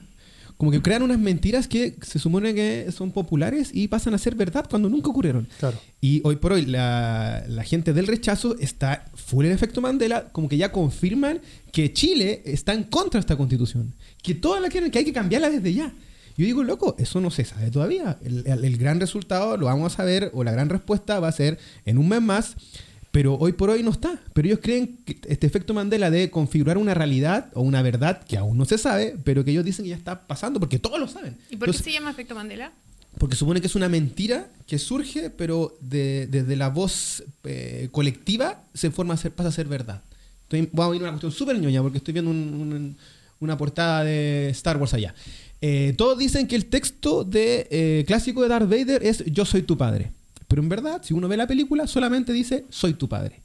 Como 0.56 0.70
que 0.70 0.80
crean 0.82 1.02
unas 1.02 1.18
mentiras 1.18 1.66
que 1.66 1.94
se 2.02 2.18
supone 2.18 2.54
que 2.54 2.92
son 2.92 3.12
populares 3.12 3.70
y 3.72 3.88
pasan 3.88 4.12
a 4.14 4.18
ser 4.18 4.34
verdad 4.34 4.64
cuando 4.70 4.88
nunca 4.90 5.08
ocurrieron. 5.08 5.48
Claro. 5.58 5.78
Y 6.02 6.20
hoy 6.24 6.36
por 6.36 6.52
hoy 6.52 6.66
la, 6.66 7.42
la 7.48 7.64
gente 7.64 7.92
del 7.94 8.06
rechazo 8.06 8.56
está 8.58 9.06
full 9.14 9.44
el 9.46 9.52
efecto 9.52 9.80
Mandela, 9.80 10.28
como 10.32 10.48
que 10.50 10.56
ya 10.58 10.70
confirman 10.70 11.40
que 11.72 11.92
Chile 11.92 12.42
está 12.44 12.72
en 12.74 12.84
contra 12.84 13.18
de 13.18 13.22
esta 13.24 13.36
constitución, 13.36 13.94
que 14.22 14.34
todas 14.34 14.60
la 14.62 14.68
quieren, 14.68 14.90
que 14.90 14.98
hay 14.98 15.04
que 15.06 15.12
cambiarla 15.14 15.48
desde 15.50 15.72
ya. 15.74 15.92
Yo 16.36 16.44
digo, 16.46 16.62
loco, 16.64 16.96
eso 16.98 17.20
no 17.20 17.30
se 17.30 17.44
sabe 17.44 17.70
todavía. 17.70 18.18
El, 18.24 18.46
el- 18.46 18.64
el 18.64 18.76
gran 18.78 19.00
resultado 19.00 19.56
lo 19.56 19.66
vamos 19.66 19.98
a 19.98 20.04
ver, 20.04 20.30
o 20.34 20.44
la 20.44 20.52
gran 20.52 20.68
respuesta 20.68 21.20
va 21.20 21.28
a 21.28 21.32
ser 21.32 21.58
en 21.84 21.98
un 21.98 22.08
mes 22.08 22.22
más, 22.22 22.54
pero 23.10 23.34
hoy 23.34 23.52
por 23.52 23.70
hoy 23.70 23.82
no 23.82 23.90
está. 23.90 24.20
Pero 24.32 24.46
ellos 24.48 24.60
creen 24.62 24.98
que 25.04 25.20
este 25.28 25.46
efecto 25.46 25.74
Mandela 25.74 26.10
de 26.10 26.30
configurar 26.30 26.78
una 26.78 26.94
realidad 26.94 27.50
o 27.54 27.60
una 27.62 27.82
verdad 27.82 28.22
que 28.24 28.36
aún 28.38 28.56
no 28.56 28.64
se 28.64 28.78
sabe, 28.78 29.16
pero 29.24 29.44
que 29.44 29.50
ellos 29.50 29.64
dicen 29.64 29.84
que 29.84 29.90
ya 29.90 29.96
está 29.96 30.26
pasando, 30.26 30.60
porque 30.60 30.78
todos 30.78 30.98
lo 31.00 31.08
saben. 31.08 31.36
¿Y 31.50 31.56
por 31.56 31.66
qué 31.66 31.70
Entonces, 31.72 31.84
se 31.84 31.92
llama 31.92 32.10
efecto 32.10 32.34
Mandela? 32.34 32.72
porque 33.18 33.34
supone 33.34 33.60
que 33.60 33.66
es 33.66 33.74
una 33.74 33.88
mentira 33.88 34.48
que 34.68 34.78
surge, 34.78 35.30
pero 35.30 35.76
de- 35.80 36.28
desde 36.30 36.54
la 36.54 36.68
voz 36.68 37.24
eh, 37.42 37.88
colectiva 37.90 38.62
se 38.72 38.92
forma 38.92 39.14
a 39.14 39.16
ser, 39.16 39.32
pasa 39.32 39.48
a 39.48 39.52
ser 39.52 39.66
verdad. 39.66 40.02
Estoy, 40.44 40.68
voy 40.72 40.92
a 40.92 40.96
ir 40.96 41.02
a 41.02 41.04
una 41.06 41.10
cuestión 41.14 41.32
súper 41.32 41.58
ñoña 41.58 41.82
porque 41.82 41.98
estoy 41.98 42.12
viendo 42.12 42.30
un- 42.30 42.38
un- 42.54 42.96
una 43.40 43.56
portada 43.58 44.04
de 44.04 44.48
Star 44.50 44.76
Wars 44.76 44.94
allá. 44.94 45.12
Eh, 45.62 45.94
todos 45.96 46.18
dicen 46.18 46.46
que 46.46 46.56
el 46.56 46.66
texto 46.66 47.24
de, 47.24 47.68
eh, 47.70 48.04
clásico 48.06 48.42
de 48.42 48.48
Darth 48.48 48.68
Vader 48.68 49.04
es 49.04 49.24
Yo 49.26 49.44
soy 49.44 49.62
tu 49.62 49.76
padre. 49.76 50.12
Pero 50.48 50.62
en 50.62 50.68
verdad, 50.68 51.02
si 51.04 51.14
uno 51.14 51.28
ve 51.28 51.36
la 51.36 51.46
película, 51.46 51.86
solamente 51.86 52.32
dice 52.32 52.64
Soy 52.70 52.94
tu 52.94 53.08
padre. 53.08 53.40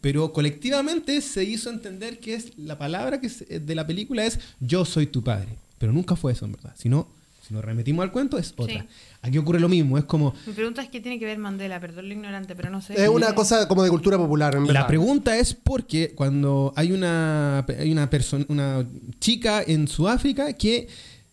Pero 0.00 0.32
colectivamente 0.32 1.20
se 1.20 1.44
hizo 1.44 1.68
entender 1.70 2.18
que 2.20 2.34
es 2.34 2.56
la 2.56 2.78
palabra 2.78 3.20
que 3.20 3.26
es- 3.26 3.44
de 3.48 3.74
la 3.74 3.86
película 3.86 4.24
es 4.24 4.38
Yo 4.60 4.84
soy 4.84 5.06
tu 5.06 5.22
padre. 5.22 5.48
Pero 5.78 5.92
nunca 5.92 6.16
fue 6.16 6.32
eso, 6.32 6.44
en 6.46 6.52
verdad. 6.52 6.72
Si 6.78 6.88
no, 6.88 7.08
si 7.46 7.52
nos 7.52 7.64
remitimos 7.64 8.02
al 8.04 8.12
cuento, 8.12 8.38
es 8.38 8.54
otra. 8.56 8.80
Sí. 8.82 8.88
Aquí 9.22 9.36
ocurre 9.38 9.58
lo 9.60 9.68
mismo. 9.68 9.98
Es 9.98 10.04
como. 10.04 10.34
Mi 10.46 10.52
pregunta 10.52 10.82
es 10.82 10.88
qué 10.88 11.00
tiene 11.00 11.18
que 11.18 11.24
ver 11.26 11.36
Mandela, 11.38 11.80
perdón 11.80 12.06
lo 12.08 12.14
ignorante, 12.14 12.54
pero 12.54 12.70
no 12.70 12.80
sé. 12.80 12.94
Es 13.02 13.08
una 13.08 13.34
cosa 13.34 13.66
como 13.68 13.82
de 13.82 13.90
cultura 13.90 14.16
popular, 14.16 14.54
en 14.54 14.66
verdad. 14.66 14.82
La 14.82 14.86
pregunta 14.86 15.36
es 15.36 15.52
porque 15.52 16.12
cuando 16.14 16.72
hay 16.76 16.92
una, 16.92 17.66
hay 17.66 17.90
una 17.92 18.08
persona, 18.08 18.44
una 18.48 18.86
chica 19.18 19.62
en 19.66 19.88
Sudáfrica 19.88 20.52
que 20.54 20.88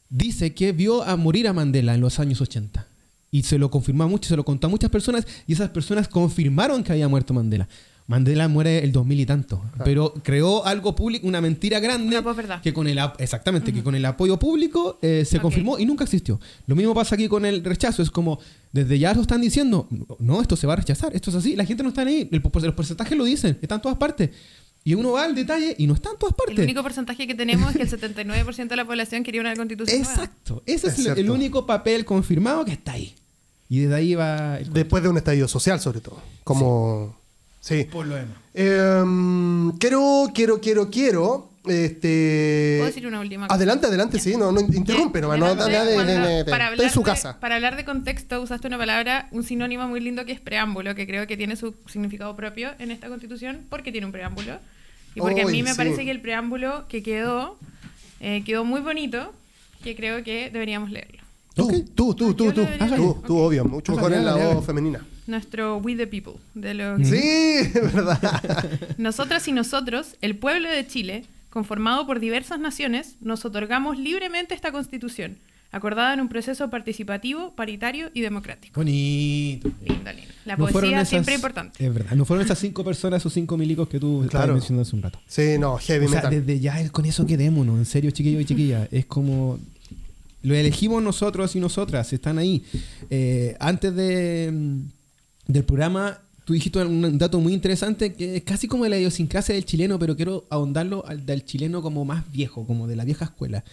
dice 0.10 0.54
que 0.54 0.72
vio 0.72 1.04
a 1.04 1.16
morir 1.16 1.48
a 1.48 1.54
Mandela 1.54 1.96
en 1.96 2.02
los 2.02 2.20
años 2.20 2.42
80. 2.42 2.88
Y 3.30 3.44
se 3.44 3.58
lo 3.58 3.70
confirmó 3.70 4.08
mucho, 4.08 4.30
se 4.30 4.38
lo 4.38 4.46
contó 4.46 4.68
a 4.68 4.70
muchas 4.70 4.90
personas 4.90 5.28
y 5.48 5.54
esas 5.54 5.70
personas 5.70 6.08
confirmaron 6.08 6.84
que 6.84 6.94
había 6.94 7.08
muerto 7.08 7.34
Mandela. 7.34 7.68
Mandela 8.08 8.48
muere 8.48 8.86
el 8.86 8.94
2000 8.94 9.20
y 9.20 9.26
tanto, 9.26 9.62
pero 9.84 10.14
creó 10.24 10.66
algo 10.66 10.96
público, 10.96 11.28
una 11.28 11.42
mentira 11.42 11.82
grande 11.82 12.24
que 12.64 12.74
con 12.74 12.88
el 12.88 12.98
exactamente 13.20 13.74
que 13.74 13.84
con 13.84 13.96
el 13.96 14.06
apoyo 14.06 14.40
público 14.40 14.98
eh, 15.02 15.26
se 15.26 15.42
confirmó 15.42 15.78
y 15.78 15.86
nunca 15.86 16.06
existió. 16.06 16.40
Lo 16.68 16.76
mismo 16.78 16.94
pasa 16.94 17.16
aquí 17.16 17.28
con 17.28 17.46
el 17.46 17.66
rechazo, 17.66 18.02
es 18.02 18.10
como 18.10 18.40
desde 18.72 18.98
ya 18.98 19.14
lo 19.14 19.22
están 19.22 19.42
diciendo, 19.42 19.90
no, 20.20 20.42
esto 20.42 20.56
se 20.56 20.66
va 20.66 20.74
a 20.74 20.76
rechazar, 20.78 21.14
esto 21.14 21.32
es 21.32 21.36
así, 21.36 21.58
la 21.58 21.66
gente 21.66 21.84
no 21.84 21.90
está 21.90 22.04
ahí, 22.04 22.30
el, 22.32 22.42
los 22.42 22.74
porcentajes 22.74 23.18
lo 23.18 23.26
dicen, 23.26 23.58
están 23.62 23.80
en 23.80 23.82
todas 23.82 23.98
partes. 23.98 24.30
Y 24.88 24.94
uno 24.96 25.12
va 25.12 25.26
al 25.26 25.36
detalle 25.36 25.76
y 25.78 25.86
no 25.86 25.96
está 25.96 26.12
en 26.12 26.18
todas 26.18 26.32
El 26.40 26.46
partes. 26.46 26.64
único 26.64 26.82
porcentaje 26.82 27.28
que 27.28 27.36
tenemos 27.36 27.72
es 27.72 27.76
que 27.76 27.84
el 27.84 27.90
79% 27.90 28.68
de 28.70 28.76
la 28.78 28.86
población 28.86 29.22
quería 29.22 29.42
una 29.42 29.54
constitución 29.54 30.00
nueva. 30.02 30.14
Exacto, 30.14 30.64
ese 30.66 30.88
es, 30.88 31.00
Es 31.00 31.06
el- 31.08 31.18
el 31.18 31.30
único 31.30 31.66
papel 31.66 32.06
confirmado 32.06 32.64
que 32.64 32.72
está 32.72 32.94
ahí. 32.94 33.14
Y 33.68 33.80
desde 33.82 33.96
ahí 33.96 34.16
va 34.16 34.60
el 34.60 34.72
Después 34.72 35.04
de 35.04 35.10
un 35.10 35.18
estallido 35.18 35.50
social, 35.50 35.82
sobre 35.82 36.00
todo. 36.00 36.22
Como. 36.46 37.18
Sí. 37.60 37.84
por 37.92 38.06
lo 38.08 38.16
demás. 38.16 38.38
Em, 38.54 39.72
quiero, 39.78 40.32
quiero, 40.34 40.62
quiero, 40.62 40.90
quiero. 40.90 41.50
Este. 41.66 42.76
¿Puedo 42.78 42.88
decir 42.88 43.08
una 43.08 43.20
última 43.20 43.48
cosa? 43.48 43.56
Adelante, 43.56 43.88
adelante, 43.88 44.20
sí. 44.20 44.38
No, 44.38 44.54
no 44.54 44.62
interrumpe 44.62 45.20
nomás. 45.20 45.38
No, 45.38 45.54
de- 45.54 45.70
de- 45.70 45.86
de- 45.86 45.96
para 45.98 46.40
está 46.40 46.56
en 46.56 46.62
hablar 46.62 46.90
su 46.92 47.00
de- 47.00 47.06
casa. 47.06 47.40
Para 47.42 47.56
hablar 47.56 47.76
de 47.76 47.84
contexto, 47.84 48.42
usaste 48.42 48.68
una 48.68 48.78
palabra, 48.78 49.28
un 49.32 49.44
sinónimo 49.44 49.86
muy 49.90 50.00
lindo 50.00 50.24
que 50.26 50.32
es 50.32 50.40
preámbulo, 50.40 50.96
que 50.96 51.06
creo 51.06 51.28
que 51.28 51.36
tiene 51.36 51.58
su 51.58 51.76
significado 51.88 52.38
propio 52.38 52.70
en 52.80 52.92
esta 52.92 53.10
constitución, 53.10 53.66
porque 53.70 53.92
tiene 53.92 54.06
un 54.06 54.14
preámbulo. 54.14 54.60
Y 55.18 55.20
porque 55.20 55.42
a 55.42 55.46
Uy, 55.46 55.52
mí 55.52 55.64
me 55.64 55.72
sí. 55.72 55.78
parece 55.78 56.06
que 56.06 56.12
el 56.12 56.22
preámbulo 56.22 56.88
que 56.88 57.02
quedó, 57.04 57.58
eh, 58.20 58.44
quedó 58.46 58.64
muy 58.66 58.82
bonito, 58.82 59.34
que 59.84 59.96
creo 59.96 60.24
que 60.24 60.50
deberíamos 60.52 60.92
leerlo. 60.92 61.22
Tú, 61.56 61.66
Ok. 61.66 61.74
tú, 61.96 62.14
tú, 62.14 62.34
tú, 62.36 62.46
Yo 62.46 62.54
tú. 62.54 62.62
debería 62.62 62.88
Tú, 62.96 63.02
leer. 63.02 63.14
tú, 63.26 63.38
obvio. 63.38 63.66
Mucho 63.66 63.94
mejor 63.96 64.14
en 64.14 64.26
la 64.26 64.36
voz 64.36 64.66
femenina. 64.66 65.04
Nuestro 65.26 65.78
We 65.78 65.96
the 65.96 66.08
People, 66.08 66.34
de 66.54 66.74
lo 66.76 66.98
que- 66.98 67.06
Sí, 67.06 67.18
es 67.78 67.94
verdad. 67.94 68.70
Nosotras 68.98 69.48
y 69.48 69.52
nosotros, 69.52 70.16
el 70.22 70.38
pueblo 70.38 70.70
de 70.70 70.86
Chile, 70.88 71.26
conformado 71.50 72.06
por 72.06 72.20
diversas 72.20 72.60
naciones, 72.60 73.16
nos 73.22 73.44
otorgamos 73.44 73.98
libremente 73.98 74.54
esta 74.54 74.72
constitución, 74.72 75.38
acordada 75.72 76.14
en 76.14 76.22
un 76.22 76.30
proceso 76.30 76.70
participativo, 76.70 77.54
paritario 77.56 78.10
y 78.14 78.22
democrático. 78.22 78.80
Bonito. 78.80 79.70
Lindo, 79.86 80.12
lindo. 80.14 80.34
La 80.46 80.56
No 80.56 80.68
poesía 80.68 80.98
esas- 80.98 81.10
siempre 81.10 81.36
importante. 81.36 81.86
Es 81.86 81.94
verdad, 81.94 82.16
no 82.16 82.26
fueron 82.26 82.46
esas 82.46 82.58
cinco 82.60 82.84
personas 82.84 83.26
o 83.26 83.30
cinco 83.30 83.58
milicos 83.58 83.88
que 83.90 84.00
tú 84.00 84.24
estabas 84.24 84.46
Claro. 84.46 84.54
mencionando 84.54 84.82
hace 84.84 84.96
un 84.96 85.02
rato. 85.02 85.20
Sí, 85.28 85.58
no, 85.60 85.78
heavy 85.78 86.06
O 86.06 86.10
sea, 86.10 86.22
metal. 86.24 86.32
desde 86.46 86.60
ya 86.60 86.90
con 86.90 87.06
eso 87.06 87.26
quedémonos, 87.26 87.78
en 87.78 87.86
serio, 87.86 88.12
chiquillos 88.12 88.42
y 88.42 88.46
chiquillas. 88.46 88.88
Es 88.92 89.06
como. 89.06 89.60
Lo 90.44 90.56
elegimos 90.56 91.04
nosotros 91.04 91.56
y 91.56 91.60
nosotras, 91.60 92.14
están 92.14 92.38
ahí. 92.38 92.64
Eh, 93.10 93.58
antes 93.60 93.94
de, 93.94 94.52
mm, 94.54 95.52
del 95.52 95.64
programa, 95.66 96.20
tú 96.46 96.54
dijiste 96.54 96.80
un 96.80 97.18
dato 97.18 97.42
muy 97.42 97.54
interesante 97.54 98.14
que 98.14 98.38
es 98.38 98.44
casi 98.44 98.68
como 98.68 98.86
de 98.86 98.92
la 98.92 98.98
idiosincrasia 98.98 99.56
del 99.56 99.66
chileno, 99.66 100.00
pero 100.00 100.16
quiero 100.16 100.46
ahondarlo 100.50 101.04
al 101.06 101.26
del 101.26 101.44
chileno 101.44 101.82
como 101.82 102.06
más 102.06 102.32
viejo, 102.32 102.66
como 102.66 102.88
de 102.88 102.96
la 102.96 103.04
vieja 103.04 103.26
escuela. 103.26 103.66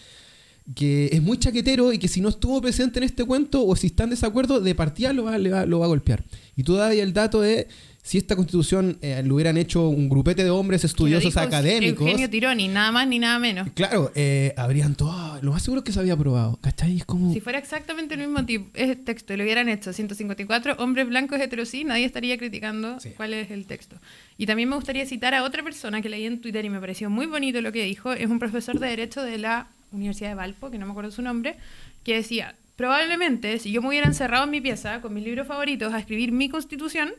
Que 0.73 1.09
es 1.11 1.21
muy 1.21 1.37
chaquetero 1.37 1.93
y 1.93 1.99
que 1.99 2.07
si 2.07 2.21
no 2.21 2.29
estuvo 2.29 2.59
presente 2.59 2.97
en 2.97 3.03
este 3.03 3.23
cuento 3.23 3.63
o 3.65 3.75
si 3.75 3.87
está 3.87 4.05
en 4.05 4.09
desacuerdo, 4.09 4.59
de 4.61 4.73
partida 4.73 5.13
lo 5.13 5.25
va, 5.25 5.37
le 5.37 5.51
va- 5.51 5.65
lo 5.67 5.77
va 5.79 5.85
a 5.85 5.89
golpear. 5.89 6.23
Y 6.55 6.63
tú 6.63 6.73
das 6.73 6.89
ahí 6.89 6.99
el 7.01 7.13
dato 7.13 7.39
de 7.41 7.67
si 8.01 8.17
esta 8.19 8.35
constitución 8.35 8.97
eh, 9.01 9.21
lo 9.25 9.35
hubieran 9.35 9.57
hecho 9.57 9.89
un 9.89 10.09
grupete 10.09 10.43
de 10.43 10.49
hombres 10.51 10.83
estudiosos 10.83 11.33
dijo 11.33 11.39
académicos. 11.39 12.01
Eugenio 12.01 12.29
Tironi, 12.29 12.67
nada 12.67 12.91
más 12.91 13.07
ni 13.07 13.17
nada 13.19 13.37
menos. 13.39 13.67
Claro, 13.75 14.11
eh, 14.15 14.53
habrían 14.57 14.95
todo. 14.95 15.39
Lo 15.41 15.51
más 15.51 15.61
seguro 15.63 15.79
es 15.81 15.85
que 15.85 15.91
se 15.91 15.99
había 15.99 16.13
aprobado. 16.13 16.57
¿Cachai? 16.61 16.97
Es 16.97 17.05
como. 17.05 17.31
Si 17.33 17.41
fuera 17.41 17.57
exactamente 17.59 18.15
el 18.15 18.21
mismo 18.21 18.43
tipo, 18.45 18.65
eh, 18.75 18.95
texto 18.95 19.33
y 19.33 19.37
lo 19.37 19.43
hubieran 19.43 19.69
hecho 19.69 19.91
154 19.93 20.75
hombres 20.79 21.07
blancos 21.07 21.39
heterosí, 21.39 21.83
nadie 21.83 22.05
estaría 22.05 22.37
criticando 22.37 22.99
Sí. 22.99 23.09
cuál 23.17 23.33
es 23.35 23.49
el 23.51 23.65
texto. 23.65 23.97
Y 24.37 24.45
también 24.47 24.69
me 24.69 24.75
gustaría 24.75 25.05
citar 25.05 25.33
a 25.35 25.43
otra 25.43 25.63
persona 25.63 26.01
que 26.01 26.09
leí 26.09 26.25
en 26.25 26.41
Twitter 26.41 26.63
y 26.65 26.69
me 26.71 26.79
pareció 26.79 27.09
muy 27.11 27.25
bonito 27.27 27.61
lo 27.61 27.71
que 27.71 27.83
dijo. 27.83 28.13
Es 28.13 28.29
un 28.29 28.39
profesor 28.39 28.79
de 28.79 28.87
Derecho 28.87 29.21
de 29.23 29.37
la 29.39 29.67
Universidad 29.91 30.29
de 30.29 30.35
Valpo, 30.35 30.71
que 30.71 30.77
no 30.77 30.85
me 30.85 30.91
acuerdo 30.91 31.11
su 31.11 31.21
nombre, 31.21 31.57
que 32.03 32.15
decía, 32.15 32.55
probablemente 32.75 33.59
si 33.59 33.71
yo 33.71 33.81
me 33.81 33.89
hubiera 33.89 34.07
encerrado 34.07 34.45
en 34.45 34.51
mi 34.51 34.61
pieza 34.61 35.01
con 35.01 35.13
mis 35.13 35.23
libros 35.23 35.47
favoritos 35.47 35.93
a 35.93 35.99
escribir 35.99 36.31
mi 36.31 36.49
constitución, 36.49 37.13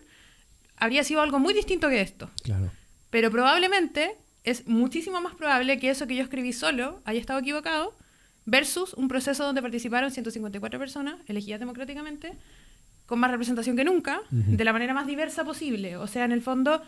habría 0.77 1.05
sido 1.05 1.21
algo 1.21 1.39
muy 1.39 1.55
distinto 1.55 1.89
que 1.89 2.01
esto. 2.01 2.31
Claro. 2.43 2.71
Pero 3.11 3.31
probablemente 3.31 4.17
es 4.45 4.67
muchísimo 4.67 5.21
más 5.21 5.35
probable 5.35 5.79
que 5.79 5.91
eso 5.91 6.07
que 6.07 6.15
yo 6.15 6.23
escribí 6.23 6.53
solo 6.53 7.01
haya 7.05 7.21
estado 7.21 7.41
equivocado 7.41 7.97
versus 8.45 8.95
un 8.95 9.09
proceso 9.09 9.45
donde 9.45 9.61
participaron 9.61 10.11
154 10.11 10.79
personas 10.79 11.17
elegidas 11.27 11.61
democráticamente 11.61 12.33
con 13.07 13.21
más 13.21 13.31
representación 13.31 13.77
que 13.77 13.85
nunca, 13.85 14.21
de 14.31 14.65
la 14.65 14.73
manera 14.73 14.93
más 14.93 15.07
diversa 15.07 15.45
posible. 15.45 15.97
O 15.97 16.07
sea, 16.09 16.25
en 16.25 16.33
el 16.33 16.43
fondo, 16.43 16.83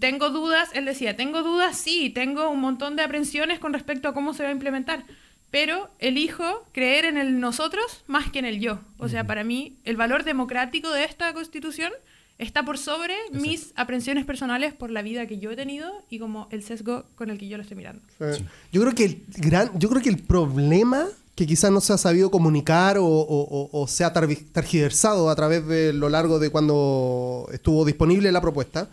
tengo 0.00 0.30
dudas, 0.30 0.68
él 0.74 0.84
decía, 0.84 1.16
tengo 1.16 1.42
dudas, 1.42 1.76
sí, 1.76 2.10
tengo 2.10 2.50
un 2.50 2.60
montón 2.60 2.96
de 2.96 3.02
aprensiones 3.02 3.58
con 3.58 3.72
respecto 3.72 4.08
a 4.08 4.14
cómo 4.14 4.34
se 4.34 4.42
va 4.42 4.48
a 4.48 4.52
implementar, 4.52 5.04
pero 5.50 5.90
elijo 5.98 6.64
creer 6.72 7.04
en 7.04 7.16
el 7.16 7.40
nosotros 7.40 8.02
más 8.06 8.30
que 8.30 8.38
en 8.38 8.44
el 8.44 8.60
yo. 8.60 8.80
O 8.98 9.08
sea, 9.08 9.26
para 9.26 9.44
mí, 9.44 9.76
el 9.84 9.96
valor 9.96 10.24
democrático 10.24 10.90
de 10.90 11.04
esta 11.04 11.32
constitución 11.32 11.92
está 12.38 12.64
por 12.64 12.78
sobre 12.78 13.14
mis 13.32 13.72
aprensiones 13.74 14.24
personales 14.24 14.72
por 14.72 14.90
la 14.90 15.02
vida 15.02 15.26
que 15.26 15.38
yo 15.38 15.50
he 15.50 15.56
tenido 15.56 15.90
y 16.08 16.18
como 16.20 16.46
el 16.50 16.62
sesgo 16.62 17.04
con 17.16 17.30
el 17.30 17.38
que 17.38 17.48
yo 17.48 17.56
lo 17.56 17.62
estoy 17.62 17.76
mirando. 17.76 18.00
Sí. 18.18 18.44
Yo 18.72 18.80
creo 18.82 18.94
que 18.94 19.04
el 19.06 19.22
gran, 19.38 19.76
yo 19.78 19.88
creo 19.88 20.00
que 20.02 20.08
el 20.10 20.18
problema 20.22 21.06
que 21.34 21.46
quizás 21.46 21.70
no 21.70 21.80
se 21.80 21.92
ha 21.92 21.98
sabido 21.98 22.30
comunicar 22.30 22.98
o, 22.98 23.04
o- 23.06 23.42
o- 23.42 23.70
o 23.82 23.86
se 23.88 24.04
ha 24.04 24.12
tar- 24.12 24.28
tergiversado 24.52 25.30
a 25.30 25.36
través 25.36 25.66
de 25.66 25.92
lo 25.92 26.08
largo 26.08 26.38
de 26.38 26.50
cuando 26.50 27.48
estuvo 27.52 27.84
disponible 27.84 28.30
la 28.32 28.40
propuesta, 28.40 28.88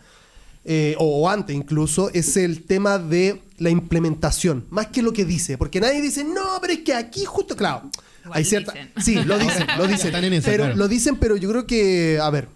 eh, 0.66 0.94
o, 0.98 1.22
o 1.22 1.28
antes 1.28 1.54
incluso, 1.56 2.10
es 2.12 2.36
el 2.36 2.64
tema 2.64 2.98
de 2.98 3.40
la 3.58 3.70
implementación, 3.70 4.66
más 4.70 4.88
que 4.88 5.00
lo 5.00 5.12
que 5.12 5.24
dice, 5.24 5.56
porque 5.56 5.80
nadie 5.80 6.02
dice, 6.02 6.24
no, 6.24 6.58
pero 6.60 6.72
es 6.74 6.80
que 6.80 6.92
aquí 6.92 7.24
justo, 7.24 7.56
claro, 7.56 7.90
Igual 8.24 8.38
hay 8.38 8.44
cierta... 8.44 8.72
dicen. 8.72 8.90
Sí, 9.02 9.14
lo 9.24 9.38
dicen, 9.38 9.66
lo 9.78 9.86
dicen, 9.86 10.06
Están 10.08 10.24
en 10.24 10.32
esa, 10.34 10.50
pero 10.50 10.64
claro. 10.64 10.76
lo 10.78 10.88
dicen, 10.88 11.16
pero 11.16 11.36
yo 11.36 11.48
creo 11.48 11.66
que, 11.66 12.18
a 12.20 12.28
ver, 12.30 12.48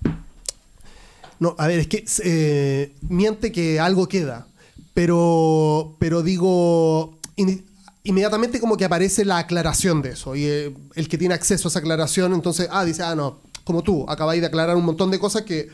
no, 1.38 1.54
a 1.58 1.66
ver, 1.68 1.78
es 1.78 1.86
que 1.86 2.04
eh, 2.24 2.92
miente 3.08 3.50
que 3.52 3.80
algo 3.80 4.06
queda. 4.08 4.46
Pero, 4.92 5.96
pero 5.98 6.22
digo, 6.22 7.18
in- 7.36 7.64
inmediatamente 8.04 8.60
como 8.60 8.76
que 8.76 8.84
aparece 8.84 9.24
la 9.24 9.38
aclaración 9.38 10.02
de 10.02 10.10
eso. 10.10 10.34
Y 10.36 10.44
eh, 10.44 10.74
el 10.96 11.08
que 11.08 11.16
tiene 11.16 11.34
acceso 11.34 11.68
a 11.68 11.70
esa 11.70 11.78
aclaración, 11.78 12.34
entonces, 12.34 12.68
ah, 12.70 12.84
dice, 12.84 13.02
ah, 13.04 13.14
no, 13.14 13.40
como 13.64 13.82
tú, 13.82 14.04
acabáis 14.08 14.40
de 14.42 14.48
aclarar 14.48 14.76
un 14.76 14.84
montón 14.84 15.10
de 15.10 15.18
cosas 15.18 15.42
que, 15.42 15.68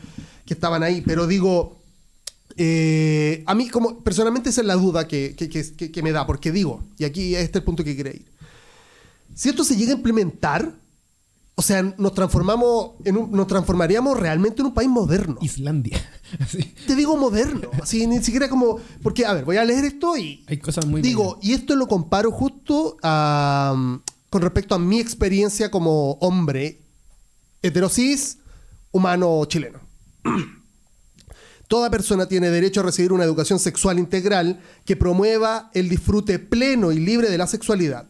que 0.45 0.53
estaban 0.53 0.83
ahí. 0.83 1.01
Pero 1.05 1.27
digo, 1.27 1.76
eh, 2.57 3.43
a 3.45 3.53
mí 3.55 3.69
como 3.69 3.99
personalmente 4.03 4.49
esa 4.49 4.61
es 4.61 4.67
la 4.67 4.75
duda 4.75 5.07
que, 5.07 5.35
que- 5.35 5.47
que- 5.49 5.91
que- 5.91 6.03
me 6.03 6.11
da, 6.11 6.25
porque 6.25 6.51
digo, 6.51 6.83
y 6.97 7.03
aquí 7.05 7.35
este 7.35 7.51
es 7.59 7.61
el 7.61 7.63
punto 7.63 7.83
que 7.83 7.95
quería 7.95 8.13
ir. 8.13 8.31
Si 9.35 9.49
esto 9.49 9.63
se 9.63 9.75
llega 9.75 9.91
a 9.93 9.95
implementar, 9.95 10.73
o 11.55 11.61
sea, 11.61 11.81
nos 11.97 12.13
transformamos, 12.13 12.91
en 13.05 13.17
un- 13.17 13.31
nos 13.31 13.47
transformaríamos 13.47 14.19
realmente 14.19 14.61
en 14.61 14.67
un 14.67 14.73
país 14.73 14.89
moderno. 14.89 15.37
Islandia. 15.41 15.99
Así. 16.39 16.63
Te 16.87 16.95
digo 16.95 17.15
moderno, 17.17 17.69
así 17.81 18.05
ni 18.05 18.21
siquiera 18.21 18.49
como, 18.49 18.79
porque 19.01 19.25
a 19.25 19.33
ver, 19.33 19.45
voy 19.45 19.57
a 19.57 19.63
leer 19.63 19.85
esto 19.85 20.17
y 20.17 20.43
Hay 20.47 20.57
cosas 20.57 20.85
muy 20.85 21.01
digo, 21.01 21.39
y 21.41 21.53
esto 21.53 21.73
lo 21.75 21.87
comparo 21.87 22.31
justo 22.31 22.97
a, 23.01 23.99
con 24.29 24.41
respecto 24.41 24.75
a 24.75 24.79
mi 24.79 24.99
experiencia 24.99 25.71
como 25.71 26.11
hombre 26.19 26.81
heterosis 27.61 28.39
humano 28.91 29.45
chileno. 29.45 29.79
Toda 31.67 31.89
persona 31.89 32.27
tiene 32.27 32.49
derecho 32.49 32.79
a 32.79 32.83
recibir 32.83 33.11
una 33.11 33.25
educación 33.25 33.59
sexual 33.59 33.99
integral 33.99 34.61
que 34.85 34.95
promueva 34.95 35.69
el 35.73 35.89
disfrute 35.89 36.39
pleno 36.39 36.91
y 36.91 36.99
libre 36.99 37.29
de 37.29 37.37
la 37.37 37.45
sexualidad, 37.47 38.05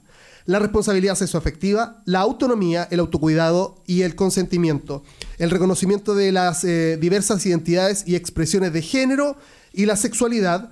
la 0.46 0.60
responsabilidad 0.60 1.16
sexoafectiva, 1.16 2.04
la 2.06 2.20
autonomía, 2.20 2.88
el 2.92 3.00
autocuidado 3.00 3.82
y 3.88 4.04
el 4.04 4.16
consentimiento, 4.16 5.04
el 5.40 5.50
reconocimiento 5.50 6.14
de 6.14 6.32
las 6.32 6.64
eh, 6.64 6.98
diversas 7.02 7.46
identidades 7.46 8.04
y 8.06 8.16
expresiones 8.16 8.74
de 8.74 8.82
género 8.82 9.38
y 9.74 9.86
la 9.88 9.96
sexualidad 9.96 10.72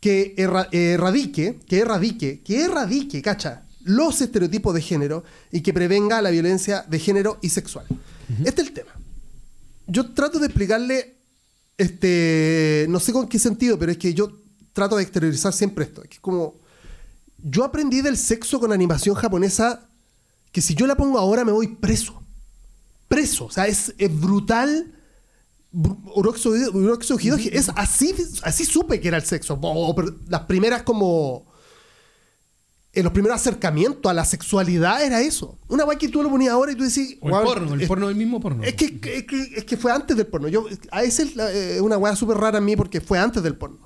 que 0.00 0.34
erra- 0.36 0.68
erradique, 0.72 1.60
que 1.68 1.78
erradique, 1.78 2.40
que 2.42 2.62
erradique, 2.64 3.22
cacha, 3.22 3.62
los 3.84 4.20
estereotipos 4.20 4.74
de 4.74 4.82
género 4.82 5.24
y 5.52 5.60
que 5.60 5.72
prevenga 5.72 6.20
la 6.20 6.30
violencia 6.30 6.84
de 6.88 6.98
género 6.98 7.38
y 7.42 7.50
sexual. 7.50 7.86
Este 8.44 8.62
es 8.62 8.68
el 8.68 8.74
tema 8.74 8.90
yo 9.86 10.12
trato 10.12 10.38
de 10.38 10.46
explicarle, 10.46 11.13
este, 11.78 12.86
no 12.88 13.00
sé 13.00 13.12
con 13.12 13.28
qué 13.28 13.38
sentido, 13.38 13.78
pero 13.78 13.92
es 13.92 13.98
que 13.98 14.14
yo 14.14 14.32
trato 14.72 14.96
de 14.96 15.02
exteriorizar 15.02 15.52
siempre 15.52 15.84
esto. 15.84 16.02
Es 16.02 16.08
que 16.08 16.18
como, 16.20 16.54
yo 17.42 17.64
aprendí 17.64 18.00
del 18.00 18.16
sexo 18.16 18.60
con 18.60 18.72
animación 18.72 19.14
japonesa 19.14 19.88
que 20.52 20.60
si 20.60 20.74
yo 20.74 20.86
la 20.86 20.96
pongo 20.96 21.18
ahora 21.18 21.44
me 21.44 21.52
voy 21.52 21.68
preso. 21.68 22.22
Preso. 23.08 23.46
O 23.46 23.50
sea, 23.50 23.66
es, 23.66 23.94
es 23.98 24.20
brutal. 24.20 24.92
Bru- 25.72 25.98
Uroxo 26.14 26.50
Uroxo 26.50 27.18
Hidoji, 27.18 27.50
es 27.52 27.68
así, 27.74 28.14
así 28.42 28.64
supe 28.64 29.00
que 29.00 29.08
era 29.08 29.16
el 29.16 29.24
sexo. 29.24 29.58
Las 30.28 30.42
primeras 30.42 30.82
como... 30.84 31.52
En 32.94 33.02
los 33.04 33.12
primeros 33.12 33.36
acercamientos 33.40 34.08
a 34.10 34.14
la 34.14 34.24
sexualidad 34.24 35.02
era 35.04 35.20
eso. 35.20 35.58
Una 35.68 35.84
guay 35.84 35.98
que 35.98 36.08
tú 36.08 36.22
lo 36.22 36.30
ponías 36.30 36.52
ahora 36.52 36.72
y 36.72 36.76
tú 36.76 36.84
decís... 36.84 37.16
O 37.20 37.26
el 37.26 37.30
"Guau, 37.32 37.44
porno, 37.44 37.74
el 37.74 37.80
es- 37.82 37.88
porno 37.88 38.06
del 38.08 38.16
mismo 38.16 38.40
porno. 38.40 38.62
es 38.62 38.74
que, 38.74 38.84
es 38.86 39.24
que, 39.24 39.48
es 39.56 39.64
que 39.64 39.76
fue 39.76 39.90
antes 39.92 40.16
del 40.16 40.26
porno. 40.26 40.48
Yo, 40.48 40.66
a 40.92 41.02
ese 41.02 41.24
es 41.24 41.32
eh, 41.36 41.80
una 41.80 41.98
weá 41.98 42.14
súper 42.14 42.36
rara 42.36 42.58
en 42.58 42.64
mí 42.64 42.76
porque 42.76 43.00
fue 43.00 43.18
antes 43.18 43.42
del 43.42 43.56
porno. 43.56 43.78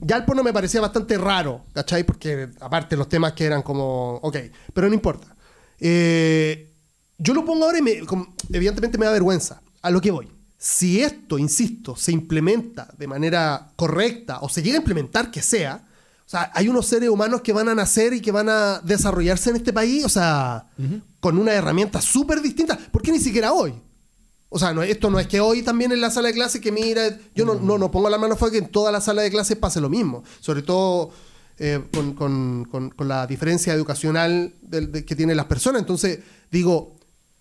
Ya 0.00 0.16
el 0.16 0.24
porno 0.24 0.42
me 0.42 0.52
parecía 0.52 0.80
bastante 0.80 1.16
raro, 1.18 1.64
¿cachai? 1.72 2.02
Porque 2.04 2.48
aparte 2.60 2.96
los 2.96 3.08
temas 3.08 3.34
que 3.34 3.44
eran 3.44 3.62
como... 3.62 4.16
Ok, 4.22 4.36
pero 4.74 4.88
no 4.88 4.94
importa. 4.94 5.36
Eh, 5.78 6.72
yo 7.18 7.34
lo 7.34 7.44
pongo 7.44 7.64
ahora 7.66 7.78
y 7.78 7.82
me, 7.82 8.00
como- 8.00 8.34
evidentemente 8.52 8.98
me 8.98 9.06
da 9.06 9.12
vergüenza. 9.12 9.60
A 9.82 9.90
lo 9.90 10.00
que 10.00 10.10
voy. 10.10 10.28
Si 10.58 11.00
esto, 11.02 11.38
insisto, 11.38 11.96
se 11.96 12.12
implementa 12.12 12.88
de 12.98 13.06
manera 13.06 13.70
correcta 13.76 14.38
o 14.40 14.48
se 14.48 14.62
llega 14.62 14.76
a 14.76 14.78
implementar 14.78 15.30
que 15.30 15.42
sea, 15.42 15.84
sea, 16.32 16.50
hay 16.54 16.68
unos 16.68 16.86
seres 16.86 17.08
humanos 17.08 17.40
que 17.42 17.52
van 17.52 17.68
a 17.68 17.74
nacer 17.74 18.12
y 18.14 18.20
que 18.20 18.32
van 18.32 18.48
a 18.48 18.80
desarrollarse 18.80 19.50
en 19.50 19.56
este 19.56 19.72
país, 19.72 20.04
o 20.04 20.08
sea, 20.08 20.66
con 21.20 21.38
una 21.38 21.52
herramienta 21.52 22.00
súper 22.00 22.40
distinta. 22.42 22.78
¿Por 22.90 23.02
qué 23.02 23.12
ni 23.12 23.20
siquiera 23.20 23.52
hoy? 23.52 23.74
O 24.48 24.58
sea, 24.58 24.74
no, 24.74 24.82
esto 24.82 25.08
no 25.10 25.18
es 25.18 25.26
que 25.26 25.40
hoy 25.40 25.62
también 25.62 25.92
en 25.92 26.00
la 26.00 26.10
sala 26.10 26.28
de 26.28 26.34
clase 26.34 26.60
que 26.60 26.70
mira, 26.72 27.18
yo 27.34 27.44
no, 27.46 27.54
no, 27.54 27.78
no 27.78 27.90
pongo 27.90 28.10
la 28.10 28.18
mano 28.18 28.36
fuera 28.36 28.52
que 28.52 28.58
en 28.58 28.68
toda 28.68 28.92
la 28.92 29.00
sala 29.00 29.22
de 29.22 29.30
clase 29.30 29.56
pase 29.56 29.80
lo 29.80 29.88
mismo. 29.88 30.24
Sobre 30.40 30.62
todo 30.62 31.10
eh, 31.58 31.82
con, 31.94 32.14
con- 32.14 32.64
con- 32.70 32.90
con 32.90 33.08
la 33.08 33.26
diferencia 33.26 33.72
educacional 33.72 34.54
de- 34.62 35.04
que 35.06 35.16
tienen 35.16 35.36
las 35.36 35.46
personas. 35.46 35.80
Entonces, 35.80 36.18
digo, 36.50 36.94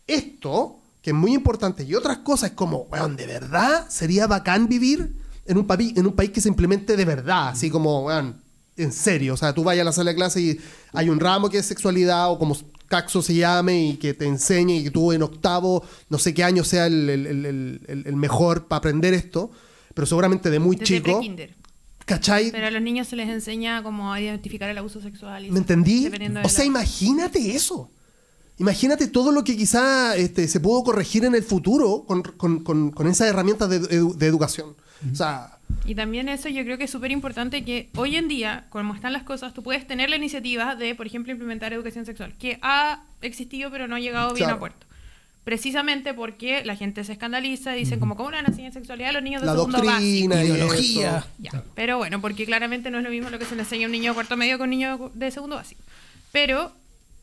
esto, 0.08 0.80
que 1.02 1.10
es 1.12 1.16
muy 1.16 1.34
importante, 1.34 1.84
y 1.84 1.96
otras 1.96 2.20
cosas, 2.20 2.52
es 2.52 2.56
como, 2.56 2.84
weón, 2.92 3.16
de 3.16 3.26
verdad 3.26 3.86
sería 3.90 4.28
bacán 4.28 4.68
vivir 4.68 5.14
en 5.46 5.58
un, 5.58 5.66
en 5.70 6.06
un 6.06 6.14
país 6.14 6.32
que 6.32 6.42
se 6.42 6.50
implemente 6.50 6.96
de 6.96 7.06
verdad, 7.06 7.50
así 7.50 7.70
como, 7.70 8.06
weón, 8.06 8.42
en 8.82 8.92
serio. 8.92 9.34
O 9.34 9.38
sea, 9.38 9.54
tú 9.54 9.64
vayas 9.64 9.82
a 9.82 9.86
la 9.86 9.92
sala 9.92 10.12
de 10.12 10.16
clase 10.16 10.42
y 10.42 10.60
hay 10.94 11.10
un 11.10 11.20
ramo 11.20 11.50
que 11.50 11.58
es 11.60 11.66
sexualidad 11.66 12.32
o 12.32 12.38
como 12.40 12.58
Caxo 12.88 13.22
se 13.22 13.36
llame 13.36 13.88
y 13.88 13.98
que 13.98 14.14
te 14.14 14.26
enseñe 14.26 14.78
y 14.80 14.84
que 14.84 14.92
tú 14.92 15.12
en 15.14 15.24
octavo, 15.24 15.84
no 16.10 16.18
sé 16.18 16.34
qué 16.34 16.44
año 16.44 16.64
sea 16.64 16.88
el, 16.88 17.10
el- 17.10 17.26
el- 17.28 17.46
el- 17.46 17.82
el- 17.88 18.04
el 18.08 18.16
mejor 18.18 18.68
para 18.68 18.80
aprender 18.80 19.14
esto, 19.14 19.50
pero 19.94 20.06
seguramente 20.06 20.50
de 20.50 20.60
muy 20.60 20.76
Desde 20.76 20.86
chico. 20.96 21.18
prekinder. 21.20 21.56
¿Cachai? 22.06 22.52
Pero 22.52 22.68
a 22.68 22.72
los 22.72 22.82
niños 22.82 23.08
se 23.08 23.16
les 23.16 23.30
enseña 23.30 23.82
cómo 23.84 24.12
a 24.12 24.20
identificar 24.20 24.70
el 24.70 24.78
abuso 24.78 25.00
sexual. 25.02 25.46
y 25.46 25.52
¿Me 25.52 25.60
entendí? 25.60 26.08
O 26.44 26.50
sea, 26.50 26.64
la- 26.64 26.66
imagínate 26.66 27.56
eso. 27.56 27.90
Imagínate 28.58 29.08
todo 29.08 29.32
lo 29.32 29.44
que 29.44 29.56
quizá 29.56 30.16
este, 30.18 30.48
se 30.48 30.60
pudo 30.60 30.84
corregir 30.84 31.24
en 31.26 31.34
el 31.36 31.44
futuro 31.44 32.04
con, 32.06 32.22
con- 32.22 32.64
con- 32.64 32.92
con 32.92 33.08
esas 33.08 33.28
herramientas 33.30 33.70
de 33.70 34.28
educación. 34.28 34.76
O 35.12 35.16
sea, 35.16 35.58
Y 35.86 35.96
también 35.96 36.30
eso 36.30 36.48
yo 36.50 36.64
creo 36.64 36.78
que 36.78 36.86
es 36.86 36.92
súper 36.92 37.12
importante 37.12 37.64
que 37.66 37.90
hoy 37.96 38.16
en 38.16 38.28
día, 38.28 38.66
como 38.70 38.94
están 38.96 39.14
las 39.14 39.24
cosas, 39.24 39.54
tú 39.54 39.64
puedes 39.64 39.86
tener 39.88 40.10
la 40.10 40.16
iniciativa 40.16 40.76
de, 40.76 40.96
por 40.96 41.06
ejemplo, 41.08 41.32
implementar 41.32 41.74
educación 41.74 42.06
sexual, 42.06 42.34
que 42.40 42.60
ha 42.62 43.04
existido 43.22 43.72
pero 43.72 43.88
no 43.88 43.96
ha 43.96 44.00
llegado 44.00 44.30
bien 44.34 44.46
Claro. 44.46 44.56
a 44.58 44.60
puerto. 44.60 44.86
Precisamente 45.44 46.14
porque 46.14 46.64
la 46.66 46.76
gente 46.76 47.04
se 47.04 47.14
escandaliza, 47.14 47.72
dicen 47.74 48.00
como, 48.00 48.16
¿cómo 48.16 48.30
le 48.30 48.38
van 48.38 48.46
a 48.46 48.50
enseñar 48.50 48.74
sexualidad 48.74 49.10
a 49.10 49.14
los 49.14 49.24
niños 49.24 49.42
de 49.42 49.48
la 49.48 49.54
segundo 49.54 49.80
doctrina, 49.80 50.36
básico? 50.36 50.54
y 50.54 50.56
Ideología. 50.56 51.26
Ya. 51.40 51.64
Pero 51.74 51.98
bueno, 51.98 52.22
porque 52.22 52.46
claramente 52.46 52.92
no 52.92 53.00
es 53.00 53.04
lo 53.04 53.10
mismo 53.10 53.30
lo 53.32 53.40
que 53.40 53.46
se 53.46 53.56
le 53.56 53.64
enseña 53.64 53.86
a 53.86 53.88
un 53.88 53.92
niño 53.92 54.12
de 54.12 54.14
cuarto 54.14 54.38
medio 54.38 54.58
que 54.58 54.64
a 54.64 54.66
un 54.66 54.70
niño 54.70 55.12
de 55.16 55.32
segundo 55.32 55.56
básico. 55.56 55.82
Pero 56.32 56.72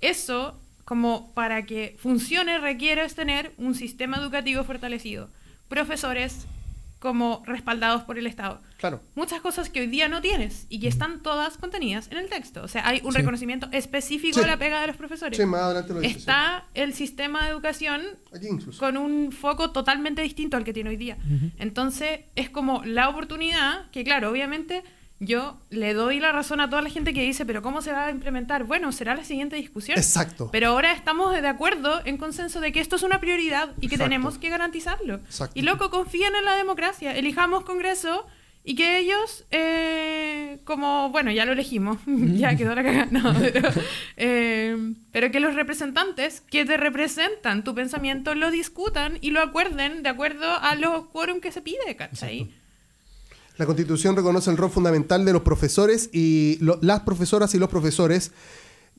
eso, 0.01 0.59
como 0.85 1.33
para 1.35 1.65
que 1.65 1.97
funcione, 2.03 2.59
requieres 2.59 3.15
tener 3.15 3.53
un 3.57 3.77
sistema 3.77 4.17
educativo 4.17 4.65
fortalecido. 4.65 5.29
Profesores 5.69 6.47
como 6.99 7.43
respaldados 7.47 8.03
por 8.03 8.19
el 8.19 8.27
Estado. 8.27 8.61
Claro. 8.77 9.01
Muchas 9.15 9.41
cosas 9.41 9.71
que 9.71 9.81
hoy 9.81 9.87
día 9.87 10.09
no 10.09 10.21
tienes 10.21 10.67
y 10.69 10.81
que 10.81 10.89
están 10.89 11.21
todas 11.23 11.57
contenidas 11.59 12.09
en 12.11 12.19
el 12.19 12.29
texto. 12.29 12.63
O 12.63 12.69
sea, 12.69 12.87
hay 12.89 13.01
un 13.05 13.13
Sí. 13.13 13.19
reconocimiento 13.19 13.69
específico 13.73 14.35
Sí. 14.35 14.41
de 14.41 14.47
la 14.47 14.57
pega 14.59 14.81
de 14.81 14.89
los 14.89 14.97
profesores. 14.97 15.37
Sí, 15.39 15.45
más 15.47 15.61
adelante 15.63 15.95
lo 15.95 16.01
dice, 16.01 16.19
Está 16.19 16.65
el 16.75 16.95
sistema 16.95 17.45
de 17.45 17.51
educación. 17.51 18.03
Aquí 18.35 18.47
incluso. 18.49 18.79
con 18.81 18.97
un 18.97 19.31
foco 19.33 19.71
totalmente 19.71 20.23
distinto 20.23 20.57
al 20.57 20.65
que 20.65 20.73
tiene 20.73 20.91
hoy 20.91 20.97
día. 20.97 21.17
Entonces, 21.59 22.21
es 22.37 22.51
como 22.51 22.85
la 22.85 23.09
oportunidad 23.09 23.91
que, 23.91 24.05
claro, 24.05 24.31
obviamente 24.31 24.83
yo 25.21 25.59
le 25.71 25.95
doy 25.95 26.21
la 26.21 26.31
razón 26.33 26.61
a 26.61 26.71
toda 26.71 26.83
la 26.83 26.91
gente 26.91 27.13
que 27.13 27.23
dice, 27.23 27.45
pero 27.45 27.61
¿cómo 27.61 27.83
se 27.83 27.93
va 27.93 28.07
a 28.07 28.11
implementar? 28.11 28.65
Bueno, 28.65 28.93
será 28.93 29.15
la 29.17 29.25
siguiente 29.25 29.57
discusión. 29.57 29.99
Exacto. 29.99 30.49
Pero 30.53 30.69
ahora 30.69 30.93
estamos 30.93 31.33
de 31.33 31.49
acuerdo 31.49 32.01
en 32.05 32.19
consenso 32.19 32.61
de 32.61 32.71
que 32.73 32.81
esto 32.81 32.97
es 32.97 33.03
una 33.03 33.21
prioridad 33.21 33.71
y 33.81 33.89
que 33.89 33.97
Exacto. 33.97 34.05
tenemos 34.05 34.39
que 34.39 34.49
garantizarlo. 34.49 35.15
Exacto. 35.17 35.59
Y 35.59 35.63
loco, 35.63 35.91
confíen 35.91 36.35
en 36.37 36.45
la 36.45 36.55
democracia, 36.55 37.17
elijamos 37.17 37.65
Congreso 37.65 38.27
y 38.63 38.75
que 38.75 38.99
ellos, 38.99 39.45
eh, 39.51 40.59
como, 40.65 41.09
bueno, 41.11 41.31
ya 41.33 41.47
lo 41.47 41.53
elegimos, 41.53 41.99
ya 42.07 42.55
quedó 42.55 42.75
la 42.75 42.83
cagada, 42.85 43.09
no, 43.11 43.35
pero, 43.41 43.71
eh, 44.17 44.95
pero 45.11 45.31
que 45.31 45.41
los 45.41 45.55
representantes 45.55 46.43
que 46.43 46.65
te 46.65 46.77
representan 46.77 47.65
tu 47.65 47.75
pensamiento 47.75 48.35
lo 48.35 48.51
discutan 48.51 49.19
y 49.21 49.31
lo 49.31 49.41
acuerden 49.41 50.03
de 50.03 50.11
acuerdo 50.11 50.47
a 50.61 50.75
los 50.75 51.07
quórum 51.07 51.41
que 51.41 51.51
se 51.51 51.63
pide, 51.63 51.97
¿cachai? 51.97 52.53
La 53.59 53.67
Constitución 53.67 54.17
reconoce 54.17 54.51
el 54.51 54.57
rol 54.57 54.71
fundamental 54.71 55.25
de 55.25 55.33
los 55.33 55.43
profesores 55.43 56.09
y 56.13 56.57
lo- 56.61 56.79
las 56.81 57.01
profesoras 57.01 57.55
y 57.55 57.59
los 57.59 57.69
profesores. 57.69 58.31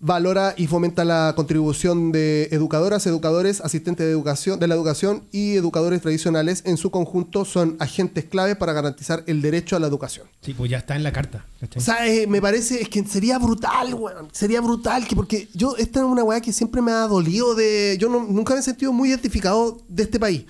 Valora 0.02 0.54
y 0.56 0.67
fomenta 0.67 1.04
la 1.04 1.34
contribución 1.36 2.13
de 2.13 2.48
educadoras, 2.52 3.06
educadores, 3.06 3.60
asistentes 3.60 4.06
de 4.06 4.12
educación, 4.13 4.58
de 4.58 4.67
la 4.69 4.76
educación 4.76 5.26
y 5.34 5.56
educadores 5.56 6.02
tradicionales. 6.02 6.62
En 6.65 6.78
su 6.78 6.89
conjunto 6.89 7.43
son 7.43 7.76
agentes 7.82 8.24
clave 8.24 8.56
para 8.56 8.72
garantizar 8.72 9.24
el 9.28 9.41
derecho 9.41 9.76
a 9.76 9.80
la 9.80 9.88
educación. 9.88 10.26
Sí, 10.41 10.54
pues 10.54 10.72
ya 10.72 10.78
está 10.78 10.95
en 10.95 11.04
la 11.04 11.12
carta. 11.12 11.45
O 11.76 11.82
sea, 11.82 12.08
eh, 12.08 12.28
me 12.28 12.41
parece, 12.41 12.82
es 12.82 12.88
que 12.88 13.04
sería 13.06 13.38
brutal, 13.39 13.93
weón. 13.93 14.30
Sería 14.32 14.62
brutal, 14.62 15.06
que 15.06 15.17
porque 15.17 15.50
yo, 15.54 15.76
esta 15.78 16.00
es 16.00 16.06
una 16.06 16.24
weá 16.24 16.39
que 16.39 16.54
siempre 16.54 16.82
me 16.82 16.91
ha 16.93 17.02
dolido 17.08 17.54
de. 17.54 17.98
Yo 18.00 18.08
no- 18.08 18.24
nunca 18.26 18.54
me 18.54 18.62
he 18.62 18.63
sentido 18.63 18.93
muy 18.93 19.10
identificado 19.10 19.82
de 19.89 20.04
este 20.04 20.17
país. 20.17 20.45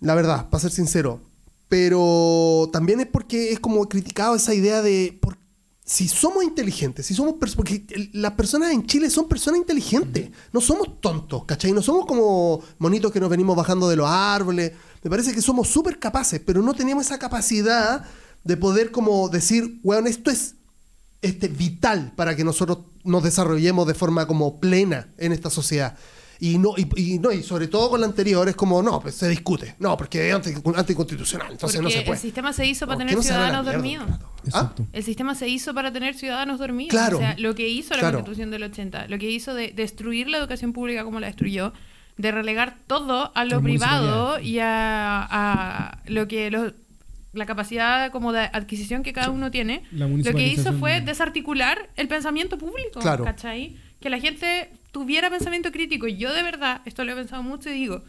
La 0.00 0.14
verdad, 0.14 0.48
para 0.48 0.60
ser 0.60 0.70
sincero. 0.70 1.20
Pero 1.68 2.68
también 2.72 3.00
es 3.00 3.06
porque 3.06 3.52
es 3.52 3.60
como 3.60 3.88
criticado 3.88 4.34
esa 4.36 4.54
idea 4.54 4.82
de. 4.82 5.18
por- 5.20 5.38
si 5.86 6.08
somos 6.08 6.42
inteligentes, 6.44 7.04
si 7.06 7.14
somos. 7.14 7.34
pers- 7.34 7.54
Porque 7.56 7.84
las 8.12 8.32
personas 8.32 8.72
en 8.72 8.86
Chile 8.86 9.10
son 9.10 9.28
personas 9.28 9.60
inteligentes. 9.60 10.30
No 10.52 10.60
somos 10.60 11.00
tontos, 11.00 11.44
¿cachai? 11.44 11.72
No 11.72 11.82
somos 11.82 12.06
como 12.06 12.62
monitos 12.78 13.12
que 13.12 13.20
nos 13.20 13.28
venimos 13.30 13.54
bajando 13.56 13.88
de 13.88 13.96
los 13.96 14.08
árboles. 14.08 14.72
Me 15.02 15.10
parece 15.10 15.34
que 15.34 15.42
somos 15.42 15.68
súper 15.68 15.98
capaces, 15.98 16.40
pero 16.44 16.62
no 16.62 16.72
tenemos 16.74 17.04
esa 17.06 17.18
capacidad 17.18 18.04
de 18.44 18.56
poder 18.56 18.90
como 18.90 19.28
decir, 19.28 19.80
weón, 19.82 20.06
esto 20.06 20.30
es 20.30 20.54
este, 21.22 21.48
vital 21.48 22.12
para 22.16 22.36
que 22.36 22.44
nosotros 22.44 22.78
nos 23.04 23.22
desarrollemos 23.22 23.86
de 23.86 23.94
forma 23.94 24.26
como 24.26 24.60
plena 24.60 25.08
en 25.18 25.32
esta 25.32 25.50
sociedad. 25.50 25.96
Y 26.46 26.58
no, 26.58 26.74
y, 26.76 26.86
y 27.14 27.18
no, 27.18 27.32
y 27.32 27.42
sobre 27.42 27.68
todo 27.68 27.88
con 27.90 28.00
la 28.00 28.06
anterior 28.06 28.46
es 28.48 28.54
como, 28.56 28.82
no, 28.82 29.00
pues 29.00 29.14
se 29.14 29.28
discute. 29.28 29.76
No, 29.78 29.96
porque 29.96 30.28
es 30.28 30.34
anti- 30.34 30.52
anticonstitucional, 30.76 31.52
entonces 31.52 31.80
Porque 31.80 31.94
no 31.94 32.00
se 32.00 32.04
puede. 32.06 32.16
el 32.18 32.22
sistema 32.22 32.52
se 32.52 32.66
hizo 32.66 32.86
para 32.86 32.98
¿Por 32.98 33.06
qué 33.06 33.10
tener 33.12 33.16
no 33.16 33.22
ciudadanos 33.22 33.66
dormidos. 33.66 34.06
¿Ah? 34.10 34.18
Exacto. 34.44 34.86
El 34.92 35.02
sistema 35.04 35.34
se 35.34 35.48
hizo 35.48 35.72
para 35.72 35.90
tener 35.92 36.14
ciudadanos 36.14 36.58
dormidos. 36.58 36.90
Claro. 36.90 37.16
O 37.16 37.20
sea, 37.20 37.34
lo 37.38 37.54
que 37.54 37.68
hizo 37.68 37.94
la 37.94 38.00
Claro. 38.00 38.18
Constitución 38.18 38.50
del 38.50 38.62
80, 38.64 39.08
lo 39.08 39.18
que 39.18 39.30
hizo 39.30 39.54
de 39.54 39.72
destruir 39.72 40.28
la 40.28 40.36
educación 40.38 40.72
pública 40.74 41.02
como 41.04 41.18
la 41.18 41.28
destruyó, 41.28 41.72
de 42.18 42.30
relegar 42.30 42.76
todo 42.86 43.32
a 43.34 43.44
lo 43.46 43.62
privado 43.62 44.38
y 44.38 44.58
a, 44.58 45.26
a 45.30 46.02
lo 46.06 46.28
que 46.28 46.50
los- 46.50 46.74
la 47.32 47.46
capacidad 47.46 48.12
como 48.12 48.32
de 48.32 48.40
adquisición 48.52 49.02
que 49.02 49.12
cada 49.12 49.30
uno 49.30 49.50
tiene, 49.50 49.82
lo 49.92 50.08
que 50.34 50.46
hizo 50.46 50.72
fue 50.74 50.92
de- 50.94 51.00
desarticular 51.00 51.88
el 51.96 52.06
pensamiento 52.06 52.58
público, 52.58 53.00
Claro. 53.00 53.24
¿cachai? 53.24 53.76
Que 54.04 54.10
la 54.10 54.20
gente 54.20 54.70
tuviera 54.92 55.30
pensamiento 55.30 55.72
crítico. 55.72 56.06
Yo 56.06 56.34
de 56.34 56.42
verdad, 56.42 56.82
esto 56.84 57.04
lo 57.04 57.12
he 57.12 57.14
pensado 57.14 57.42
mucho 57.42 57.70
y 57.70 57.72
digo, 57.72 58.02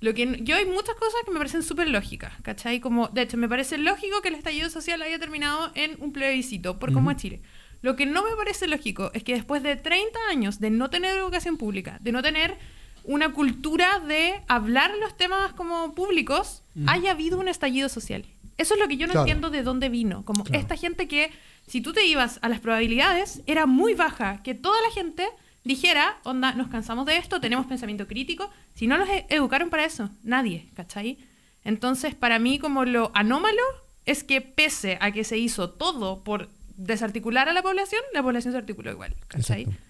lo 0.00 0.14
que 0.14 0.38
yo 0.42 0.56
hay 0.56 0.64
muchas 0.64 0.94
cosas 0.94 1.20
que 1.26 1.30
me 1.30 1.36
parecen 1.36 1.62
súper 1.62 1.90
lógicas, 1.90 2.32
¿cachai? 2.40 2.80
Como, 2.80 3.08
de 3.08 3.20
hecho, 3.20 3.36
me 3.36 3.50
parece 3.50 3.76
lógico 3.76 4.22
que 4.22 4.28
el 4.28 4.34
estallido 4.34 4.70
social 4.70 5.02
haya 5.02 5.18
terminado 5.18 5.70
en 5.74 5.96
un 6.00 6.10
plebiscito 6.14 6.78
por 6.78 6.94
cómo 6.94 7.10
es 7.10 7.18
Chile. 7.18 7.42
Lo 7.82 7.96
que 7.96 8.06
no 8.06 8.24
me 8.24 8.34
parece 8.34 8.66
lógico 8.66 9.10
es 9.12 9.24
que 9.24 9.34
después 9.34 9.62
de 9.62 9.76
30 9.76 10.18
años 10.30 10.58
de 10.58 10.70
no 10.70 10.88
tener 10.88 11.14
educación 11.18 11.58
pública, 11.58 11.98
de 12.00 12.12
no 12.12 12.22
tener 12.22 12.56
una 13.04 13.34
cultura 13.34 14.00
de 14.00 14.40
hablar 14.48 14.94
los 15.00 15.16
temas 15.18 15.52
como 15.52 15.94
públicos, 15.94 16.62
haya 16.86 17.10
habido 17.10 17.38
un 17.38 17.48
estallido 17.48 17.90
social. 17.90 18.24
Eso 18.56 18.72
es 18.72 18.80
lo 18.80 18.88
que 18.88 18.96
yo 18.96 19.06
no 19.06 19.12
Claro. 19.12 19.26
entiendo 19.26 19.50
de 19.50 19.62
dónde 19.62 19.90
vino. 19.90 20.24
Como 20.24 20.44
Claro. 20.44 20.60
esta 20.60 20.76
gente 20.76 21.08
que, 21.08 21.30
si 21.66 21.82
tú 21.82 21.92
te 21.92 22.06
ibas 22.06 22.38
a 22.42 22.48
las 22.48 22.60
probabilidades, 22.60 23.42
era 23.46 23.66
muy 23.66 23.92
baja. 23.94 24.42
Que 24.42 24.54
toda 24.54 24.80
la 24.80 24.90
gente 24.94 25.28
dijera, 25.64 26.18
onda, 26.24 26.52
nos 26.54 26.68
cansamos 26.68 27.06
de 27.06 27.16
esto, 27.16 27.40
tenemos 27.40 27.66
pensamiento 27.66 28.06
crítico. 28.06 28.50
Si 28.74 28.86
no 28.86 28.96
los 28.98 29.08
e- 29.08 29.26
educaron 29.28 29.70
para 29.70 29.84
eso, 29.84 30.10
nadie, 30.22 30.68
¿cachai? 30.74 31.18
Entonces, 31.64 32.14
para 32.14 32.38
mí, 32.38 32.58
como 32.58 32.84
lo 32.84 33.10
anómalo 33.14 33.62
es 34.04 34.24
que 34.24 34.40
pese 34.40 34.98
a 35.00 35.12
que 35.12 35.24
se 35.24 35.38
hizo 35.38 35.70
todo 35.70 36.24
por 36.24 36.48
desarticular 36.76 37.48
a 37.48 37.52
la 37.52 37.62
población, 37.62 38.02
la 38.12 38.22
población 38.22 38.52
se 38.52 38.58
articuló 38.58 38.90
igual, 38.90 39.14
¿cachai? 39.28 39.62
Exacto. 39.62 39.82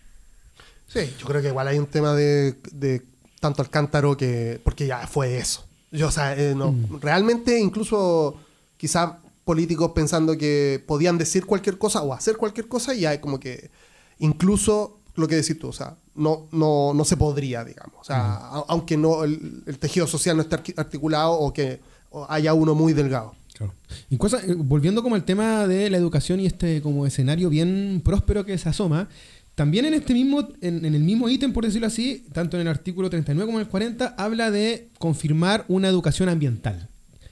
Sí, 0.93 1.15
yo 1.19 1.27
creo 1.27 1.41
que 1.41 1.49
igual 1.49 1.69
hay 1.69 1.79
un 1.79 1.87
tema 1.87 2.15
de, 2.15 2.55
de 2.73 3.03
tanto 3.41 3.63
al 3.63 3.71
cántaro 3.71 4.17
que. 4.17 4.61
Porque 4.63 4.87
ya 4.87 5.07
fue 5.07 5.39
eso. 5.39 5.65
Yo, 5.91 6.09
o 6.09 6.11
sea, 6.11 6.37
eh, 6.37 6.55
no, 6.55 6.75
realmente 7.01 7.59
incluso 7.59 8.39
quizá 8.77 9.19
políticos 9.45 9.93
pensando 9.95 10.37
que 10.37 10.83
podían 10.87 11.19
decir 11.19 11.47
cualquier 11.47 11.79
cosa 11.79 12.03
o 12.03 12.13
hacer 12.13 12.37
cualquier 12.37 12.69
cosa, 12.69 12.95
y 12.95 13.07
hay 13.07 13.19
como 13.19 13.41
que 13.41 13.71
incluso 14.19 15.01
lo 15.15 15.29
que 15.29 15.37
decís 15.37 15.59
tú, 15.59 15.69
o 15.69 15.73
sea, 15.73 15.97
no, 16.15 16.49
no, 16.53 16.93
no 16.95 17.05
se 17.05 17.17
podría, 17.17 17.65
digamos. 17.65 17.97
O 18.01 18.05
sea, 18.05 18.35
a- 18.37 18.65
aunque 18.69 18.97
no 18.97 19.25
el, 19.25 19.63
el 19.67 19.79
tejido 19.79 20.07
social 20.07 20.37
no 20.37 20.43
esté 20.43 20.57
articulado 20.77 21.33
o 21.35 21.53
que 21.53 21.81
o 22.11 22.27
haya 22.31 22.55
uno 22.55 22.75
muy 22.75 22.93
delgado. 22.93 23.35
Claro. 23.55 23.75
Y 24.11 24.17
cosa, 24.17 24.39
eh, 24.45 24.55
volviendo 24.57 25.03
como 25.03 25.15
al 25.15 25.25
tema 25.25 25.67
de 25.67 25.91
la 25.91 25.97
educación 25.99 26.41
y 26.41 26.47
este 26.47 26.81
como 26.83 27.07
escenario 27.07 27.49
bien 27.51 28.01
próspero 28.05 28.45
que 28.47 28.57
se 28.59 28.69
asoma, 28.69 29.09
también 29.55 29.85
en 29.85 29.93
este 29.95 30.15
mismo, 30.15 30.49
en, 30.63 30.85
en 30.87 30.95
el 30.95 31.03
mismo 31.03 31.29
ítem, 31.29 31.53
por 31.53 31.65
decirlo 31.65 31.87
así, 31.87 32.25
tanto 32.33 32.57
en 32.57 32.63
el 32.63 32.69
artículo 32.69 33.11
39 33.11 33.47
como 33.47 33.59
en 33.59 33.65
el 33.67 33.71
40, 33.71 34.15
habla 34.17 34.51
de 34.51 34.89
confirmar 34.99 35.67
una 35.69 35.89
educación 35.89 36.31
ambiental. 36.31 36.89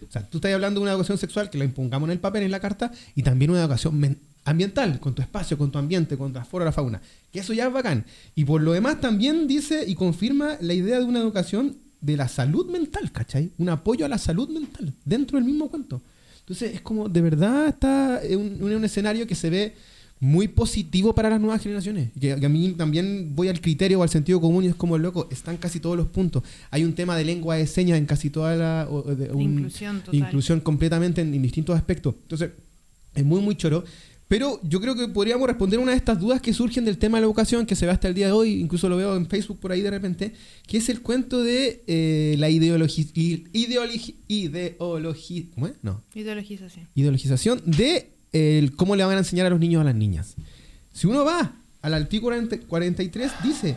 O 0.07 0.13
sea, 0.13 0.27
tú 0.29 0.39
estás 0.39 0.53
hablando 0.53 0.81
de 0.81 0.83
una 0.85 0.93
educación 0.93 1.17
sexual 1.19 1.49
que 1.51 1.57
la 1.59 1.65
impongamos 1.65 2.09
en 2.09 2.13
el 2.13 2.21
papel, 2.21 2.43
en 2.43 2.51
la 2.51 2.61
carta, 2.61 2.91
y 3.15 3.23
también 3.23 3.51
una 3.51 3.61
educación 3.61 3.99
ambiental, 4.45 4.99
con 5.01 5.15
tu 5.15 5.23
espacio, 5.23 5.57
con 5.59 5.71
tu 5.71 5.79
ambiente, 5.79 6.17
con 6.17 6.33
la 6.33 6.45
flora, 6.45 6.65
la 6.65 6.73
fauna. 6.73 7.01
Que 7.33 7.41
eso 7.41 7.53
ya 7.53 7.67
es 7.67 7.73
bacán. 7.73 8.05
Y 8.35 8.45
por 8.45 8.61
lo 8.63 8.73
demás 8.73 9.01
también 9.01 9.47
dice 9.47 9.85
y 9.87 9.95
confirma 9.95 10.57
la 10.61 10.75
idea 10.75 10.99
de 10.99 11.05
una 11.05 11.21
educación 11.21 11.77
de 12.01 12.17
la 12.17 12.29
salud 12.29 12.67
mental, 12.71 13.13
¿cachai? 13.13 13.51
Un 13.59 13.69
apoyo 13.69 14.05
a 14.07 14.09
la 14.09 14.19
salud 14.19 14.49
mental, 14.49 14.93
dentro 15.05 15.37
del 15.37 15.45
mismo 15.45 15.69
cuento. 15.69 16.01
Entonces 16.41 16.75
es 16.75 16.81
como, 16.81 17.09
de 17.09 17.21
verdad 17.21 17.69
está 17.69 18.21
en 18.25 18.39
un, 18.39 18.71
en 18.71 18.77
un 18.77 18.85
escenario 18.85 19.27
que 19.27 19.35
se 19.35 19.51
ve 19.51 19.75
muy 20.19 20.49
positivo 20.49 21.15
para 21.15 21.31
las 21.31 21.41
nuevas 21.41 21.63
generaciones. 21.63 22.11
Que, 22.19 22.35
que 22.37 22.47
a 22.47 22.49
mí 22.49 22.73
también 22.77 23.33
voy 23.37 23.49
al 23.49 23.61
criterio 23.61 24.01
o 24.01 24.03
al 24.03 24.09
sentido 24.09 24.41
común 24.41 24.65
y 24.65 24.69
es 24.69 24.75
como, 24.75 24.99
loco, 24.99 25.29
están 25.31 25.57
casi 25.59 25.79
todos 25.81 25.97
los 25.97 26.09
puntos. 26.09 26.43
Hay 26.71 26.85
un 26.85 26.95
tema 26.95 27.17
de 27.17 27.25
lengua 27.25 27.57
de 27.57 27.67
señas 27.67 27.97
en 27.99 28.07
casi 28.07 28.29
toda 28.31 28.57
la... 28.57 28.87
o- 28.91 29.07
o 29.11 29.15
de 29.15 29.31
un- 29.33 29.43
Inclusión 29.43 30.01
total. 30.01 30.15
Inclusión 30.17 30.61
completamente 30.61 31.21
en, 31.21 31.33
en 31.33 31.41
distintos 31.43 31.77
aspectos. 31.77 32.15
Entonces, 32.23 32.51
es 33.15 33.25
muy, 33.25 33.41
muy 33.41 33.55
choro. 33.55 33.85
Pero 34.31 34.61
yo 34.63 34.81
creo 34.81 34.95
que 34.95 35.09
podríamos 35.09 35.49
responder 35.49 35.81
una 35.81 35.91
de 35.91 35.97
estas 35.97 36.21
dudas 36.21 36.41
que 36.41 36.55
surgen 36.55 36.85
del 36.85 36.99
tema 36.99 37.19
de 37.19 37.23
la 37.23 37.27
educación, 37.27 37.67
que 37.67 37.75
se 37.75 37.85
ve 37.85 37.91
hasta 37.91 38.07
el 38.07 38.15
día 38.15 38.27
de 38.27 38.33
hoy, 38.33 38.61
incluso 38.61 38.89
lo 38.89 38.97
veo 38.97 39.17
en 39.17 39.27
Facebook 39.27 39.59
por 39.59 39.73
ahí 39.73 39.81
de 39.81 39.91
repente, 39.91 40.35
que 40.69 40.77
es 40.79 40.89
el 40.89 41.03
cuento 41.03 41.43
de 41.43 41.83
eh, 41.89 42.37
la 42.39 42.49
ideologi 42.49 43.11
ideologi 43.53 44.15
ideologi 44.29 45.51
¿cómo 45.53 45.67
es? 45.67 45.73
No, 45.83 46.05
Ideologización. 46.15 46.87
ideologización 46.95 47.61
de 47.67 48.13
el 48.33 48.77
cómo 48.77 48.95
le 48.95 49.03
van 49.03 49.17
a 49.17 49.19
enseñar 49.19 49.47
a 49.47 49.51
los 49.51 49.59
niños 49.59 49.81
a 49.81 49.85
las 49.85 49.97
niñas. 49.97 50.37
Si 50.93 51.09
uno 51.09 51.25
va 51.25 51.57
al 51.83 51.95
artículo 51.95 52.37
40 52.37 52.69
43, 52.69 53.33
dice, 53.43 53.77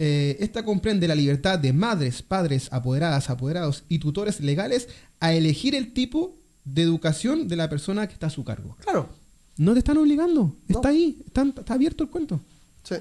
eh, 0.00 0.36
esta 0.40 0.64
comprende 0.64 1.06
la 1.06 1.14
libertad 1.14 1.60
de 1.60 1.72
madres, 1.72 2.22
padres, 2.22 2.66
apoderadas, 2.72 3.30
apoderados 3.30 3.84
y 3.88 4.00
tutores 4.00 4.40
legales 4.40 4.88
a 5.20 5.32
elegir 5.32 5.76
el 5.76 5.92
tipo 5.92 6.34
de 6.64 6.82
educación 6.82 7.46
de 7.46 7.54
la 7.54 7.68
persona 7.68 8.08
que 8.08 8.14
está 8.14 8.26
a 8.26 8.30
su 8.30 8.42
cargo. 8.42 8.76
Claro. 8.80 9.21
No 9.56 9.72
te 9.74 9.80
están 9.80 9.98
obligando, 9.98 10.54
No. 10.68 10.76
está 10.76 10.88
ahí, 10.88 11.18
está, 11.26 11.42
está 11.42 11.74
abierto 11.74 12.04
el 12.04 12.10
cuento. 12.10 12.40
Sí. 12.82 12.96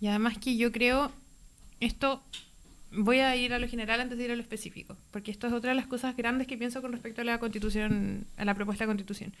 Y 0.00 0.06
además 0.06 0.38
que 0.38 0.56
yo 0.56 0.72
creo, 0.72 1.12
esto, 1.80 2.22
voy 2.92 3.18
a 3.18 3.36
ir 3.36 3.52
a 3.52 3.58
lo 3.58 3.68
general 3.68 4.00
antes 4.00 4.16
de 4.18 4.24
ir 4.24 4.30
a 4.30 4.36
lo 4.36 4.42
específico, 4.42 4.96
porque 5.10 5.30
esto 5.30 5.46
es 5.46 5.52
otra 5.52 5.70
de 5.70 5.76
las 5.76 5.86
cosas 5.86 6.16
grandes 6.16 6.46
que 6.46 6.56
pienso 6.56 6.80
con 6.82 6.92
respecto 6.92 7.20
a 7.20 7.24
la 7.24 7.38
constitución, 7.38 8.24
a 8.36 8.44
la 8.44 8.54
propuesta 8.54 8.84
de 8.84 8.88
constitución. 8.88 9.32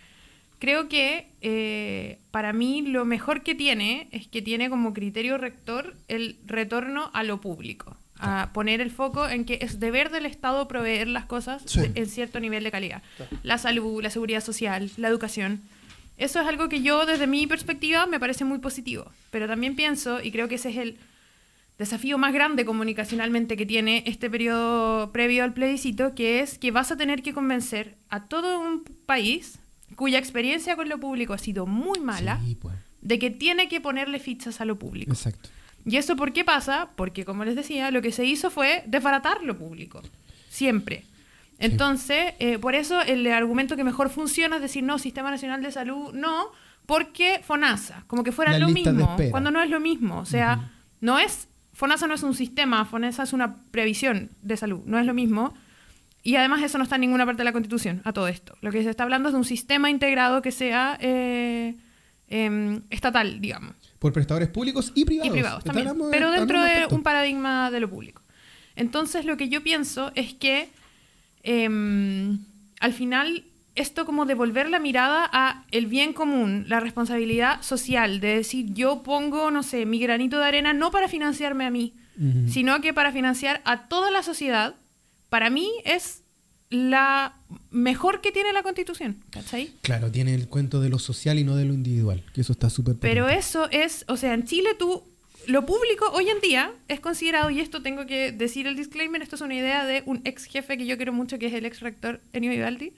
Creo 0.58 0.88
que 0.90 1.26
eh, 1.40 2.18
para 2.30 2.52
mí 2.52 2.82
lo 2.82 3.06
mejor 3.06 3.42
que 3.42 3.54
tiene 3.54 4.08
es 4.12 4.26
que 4.28 4.42
tiene 4.42 4.68
como 4.68 4.92
criterio 4.92 5.38
rector 5.38 5.96
el 6.08 6.36
retorno 6.46 7.10
a 7.14 7.22
lo 7.22 7.40
público, 7.40 7.96
a 8.18 8.50
poner 8.52 8.82
el 8.82 8.90
foco 8.90 9.26
en 9.26 9.46
que 9.46 9.58
es 9.62 9.80
deber 9.80 10.10
del 10.10 10.26
Estado 10.26 10.68
proveer 10.68 11.08
las 11.08 11.24
cosas 11.24 11.62
Sí. 11.64 11.80
en 11.94 12.06
cierto 12.06 12.38
nivel 12.40 12.62
de 12.62 12.70
calidad. 12.70 13.02
La 13.42 13.56
salud, 13.56 14.02
la 14.02 14.10
seguridad 14.10 14.42
social, 14.44 14.90
la 14.98 15.08
educación. 15.08 15.62
Eso 16.20 16.38
es 16.38 16.46
algo 16.46 16.68
que 16.68 16.82
yo 16.82 17.06
desde 17.06 17.26
mi 17.26 17.46
perspectiva 17.46 18.04
me 18.06 18.20
parece 18.20 18.44
muy 18.44 18.58
positivo, 18.58 19.10
pero 19.30 19.48
también 19.48 19.74
pienso, 19.74 20.22
y 20.22 20.30
creo 20.30 20.48
que 20.48 20.56
ese 20.56 20.68
es 20.68 20.76
el 20.76 20.98
desafío 21.78 22.18
más 22.18 22.34
grande 22.34 22.66
comunicacionalmente 22.66 23.56
que 23.56 23.64
tiene 23.64 24.02
este 24.06 24.28
periodo 24.28 25.12
previo 25.12 25.44
al 25.44 25.54
plebiscito, 25.54 26.14
que 26.14 26.40
es 26.40 26.58
que 26.58 26.72
vas 26.72 26.92
a 26.92 26.98
tener 26.98 27.22
que 27.22 27.32
convencer 27.32 27.96
a 28.10 28.26
todo 28.26 28.60
un 28.60 28.84
país 29.06 29.60
cuya 29.96 30.18
experiencia 30.18 30.76
con 30.76 30.90
lo 30.90 31.00
público 31.00 31.32
ha 31.32 31.38
sido 31.38 31.64
muy 31.64 32.00
mala, 32.00 32.38
Sí, 32.44 32.54
pues. 32.54 32.76
de 33.00 33.18
que 33.18 33.30
tiene 33.30 33.70
que 33.70 33.80
ponerle 33.80 34.18
fichas 34.18 34.60
a 34.60 34.66
lo 34.66 34.78
público. 34.78 35.12
Exacto. 35.12 35.48
¿Y 35.86 35.96
eso 35.96 36.16
por 36.16 36.34
qué 36.34 36.44
pasa? 36.44 36.90
Porque, 36.96 37.24
como 37.24 37.46
les 37.46 37.56
decía, 37.56 37.90
lo 37.90 38.02
que 38.02 38.12
se 38.12 38.26
hizo 38.26 38.50
fue 38.50 38.84
desbaratar 38.86 39.42
lo 39.42 39.56
público. 39.56 40.02
Siempre. 40.50 41.04
Entonces, 41.60 42.32
eh, 42.38 42.58
por 42.58 42.74
eso 42.74 43.00
el 43.02 43.26
argumento 43.28 43.76
que 43.76 43.84
mejor 43.84 44.08
funciona 44.08 44.56
es 44.56 44.62
decir, 44.62 44.82
no, 44.82 44.98
Sistema 44.98 45.30
Nacional 45.30 45.62
de 45.62 45.70
Salud, 45.70 46.12
no, 46.12 46.50
porque 46.86 47.40
FONASA, 47.44 48.04
como 48.06 48.24
que 48.24 48.32
fuera 48.32 48.52
La 48.52 48.58
lo 48.58 48.70
mismo, 48.70 49.16
cuando 49.30 49.50
no 49.50 49.62
es 49.62 49.70
lo 49.70 49.78
mismo. 49.78 50.18
O 50.18 50.24
sea, 50.24 50.70
no 51.00 51.18
es, 51.18 51.48
FONASA 51.74 52.06
no 52.06 52.14
es 52.14 52.22
un 52.22 52.34
sistema, 52.34 52.84
FONASA 52.86 53.24
es 53.24 53.32
una 53.34 53.56
previsión 53.70 54.30
de 54.42 54.56
salud, 54.56 54.80
no 54.86 54.98
es 54.98 55.06
lo 55.06 55.14
mismo. 55.14 55.54
Y 56.22 56.36
además 56.36 56.62
eso 56.62 56.78
no 56.78 56.84
está 56.84 56.96
en 56.96 57.02
ninguna 57.02 57.24
parte 57.24 57.40
de 57.40 57.44
la 57.44 57.52
Constitución, 57.52 58.00
a 58.04 58.12
todo 58.12 58.26
esto. 58.26 58.56
Lo 58.62 58.72
que 58.72 58.82
se 58.82 58.90
está 58.90 59.04
hablando 59.04 59.28
es 59.28 59.34
de 59.34 59.38
un 59.38 59.44
sistema 59.44 59.88
integrado 59.90 60.42
que 60.42 60.52
sea 60.52 60.98
eh, 61.00 61.76
em, 62.28 62.82
estatal, 62.90 63.40
digamos. 63.40 63.74
Por 63.98 64.12
prestadores 64.12 64.48
públicos 64.48 64.92
y 64.94 65.04
privados. 65.04 65.28
Y 65.28 65.30
privados 65.30 65.64
también. 65.64 65.90
Pero 66.10 66.30
dentro 66.30 66.62
de 66.62 66.86
un 66.90 67.02
paradigma 67.02 67.70
de 67.70 67.80
lo 67.80 67.88
público. 67.88 68.22
Entonces, 68.76 69.24
lo 69.24 69.36
que 69.36 69.48
yo 69.48 69.62
pienso 69.62 70.10
es 70.14 70.34
que 70.34 70.70
em, 71.42 72.38
al 72.80 72.92
final 72.92 73.44
esto 73.74 74.04
como 74.04 74.26
devolver 74.26 74.68
la 74.68 74.78
mirada 74.78 75.28
a 75.32 75.64
el 75.70 75.86
bien 75.86 76.12
común, 76.12 76.64
la 76.68 76.80
responsabilidad 76.80 77.62
social, 77.62 78.20
de 78.20 78.36
decir 78.36 78.66
yo 78.74 79.02
pongo, 79.02 79.50
no 79.50 79.62
sé, 79.62 79.86
mi 79.86 79.98
granito 79.98 80.38
de 80.38 80.44
arena 80.44 80.72
no 80.72 80.90
para 80.90 81.08
financiarme 81.08 81.64
a 81.64 81.70
mí, 81.70 81.94
sino 82.48 82.82
que 82.82 82.92
para 82.92 83.12
financiar 83.12 83.62
a 83.64 83.88
toda 83.88 84.10
la 84.10 84.22
sociedad, 84.22 84.74
para 85.30 85.48
mí 85.48 85.70
es 85.86 86.22
la 86.68 87.34
mejor 87.70 88.20
que 88.20 88.30
tiene 88.30 88.52
la 88.52 88.62
Constitución, 88.62 89.24
¿cachai? 89.30 89.72
Claro, 89.80 90.10
tiene 90.10 90.34
el 90.34 90.46
cuento 90.46 90.80
de 90.80 90.90
lo 90.90 90.98
social 90.98 91.38
y 91.38 91.44
no 91.44 91.56
de 91.56 91.64
lo 91.64 91.72
individual, 91.72 92.22
que 92.34 92.42
eso 92.42 92.52
está 92.52 92.68
súper 92.68 92.96
Pero 92.96 93.28
eso 93.28 93.70
es, 93.70 94.04
o 94.06 94.16
sea, 94.16 94.34
en 94.34 94.44
Chile 94.44 94.70
tú, 94.78 95.02
lo 95.46 95.66
público 95.66 96.10
hoy 96.12 96.28
en 96.28 96.40
día 96.40 96.72
es 96.88 97.00
considerado, 97.00 97.50
y 97.50 97.60
esto 97.60 97.82
tengo 97.82 98.06
que 98.06 98.32
decir 98.32 98.66
el 98.66 98.76
disclaimer, 98.76 99.22
esto 99.22 99.36
es 99.36 99.42
una 99.42 99.54
idea 99.54 99.84
de 99.84 100.02
un 100.06 100.20
ex 100.24 100.44
jefe 100.44 100.76
que 100.76 100.86
yo 100.86 100.96
quiero 100.96 101.12
mucho, 101.12 101.38
que 101.38 101.46
es 101.46 101.54
el 101.54 101.64
ex 101.66 101.80
rector 101.80 102.20
Enio 102.32 102.50
Vivaldi. 102.50 102.92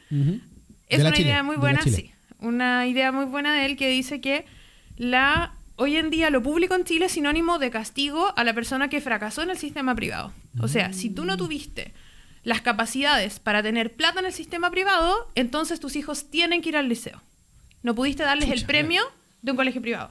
Es 0.89 1.01
una 1.01 1.13
Chile, 1.13 1.31
idea 1.31 1.43
muy 1.43 1.57
buena, 1.57 1.83
sí. 1.83 2.11
Una 2.41 2.87
idea 2.87 3.13
muy 3.13 3.25
buena 3.25 3.55
de 3.55 3.67
él 3.67 3.77
que 3.77 3.89
dice 3.89 4.21
que 4.21 4.45
la 4.97 5.55
hoy 5.77 5.97
en 5.97 6.11
día 6.11 6.31
lo 6.31 6.43
público 6.43 6.75
en 6.75 6.85
Chile 6.85 7.07
es 7.07 7.13
sinónimo 7.13 7.59
de 7.59 7.71
castigo 7.71 8.33
a 8.37 8.45
la 8.45 8.55
persona 8.55 8.89
que 8.89 9.01
fracasó 9.01 9.43
en 9.43 9.51
el 9.51 9.59
sistema 9.59 9.95
privado. 9.95 10.33
O 10.61 10.69
sea, 10.69 10.93
si 10.93 11.11
tú 11.11 11.25
no 11.25 11.37
tuviste 11.37 11.93
las 12.45 12.61
capacidades 12.61 13.39
para 13.39 13.63
tener 13.63 13.95
plata 13.95 14.21
en 14.21 14.27
el 14.27 14.33
sistema 14.33 14.71
privado, 14.71 15.31
entonces 15.35 15.81
tus 15.81 15.97
hijos 15.97 16.31
tienen 16.31 16.61
que 16.61 16.71
ir 16.71 16.77
al 16.77 16.89
liceo. 16.89 17.23
No 17.83 17.95
pudiste 17.95 18.23
darles 18.23 18.51
el 18.51 18.65
premio 18.65 19.03
de 19.43 19.53
un 19.53 19.57
colegio 19.57 19.81
privado. 19.81 20.11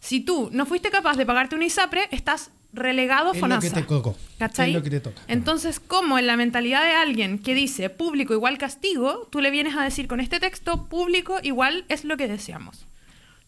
Si 0.00 0.20
tú 0.20 0.48
no 0.52 0.66
fuiste 0.66 0.90
capaz 0.90 1.16
de 1.16 1.26
pagarte 1.26 1.54
un 1.54 1.62
ISAPRE, 1.62 2.08
estás 2.10 2.50
relegado 2.72 3.28
a 3.28 3.32
Es 3.32 3.36
lo 3.36 3.40
FONASA. 3.40 3.68
que 3.68 3.80
te 3.82 3.82
tocó. 3.86 4.16
¿Cachai? 4.38 4.70
Es 4.70 4.76
lo 4.76 4.82
que 4.82 4.90
te 4.90 5.00
toca. 5.00 5.20
Entonces, 5.28 5.80
como 5.80 6.18
en 6.18 6.26
la 6.26 6.36
mentalidad 6.36 6.82
de 6.84 6.92
alguien 6.92 7.38
que 7.38 7.54
dice 7.54 7.90
público 7.90 8.32
igual 8.32 8.58
castigo, 8.58 9.28
tú 9.30 9.40
le 9.40 9.50
vienes 9.50 9.76
a 9.76 9.82
decir 9.82 10.06
con 10.08 10.20
este 10.20 10.40
texto 10.40 10.86
público 10.86 11.38
igual 11.42 11.84
es 11.88 12.04
lo 12.04 12.16
que 12.16 12.28
deseamos. 12.28 12.86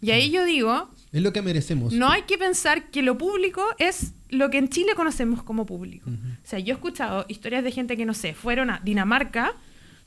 Y 0.01 0.11
ahí 0.11 0.31
yo 0.33 0.45
digo, 0.45 0.91
Es 1.13 1.23
lo 1.23 1.33
que 1.33 1.41
merecemos. 1.43 1.93
no 1.93 2.11
hay 2.11 2.23
que 2.23 2.37
pensar 2.37 2.91
que 2.91 3.03
lo 3.03 3.17
público 3.17 3.65
es 3.79 4.13
lo 4.31 4.51
que 4.51 4.59
en 4.59 4.69
Chile 4.69 4.95
conocemos 4.97 5.43
como 5.45 5.65
público. 5.65 6.11
O 6.11 6.47
sea, 6.47 6.59
yo 6.59 6.75
he 6.75 6.77
escuchado 6.77 7.25
historias 7.29 7.63
de 7.63 7.71
gente 7.71 7.97
que, 7.97 8.05
no 8.05 8.13
sé, 8.15 8.35
fueron 8.35 8.71
a 8.71 8.81
Dinamarca, 8.83 9.55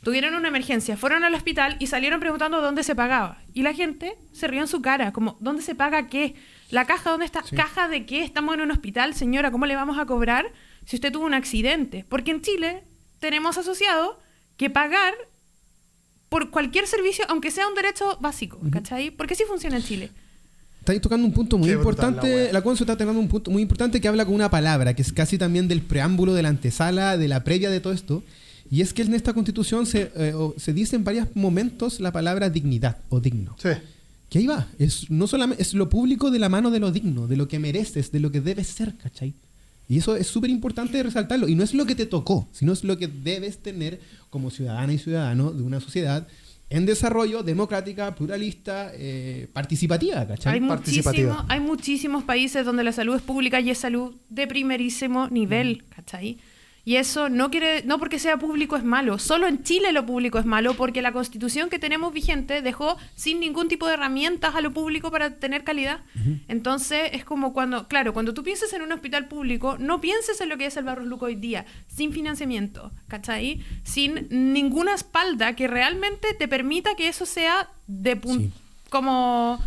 tuvieron 0.04 0.36
una 0.36 0.48
emergencia, 0.48 0.98
fueron 0.98 1.24
al 1.24 1.34
hospital 1.34 1.78
y 1.80 1.88
salieron 1.88 2.20
preguntando 2.20 2.62
dónde 2.62 2.84
se 2.84 2.96
pagaba. 2.96 3.40
Y 3.54 3.64
la 3.64 3.74
gente 3.74 4.16
se 4.34 4.48
rió 4.48 4.62
en 4.62 4.68
su 4.68 4.82
cara, 4.82 5.12
como, 5.12 5.38
¿dónde 5.40 5.62
se 5.62 5.76
paga 5.76 6.08
qué? 6.08 6.36
¿La 6.70 6.86
caja 6.86 7.12
dónde 7.12 7.26
está? 7.26 7.44
Sí. 7.44 7.56
¿Caja 7.56 7.88
de 7.88 8.06
qué? 8.06 8.24
Estamos 8.24 8.56
en 8.56 8.62
un 8.62 8.72
hospital, 8.72 9.14
señora, 9.14 9.52
¿cómo 9.52 9.66
le 9.66 9.76
vamos 9.76 9.98
a 9.98 10.06
cobrar 10.06 10.46
si 10.86 10.96
usted 10.96 11.12
tuvo 11.12 11.26
un 11.26 11.34
accidente? 11.34 12.06
Porque 12.08 12.32
en 12.32 12.42
Chile 12.42 12.84
tenemos 13.20 13.58
asociado 13.58 14.20
que 14.58 14.70
pagar 14.70 15.14
por 16.30 16.50
cualquier 16.50 16.88
servicio, 16.88 17.26
aunque 17.30 17.52
sea 17.52 17.68
un 17.68 17.76
derecho 17.76 18.18
básico, 18.20 18.60
¿cachai? 18.72 19.12
Porque 19.12 19.34
así 19.34 19.44
funciona 19.48 19.78
en 19.78 19.84
Chile. 19.84 20.12
Estáis 20.80 21.02
tocando 21.02 21.26
un 21.26 21.34
punto 21.34 21.58
muy 21.58 21.68
Qué 21.68 21.74
importante. 21.74 22.52
la 22.52 22.60
La, 22.60 22.74
está 22.74 22.96
tocando 22.96 23.20
un 23.20 23.28
punto 23.28 23.50
muy 23.50 23.64
importante 23.64 24.00
que 24.00 24.08
habla 24.08 24.24
con 24.24 24.36
una 24.36 24.52
palabra, 24.52 24.94
que 24.94 25.02
es 25.02 25.12
casi 25.12 25.38
también 25.38 25.68
del 25.68 25.82
preámbulo, 25.82 26.36
de 26.36 26.44
la 26.44 26.50
antesala, 26.50 27.18
de 27.18 27.28
la 27.28 27.44
previa 27.44 27.72
de 27.72 27.80
todo 27.80 27.92
esto. 27.92 28.24
Y 28.72 28.82
es 28.82 28.94
que 28.94 29.04
en 29.04 29.14
esta 29.14 29.34
constitución 29.34 29.86
se, 29.86 30.12
eh, 30.16 30.34
se 30.58 30.74
dice 30.74 30.96
en 30.96 31.04
varios 31.04 31.28
momentos 31.36 32.00
la 32.00 32.12
palabra 32.12 32.50
dignidad 32.50 32.98
o 33.10 33.20
digno. 33.20 33.56
Sí. 33.62 33.70
Que 34.30 34.40
ahí 34.40 34.48
va. 34.48 34.68
Es, 34.80 35.10
no 35.12 35.28
solamente, 35.28 35.62
es 35.62 35.74
lo 35.76 35.88
público 35.90 36.32
de 36.32 36.40
la 36.40 36.50
mano 36.50 36.72
de 36.72 36.80
lo 36.80 36.92
digno, 36.92 37.28
de 37.28 37.38
lo 37.38 37.48
que 37.48 37.60
mereces, 37.60 38.12
de 38.12 38.20
lo 38.20 38.32
que 38.32 38.42
debes 38.42 38.68
ser, 38.68 38.96
¿cachai? 38.96 39.34
Y 39.88 40.00
eso 40.00 40.16
es 40.16 40.26
súper 40.26 40.50
importante 40.50 41.02
resaltarlo. 41.04 41.48
Y 41.48 41.54
no 41.54 41.64
es 41.64 41.76
lo 41.76 41.86
que 41.86 41.94
te 41.94 42.08
tocó, 42.08 42.48
sino 42.52 42.74
es 42.74 42.84
lo 42.84 42.98
que 42.98 43.08
debes 43.08 43.60
tener 43.60 44.00
como 44.32 44.50
ciudadana 44.50 44.92
y 44.94 44.98
ciudadano 44.98 45.52
de 45.52 45.62
una 45.62 45.80
sociedad 45.80 46.28
en 46.72 46.88
desarrollo, 46.88 47.44
democrática, 47.44 48.16
pluralista, 48.16 48.90
eh, 48.96 49.48
participativa, 49.54 50.26
¿cachai? 50.28 50.56
Hay, 50.56 50.68
Participativa. 50.68 51.34
muchísimo- 51.34 51.46
hay 51.54 51.60
muchísimos 51.60 52.24
países 52.24 52.66
donde 52.66 52.84
la 52.84 52.92
salud 52.92 53.16
es 53.16 53.22
pública 53.22 53.62
y 53.62 53.70
es 53.70 53.78
salud 53.78 54.16
de 54.32 54.48
primerísimo 54.48 55.28
nivel, 55.30 55.84
¿cachai? 55.96 56.40
Y 56.88 56.98
eso 56.98 57.30
no 57.30 57.50
quiere, 57.50 57.82
no 57.84 57.98
porque 57.98 58.20
sea 58.20 58.38
público 58.38 58.76
es 58.76 58.84
malo. 58.84 59.18
Solo 59.18 59.48
en 59.48 59.64
Chile 59.64 59.92
lo 59.92 60.06
público 60.06 60.38
es 60.38 60.46
malo 60.46 60.76
porque 60.76 61.02
la 61.02 61.12
constitución 61.12 61.68
que 61.72 61.80
tenemos 61.80 62.14
vigente 62.14 62.62
dejó 62.62 62.96
sin 63.16 63.40
ningún 63.40 63.68
tipo 63.70 63.88
de 63.88 63.96
herramientas 63.96 64.54
a 64.54 64.62
lo 64.62 64.72
público 64.72 65.10
para 65.10 65.32
tener 65.32 65.64
calidad. 65.64 66.02
Entonces 66.48 67.10
es 67.14 67.26
como 67.26 67.54
cuando, 67.54 67.88
claro, 67.88 68.14
cuando 68.14 68.36
tú 68.36 68.44
pienses 68.44 68.72
en 68.74 68.84
un 68.84 68.92
hospital 68.92 69.28
público, 69.28 69.78
no 69.80 70.00
pienses 70.00 70.40
en 70.42 70.50
lo 70.50 70.58
que 70.58 70.68
es 70.68 70.78
el 70.78 70.84
Barros 70.84 71.08
Luco 71.08 71.26
hoy 71.26 71.34
día, 71.36 71.66
sin 71.88 72.14
financiamiento, 72.14 72.92
¿cachai? 73.08 73.62
Sin 73.84 74.28
ninguna 74.30 74.94
espalda 74.94 75.56
que 75.56 75.68
realmente 75.68 76.36
te 76.36 76.48
permita 76.48 76.96
que 76.96 77.08
eso 77.08 77.26
sea 77.26 77.68
de 77.88 78.16
pun- 78.22 78.38
Sí. 78.42 78.52
como 78.92 79.60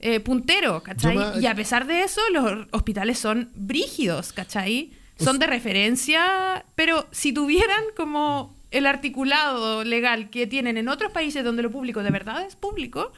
eh, 0.00 0.20
puntero, 0.20 0.82
¿cachai? 0.82 1.16
Me- 1.16 1.40
Y 1.40 1.46
a 1.46 1.54
pesar 1.54 1.86
de 1.86 2.02
eso, 2.02 2.20
los 2.32 2.66
hospitales 2.70 3.18
son 3.18 3.50
brígidos, 3.54 4.32
¿cachai? 4.32 4.92
Son 5.18 5.38
de 5.38 5.46
referencia, 5.46 6.64
pero 6.74 7.06
si 7.10 7.32
tuvieran 7.32 7.84
como 7.96 8.54
el 8.70 8.86
articulado 8.86 9.84
legal 9.84 10.28
que 10.30 10.46
tienen 10.46 10.76
en 10.76 10.88
otros 10.88 11.12
países 11.12 11.44
donde 11.44 11.62
lo 11.62 11.70
público 11.70 12.02
de 12.02 12.10
verdad 12.10 12.44
es 12.46 12.56
público, 12.56 13.12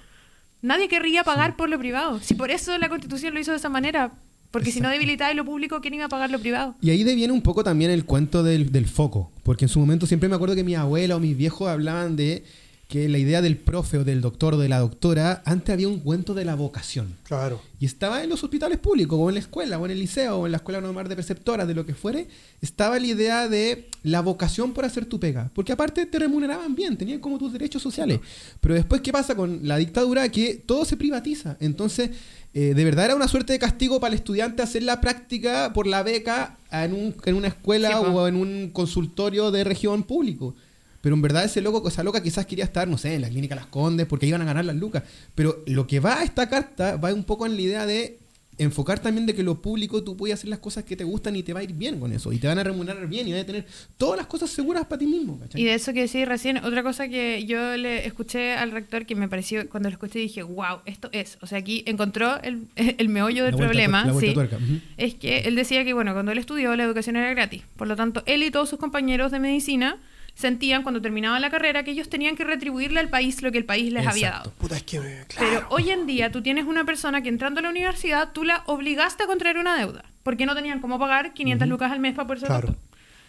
nadie 0.62 0.88
querría 0.88 1.24
pagar 1.24 1.56
por 1.56 1.68
lo 1.68 1.78
privado. 1.78 2.20
Si 2.20 2.34
por 2.34 2.50
eso 2.50 2.76
la 2.78 2.88
constitución 2.88 3.34
lo 3.34 3.40
hizo 3.40 3.50
de 3.50 3.56
esa 3.56 3.68
manera, 3.68 4.12
porque 4.50 4.70
si 4.70 4.80
no 4.80 4.88
debilitáis 4.88 5.36
lo 5.36 5.44
público, 5.44 5.80
¿quién 5.80 5.94
iba 5.94 6.04
a 6.04 6.08
pagar 6.08 6.30
lo 6.30 6.38
privado? 6.38 6.74
Y 6.80 6.90
ahí 6.90 7.02
viene 7.02 7.32
un 7.32 7.42
poco 7.42 7.64
también 7.64 7.90
el 7.90 8.04
cuento 8.04 8.42
del, 8.42 8.70
del 8.72 8.86
foco, 8.86 9.32
porque 9.42 9.64
en 9.64 9.68
su 9.68 9.80
momento 9.80 10.06
siempre 10.06 10.28
me 10.28 10.36
acuerdo 10.36 10.54
que 10.54 10.64
mi 10.64 10.74
abuela 10.74 11.16
o 11.16 11.20
mis 11.20 11.36
viejos 11.36 11.68
hablaban 11.68 12.16
de 12.16 12.44
que 12.88 13.06
la 13.06 13.18
idea 13.18 13.42
del 13.42 13.58
profe 13.58 13.98
o 13.98 14.04
del 14.04 14.22
doctor 14.22 14.54
o 14.54 14.58
de 14.58 14.70
la 14.70 14.78
doctora, 14.78 15.42
antes 15.44 15.74
había 15.74 15.88
un 15.88 16.00
cuento 16.00 16.32
de 16.32 16.46
la 16.46 16.54
vocación. 16.54 17.16
Claro. 17.24 17.60
Y 17.78 17.84
estaba 17.84 18.22
en 18.24 18.30
los 18.30 18.42
hospitales 18.42 18.78
públicos, 18.78 19.18
o 19.20 19.28
en 19.28 19.34
la 19.34 19.40
escuela, 19.40 19.78
o 19.78 19.84
en 19.84 19.90
el 19.92 19.98
liceo, 19.98 20.38
o 20.38 20.46
en 20.46 20.52
la 20.52 20.56
escuela 20.56 20.80
normal 20.80 21.06
de 21.06 21.14
preceptoras, 21.14 21.68
de 21.68 21.74
lo 21.74 21.84
que 21.84 21.94
fuere, 21.94 22.28
estaba 22.62 22.98
la 22.98 23.06
idea 23.06 23.46
de 23.46 23.88
la 24.04 24.22
vocación 24.22 24.72
por 24.72 24.86
hacer 24.86 25.04
tu 25.04 25.20
pega. 25.20 25.50
Porque 25.54 25.72
aparte 25.72 26.06
te 26.06 26.18
remuneraban 26.18 26.74
bien, 26.74 26.96
tenían 26.96 27.20
como 27.20 27.36
tus 27.38 27.52
derechos 27.52 27.82
sociales. 27.82 28.20
Pero 28.62 28.74
después, 28.74 29.02
¿qué 29.02 29.12
pasa 29.12 29.34
con 29.34 29.60
la 29.68 29.76
dictadura? 29.76 30.26
Que 30.30 30.54
todo 30.54 30.86
se 30.86 30.96
privatiza. 30.96 31.58
Entonces, 31.60 32.08
eh, 32.54 32.72
de 32.74 32.84
verdad 32.86 33.04
era 33.04 33.14
una 33.16 33.28
suerte 33.28 33.52
de 33.52 33.58
castigo 33.58 34.00
para 34.00 34.14
el 34.14 34.18
estudiante 34.18 34.62
hacer 34.62 34.82
la 34.82 35.02
práctica 35.02 35.74
por 35.74 35.86
la 35.86 36.02
beca 36.02 36.56
en, 36.72 36.94
un- 36.94 37.14
en 37.26 37.34
una 37.34 37.48
escuela 37.48 37.88
Sí, 37.90 37.94
o 37.98 38.26
en 38.26 38.36
un 38.36 38.70
consultorio 38.72 39.50
de 39.50 39.62
región 39.64 40.04
público. 40.04 40.54
Pero 41.00 41.14
en 41.14 41.22
verdad 41.22 41.44
ese 41.44 41.60
loco, 41.60 41.86
esa 41.88 42.02
loca 42.02 42.22
quizás 42.22 42.46
quería 42.46 42.64
estar, 42.64 42.88
no 42.88 42.98
sé, 42.98 43.14
en 43.14 43.22
la 43.22 43.28
clínica 43.28 43.54
Las 43.54 43.66
Condes 43.66 44.06
porque 44.06 44.26
iban 44.26 44.42
a 44.42 44.44
ganar 44.44 44.64
las 44.64 44.76
lucas. 44.76 45.04
Pero 45.34 45.62
lo 45.66 45.86
que 45.86 46.00
va 46.00 46.20
a 46.20 46.24
esta 46.24 46.48
carta 46.48 46.96
va 46.96 47.12
un 47.14 47.24
poco 47.24 47.46
en 47.46 47.54
la 47.54 47.60
idea 47.62 47.86
de 47.86 48.18
enfocar 48.60 48.98
también 48.98 49.24
de 49.24 49.36
que 49.36 49.44
lo 49.44 49.62
público 49.62 50.02
tú 50.02 50.16
puedes 50.16 50.34
hacer 50.34 50.50
las 50.50 50.58
cosas 50.58 50.82
que 50.82 50.96
te 50.96 51.04
gustan 51.04 51.36
y 51.36 51.44
te 51.44 51.52
va 51.52 51.60
a 51.60 51.62
ir 51.62 51.72
bien 51.72 52.00
con 52.00 52.12
eso. 52.12 52.32
Y 52.32 52.38
te 52.38 52.48
van 52.48 52.58
a 52.58 52.64
remunerar 52.64 53.06
bien 53.06 53.28
y 53.28 53.32
vas 53.32 53.42
a 53.42 53.46
tener 53.46 53.64
todas 53.96 54.18
las 54.18 54.26
cosas 54.26 54.50
seguras 54.50 54.84
para 54.86 54.98
ti 54.98 55.06
mismo. 55.06 55.38
¿cachai? 55.38 55.60
Y 55.60 55.64
de 55.64 55.74
eso 55.74 55.92
que 55.92 56.00
decís 56.02 56.26
recién, 56.26 56.56
otra 56.64 56.82
cosa 56.82 57.08
que 57.08 57.44
yo 57.46 57.76
le 57.76 58.04
escuché 58.04 58.54
al 58.54 58.72
rector 58.72 59.06
que 59.06 59.14
me 59.14 59.28
pareció, 59.28 59.68
cuando 59.68 59.88
lo 59.88 59.92
escuché 59.94 60.18
dije, 60.18 60.42
wow, 60.42 60.78
esto 60.86 61.08
es. 61.12 61.38
O 61.40 61.46
sea, 61.46 61.58
aquí 61.58 61.84
encontró 61.86 62.42
el, 62.42 62.66
el 62.76 63.08
meollo 63.08 63.44
del 63.44 63.54
La 63.54 63.58
problema. 63.58 64.12
sí. 64.18 64.34
tuerca, 64.34 64.56
ujú. 64.56 64.80
Es 64.96 65.14
que 65.14 65.38
él 65.40 65.54
decía 65.54 65.84
que, 65.84 65.92
bueno, 65.92 66.12
cuando 66.12 66.32
él 66.32 66.38
estudió, 66.38 66.74
la 66.74 66.82
educación 66.82 67.14
era 67.14 67.30
gratis. 67.30 67.62
Por 67.76 67.86
lo 67.86 67.94
tanto, 67.94 68.24
él 68.26 68.42
y 68.42 68.50
todos 68.50 68.68
sus 68.68 68.80
compañeros 68.80 69.30
de 69.30 69.38
medicina 69.38 69.98
sentían 70.38 70.84
cuando 70.84 71.02
terminaban 71.02 71.42
la 71.42 71.50
carrera 71.50 71.82
que 71.82 71.90
ellos 71.90 72.08
tenían 72.08 72.36
que 72.36 72.44
retribuirle 72.44 73.00
al 73.00 73.08
país 73.08 73.42
lo 73.42 73.50
que 73.50 73.58
el 73.58 73.64
país 73.64 73.92
les 73.92 74.06
había 74.06 74.30
dado. 74.30 74.52
Puta, 74.52 74.76
es 74.76 74.84
que. 74.84 74.98
Claro. 75.00 75.24
Pero 75.36 75.66
hoy 75.70 75.90
en 75.90 76.06
día 76.06 76.30
tú 76.30 76.42
tienes 76.42 76.64
una 76.64 76.84
persona 76.84 77.22
que 77.22 77.28
entrando 77.28 77.58
a 77.58 77.64
la 77.64 77.70
universidad, 77.70 78.30
tú 78.32 78.44
la 78.44 78.62
obligaste 78.66 79.24
a 79.24 79.26
contraer 79.26 79.58
una 79.58 79.76
deuda, 79.76 80.04
porque 80.22 80.46
no 80.46 80.54
tenían 80.54 80.80
cómo 80.80 80.96
pagar 80.96 81.34
500 81.34 81.66
lucas 81.66 81.90
al 81.90 81.98
mes 81.98 82.14
para 82.14 82.28
poder 82.28 82.38
ser 82.38 82.46
Claro. 82.50 82.76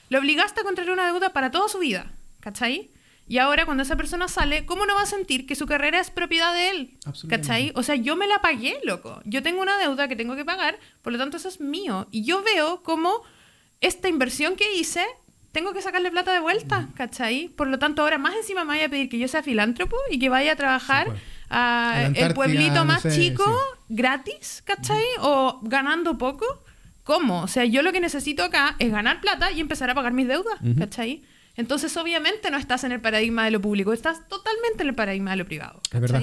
La 0.10 0.20
obligaste 0.20 0.62
a 0.62 0.64
contraer 0.64 0.92
una 0.92 1.08
deuda 1.08 1.34
para 1.34 1.50
toda 1.50 1.68
su 1.68 1.80
vida, 1.80 2.12
¿cachai? 2.42 2.92
Y 3.28 3.40
ahora 3.40 3.66
cuando 3.66 3.82
esa 3.82 3.96
persona 3.96 4.28
sale, 4.28 4.68
¿cómo 4.68 4.86
no 4.86 4.94
va 4.94 5.02
a 5.02 5.08
sentir 5.08 5.48
que 5.48 5.56
su 5.56 5.66
carrera 5.66 6.00
es 6.00 6.12
propiedad 6.12 6.54
de 6.54 6.70
él? 6.70 6.98
Absolutamente. 7.06 7.48
¿Cachai? 7.48 7.72
O 7.74 7.82
sea, 7.82 7.96
yo 7.96 8.18
me 8.18 8.28
la 8.28 8.40
pagué, 8.40 8.78
loco. 8.84 9.20
Yo 9.26 9.42
tengo 9.42 9.64
una 9.64 9.80
deuda 9.80 10.08
que 10.08 10.16
tengo 10.16 10.36
que 10.36 10.46
pagar, 10.46 10.78
por 11.02 11.12
lo 11.12 11.18
tanto 11.18 11.38
eso 11.38 11.48
es 11.48 11.60
mío. 11.60 12.08
Y 12.12 12.24
yo 12.24 12.44
veo 12.44 12.84
cómo 12.84 13.24
esta 13.82 14.10
inversión 14.10 14.56
que 14.56 14.76
hice 14.76 15.04
tengo 15.52 15.74
que 15.74 15.82
sacarle 15.82 16.12
plata 16.12 16.34
de 16.34 16.40
vuelta, 16.40 16.88
¿cachai? 16.96 17.50
Por 17.50 17.68
lo 17.68 17.80
tanto, 17.80 18.02
ahora 18.02 18.18
más 18.18 18.36
encima 18.36 18.64
me 18.64 18.70
vaya 18.70 18.86
a 18.86 18.90
pedir 18.90 19.10
que 19.10 19.18
yo 19.18 19.28
sea 19.28 19.44
filántropo 19.44 19.96
y 20.12 20.20
que 20.20 20.30
vaya 20.30 20.54
a 20.54 20.56
trabajar 20.56 21.08
pues. 21.08 21.22
a 21.50 22.12
el 22.14 22.34
pueblito 22.34 22.76
no 22.76 22.86
más 22.86 23.02
sé, 23.02 23.12
chico 23.12 23.44
sí. 23.44 23.84
gratis, 23.90 24.64
¿cachai? 24.66 25.04
O 25.20 25.60
ganando 25.64 26.18
poco. 26.18 26.46
¿Cómo? 27.04 27.42
O 27.42 27.48
sea, 27.48 27.66
yo 27.66 27.82
lo 27.82 27.92
que 27.92 28.00
necesito 28.00 28.44
acá 28.44 28.76
es 28.78 28.92
ganar 28.92 29.20
plata 29.20 29.52
y 29.52 29.60
empezar 29.60 29.90
a 29.90 29.96
pagar 29.96 30.14
mis 30.14 30.28
deudas, 30.28 30.60
¿cachai? 30.78 31.24
Entonces, 31.56 31.98
obviamente, 31.98 32.52
no 32.52 32.58
estás 32.58 32.84
en 32.84 32.92
el 32.92 33.02
paradigma 33.02 33.46
de 33.46 33.52
lo 33.52 33.60
público, 33.60 33.92
estás 33.94 34.28
totalmente 34.30 34.84
en 34.84 34.90
el 34.90 34.96
paradigma 34.96 35.32
de 35.32 35.38
lo 35.38 35.46
privado. 35.46 35.82
Es 35.92 36.00
verdad. 36.00 36.22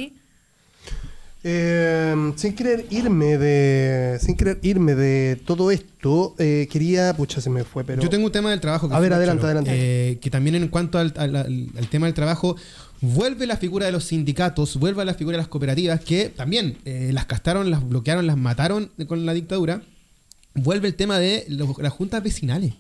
Eh, 1.45 2.33
sin 2.37 2.55
querer 2.55 2.87
irme 2.91 3.39
de. 3.39 4.19
Sin 4.21 4.37
querer 4.37 4.59
irme 4.63 4.95
de 4.95 5.37
todo 5.45 5.71
esto, 5.71 6.35
eh, 6.39 6.67
quería. 6.71 7.15
Pucha, 7.17 7.41
se 7.41 7.51
me 7.51 7.63
fue, 7.65 7.85
pero. 7.85 8.03
Yo 8.03 8.09
tengo 8.11 8.27
un 8.27 8.33
tema 8.33 8.51
del 8.51 8.61
trabajo. 8.61 8.89
que 8.89 8.95
A 8.95 9.01
ver, 9.01 9.13
adelante, 9.13 9.45
adelante. 9.45 9.71
Eh, 9.73 10.19
que 10.19 10.31
también 10.31 10.57
en 10.57 10.69
cuanto 10.69 10.99
al, 10.99 11.13
al- 11.17 11.37
al- 11.37 11.69
al 11.79 11.89
tema 11.89 12.07
del 12.07 12.15
trabajo, 12.15 12.57
vuelve 13.01 13.47
la 13.47 13.57
figura 13.59 13.87
de 13.87 13.93
los 13.93 14.05
sindicatos, 14.05 14.77
vuelve 14.77 15.05
la 15.05 15.15
figura 15.15 15.37
de 15.37 15.43
las 15.43 15.49
cooperativas, 15.49 16.01
que 16.01 16.31
también 16.31 16.79
eh, 16.85 17.11
las 17.13 17.27
castaron, 17.27 17.71
las 17.71 17.87
bloquearon, 17.89 18.27
las 18.27 18.37
mataron 18.37 18.91
con 19.07 19.25
la 19.25 19.33
dictadura. 19.33 19.83
Vuelve 20.55 20.89
el 20.89 20.95
tema 20.95 21.19
de 21.19 21.45
los- 21.49 21.79
las 21.79 21.93
juntas 21.93 22.23
vecinales, 22.23 22.73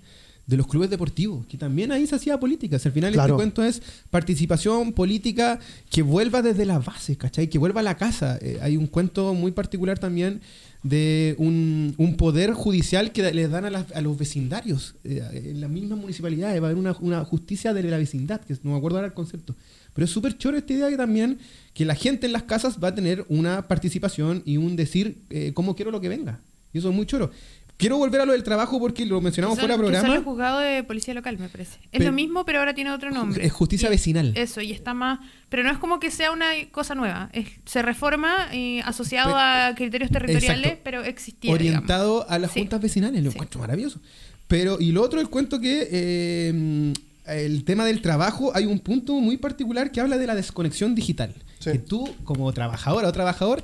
de 0.47 0.57
los 0.57 0.67
clubes 0.69 0.89
deportivos, 0.91 1.45
que 1.47 1.57
también 1.59 1.91
ahí 1.91 2.07
se 2.07 2.15
hacía 2.15 2.39
política. 2.39 2.79
Al 2.83 2.93
final 2.93 3.13
Claro. 3.13 3.35
este 3.35 3.37
cuento 3.37 3.65
es 3.65 3.83
participación 4.11 4.93
política 4.93 5.59
que 5.91 6.03
vuelva 6.03 6.41
desde 6.43 6.65
las 6.65 6.85
bases, 6.85 7.17
¿cachai? 7.17 7.49
Que 7.49 7.59
vuelva 7.59 7.81
a 7.81 7.83
la 7.85 7.97
casa. 7.97 8.39
Eh, 8.41 8.59
hay 8.63 8.77
un 8.77 8.87
cuento 8.87 9.35
muy 9.35 9.51
particular 9.53 9.99
también 9.99 10.41
de 10.85 11.35
un, 11.39 11.95
un 11.99 12.17
poder 12.17 12.53
judicial 12.53 13.11
que 13.11 13.33
les 13.33 13.51
dan 13.51 13.65
a, 13.65 13.71
las- 13.71 13.91
a 13.93 14.01
los 14.01 14.17
vecindarios. 14.17 14.95
Eh, 15.03 15.21
en 15.51 15.61
las 15.61 15.69
mismas 15.71 15.99
municipalidades 15.99 16.61
va 16.63 16.67
a 16.67 16.71
haber 16.71 16.79
una, 16.79 16.97
una 17.01 17.25
justicia 17.25 17.75
de 17.75 17.83
la 17.83 17.99
vecindad, 17.99 18.41
que 18.41 18.55
no 18.63 18.71
me 18.71 18.77
acuerdo 18.77 18.99
ahora 18.99 19.09
el 19.09 19.15
concepto. 19.15 19.55
Pero 19.95 20.05
es 20.05 20.11
súper 20.13 20.39
choro 20.39 20.57
esta 20.57 20.73
idea 20.73 20.89
que 20.91 20.97
también 20.97 21.39
que 21.75 21.85
la 21.85 21.95
gente 21.97 22.27
en 22.27 22.33
las 22.33 22.45
casas 22.45 22.77
va 22.83 22.89
a 22.89 22.95
tener 22.95 23.25
una 23.29 23.67
participación 23.67 24.43
y 24.45 24.59
un 24.59 24.77
decir 24.77 25.17
eh, 25.31 25.51
cómo 25.55 25.75
quiero 25.75 25.91
lo 25.91 26.01
que 26.01 26.09
venga. 26.09 26.39
Y 26.73 26.79
eso 26.79 26.91
es 26.91 26.95
muy 26.95 27.07
choro. 27.07 27.31
Quiero 27.79 27.99
volver 27.99 28.23
a 28.23 28.25
lo 28.25 28.33
del 28.33 28.43
trabajo 28.43 28.79
porque 28.81 29.05
lo 29.05 29.21
mencionamos 29.21 29.59
fuera 29.59 29.77
de 29.77 29.81
que 29.81 29.85
son 29.85 29.93
los 29.93 30.03
los 30.03 30.03
programa. 30.03 30.25
juzgados 30.25 30.63
de 30.63 30.83
policía 30.85 31.13
local, 31.13 31.37
me 31.39 31.51
parece. 31.51 31.79
Es 31.83 31.89
Pero- 31.93 32.05
lo 32.07 32.13
mismo, 32.13 32.45
pero 32.47 32.61
ahora 32.61 32.73
tiene 32.75 32.91
otro 32.91 33.11
nombre. 33.11 33.45
Es 33.45 33.53
justicia 33.53 33.89
Y- 33.89 33.91
vecinal. 33.91 34.33
Eso, 34.35 34.63
y 34.63 34.73
está 34.73 34.95
más... 34.95 35.19
Pero 35.51 35.63
no 35.63 35.71
es 35.71 35.77
como 35.77 36.01
que 36.01 36.11
sea 36.11 36.33
una 36.33 36.47
cosa 36.73 36.95
nueva. 36.95 37.29
Es- 37.35 37.49
se 37.67 37.83
reforma 37.83 38.49
eh, 38.53 38.81
asociado 38.87 39.35
a 39.37 39.75
criterios 39.77 40.11
territoriales, 40.11 40.59
Exacto. 40.65 40.81
pero 40.85 41.05
existía, 41.05 41.53
orientado 41.53 42.27
a 42.31 42.39
las 42.39 42.53
Sí. 42.53 42.61
juntas 42.61 42.81
vecinales, 42.81 43.23
lo 43.23 43.31
Sí. 43.31 43.37
encuentro 43.37 43.61
maravilloso. 43.61 44.01
Pero, 44.49 44.79
y 44.81 44.93
lo 44.93 45.03
otro, 45.03 45.21
el 45.21 45.29
cuento 45.29 45.61
que 45.61 45.87
eh, 45.91 46.93
el 47.27 47.65
tema 47.65 47.85
del 47.85 48.01
trabajo, 48.01 48.53
hay 48.55 48.65
un 48.65 48.79
punto 48.79 49.13
muy 49.21 49.37
particular 49.37 49.91
que 49.93 50.01
habla 50.01 50.17
de 50.17 50.27
la 50.27 50.35
desconexión 50.35 50.95
digital. 50.95 51.35
Sí. 51.59 51.73
Que 51.73 51.79
tú, 51.79 52.09
como 52.25 52.51
trabajadora 52.53 53.09
o 53.09 53.13
trabajador, 53.13 53.63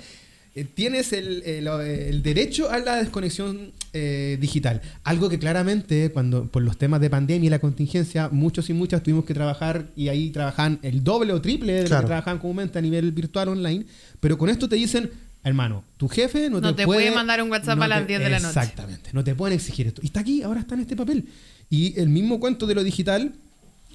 eh, 0.55 0.65
tienes 0.65 1.13
el, 1.13 1.43
el- 1.45 1.67
el 1.69 2.23
derecho 2.23 2.71
a 2.71 2.79
la 2.79 2.97
desconexión 2.97 3.73
eh, 3.95 4.37
digital. 4.41 4.81
Algo 5.05 5.29
que 5.29 5.39
claramente, 5.39 6.11
cuando 6.13 6.47
por 6.47 6.63
los 6.63 6.77
temas 6.79 7.01
de 7.01 7.09
pandemia 7.11 7.47
y 7.47 7.51
la 7.51 7.59
contingencia, 7.59 8.29
muchos 8.31 8.69
y 8.71 8.73
muchas 8.73 9.03
tuvimos 9.03 9.25
que 9.25 9.35
trabajar 9.35 9.89
y 9.97 10.09
ahí 10.09 10.31
trabajan 10.31 10.79
el 10.83 11.03
doble 11.05 11.33
o 11.33 11.41
triple 11.41 11.73
de 11.75 11.83
lo 11.83 11.89
Claro. 11.89 12.03
que 12.03 12.07
trabajaban 12.09 12.39
comúnmente 12.39 12.79
a 12.79 12.83
nivel 12.83 13.13
virtual 13.13 13.49
online. 13.49 13.85
Pero 14.21 14.37
con 14.39 14.49
esto 14.51 14.69
te 14.69 14.77
dicen, 14.77 15.11
hermano, 15.45 15.85
tu 15.97 16.09
jefe 16.09 16.49
no, 16.51 16.61
No 16.61 16.75
te 16.75 16.85
puede 16.85 17.11
mandar 17.11 17.43
un 17.43 17.51
WhatsApp 17.51 17.81
a 17.81 17.89
las 17.89 18.07
10 18.07 18.21
de 18.21 18.31
la 18.31 18.39
noche. 18.41 18.59
Exactamente, 18.61 19.11
no 19.13 19.25
te 19.25 19.35
pueden 19.35 19.55
exigir 19.57 19.87
esto. 19.87 20.01
Y 20.03 20.07
está 20.07 20.21
aquí, 20.21 20.43
ahora 20.43 20.61
está 20.61 20.75
en 20.75 20.81
este 20.83 20.97
papel. 20.97 21.25
Y 21.71 21.99
el 21.99 22.09
mismo 22.09 22.39
cuento 22.41 22.67
de 22.67 22.75
lo 22.75 22.85
digital 22.85 23.33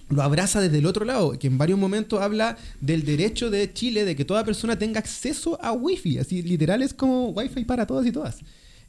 lo 0.09 0.21
abraza 0.23 0.61
desde 0.61 0.77
el 0.77 0.85
otro 0.85 1.03
lado, 1.05 1.37
que 1.37 1.47
en 1.47 1.57
varios 1.57 1.77
momentos 1.79 2.21
habla 2.21 2.57
del 2.81 3.03
derecho 3.05 3.49
de 3.49 3.71
Chile 3.73 4.05
de 4.05 4.15
que 4.15 4.23
toda 4.25 4.43
persona 4.45 4.77
tenga 4.79 4.99
acceso 4.99 5.59
a 5.61 5.71
wifi, 5.73 6.17
así 6.19 6.41
literal 6.41 6.81
es 6.81 6.93
como 6.93 7.29
wifi 7.29 7.65
para 7.65 7.85
todos 7.85 8.05
y 8.05 8.11
todas. 8.11 8.37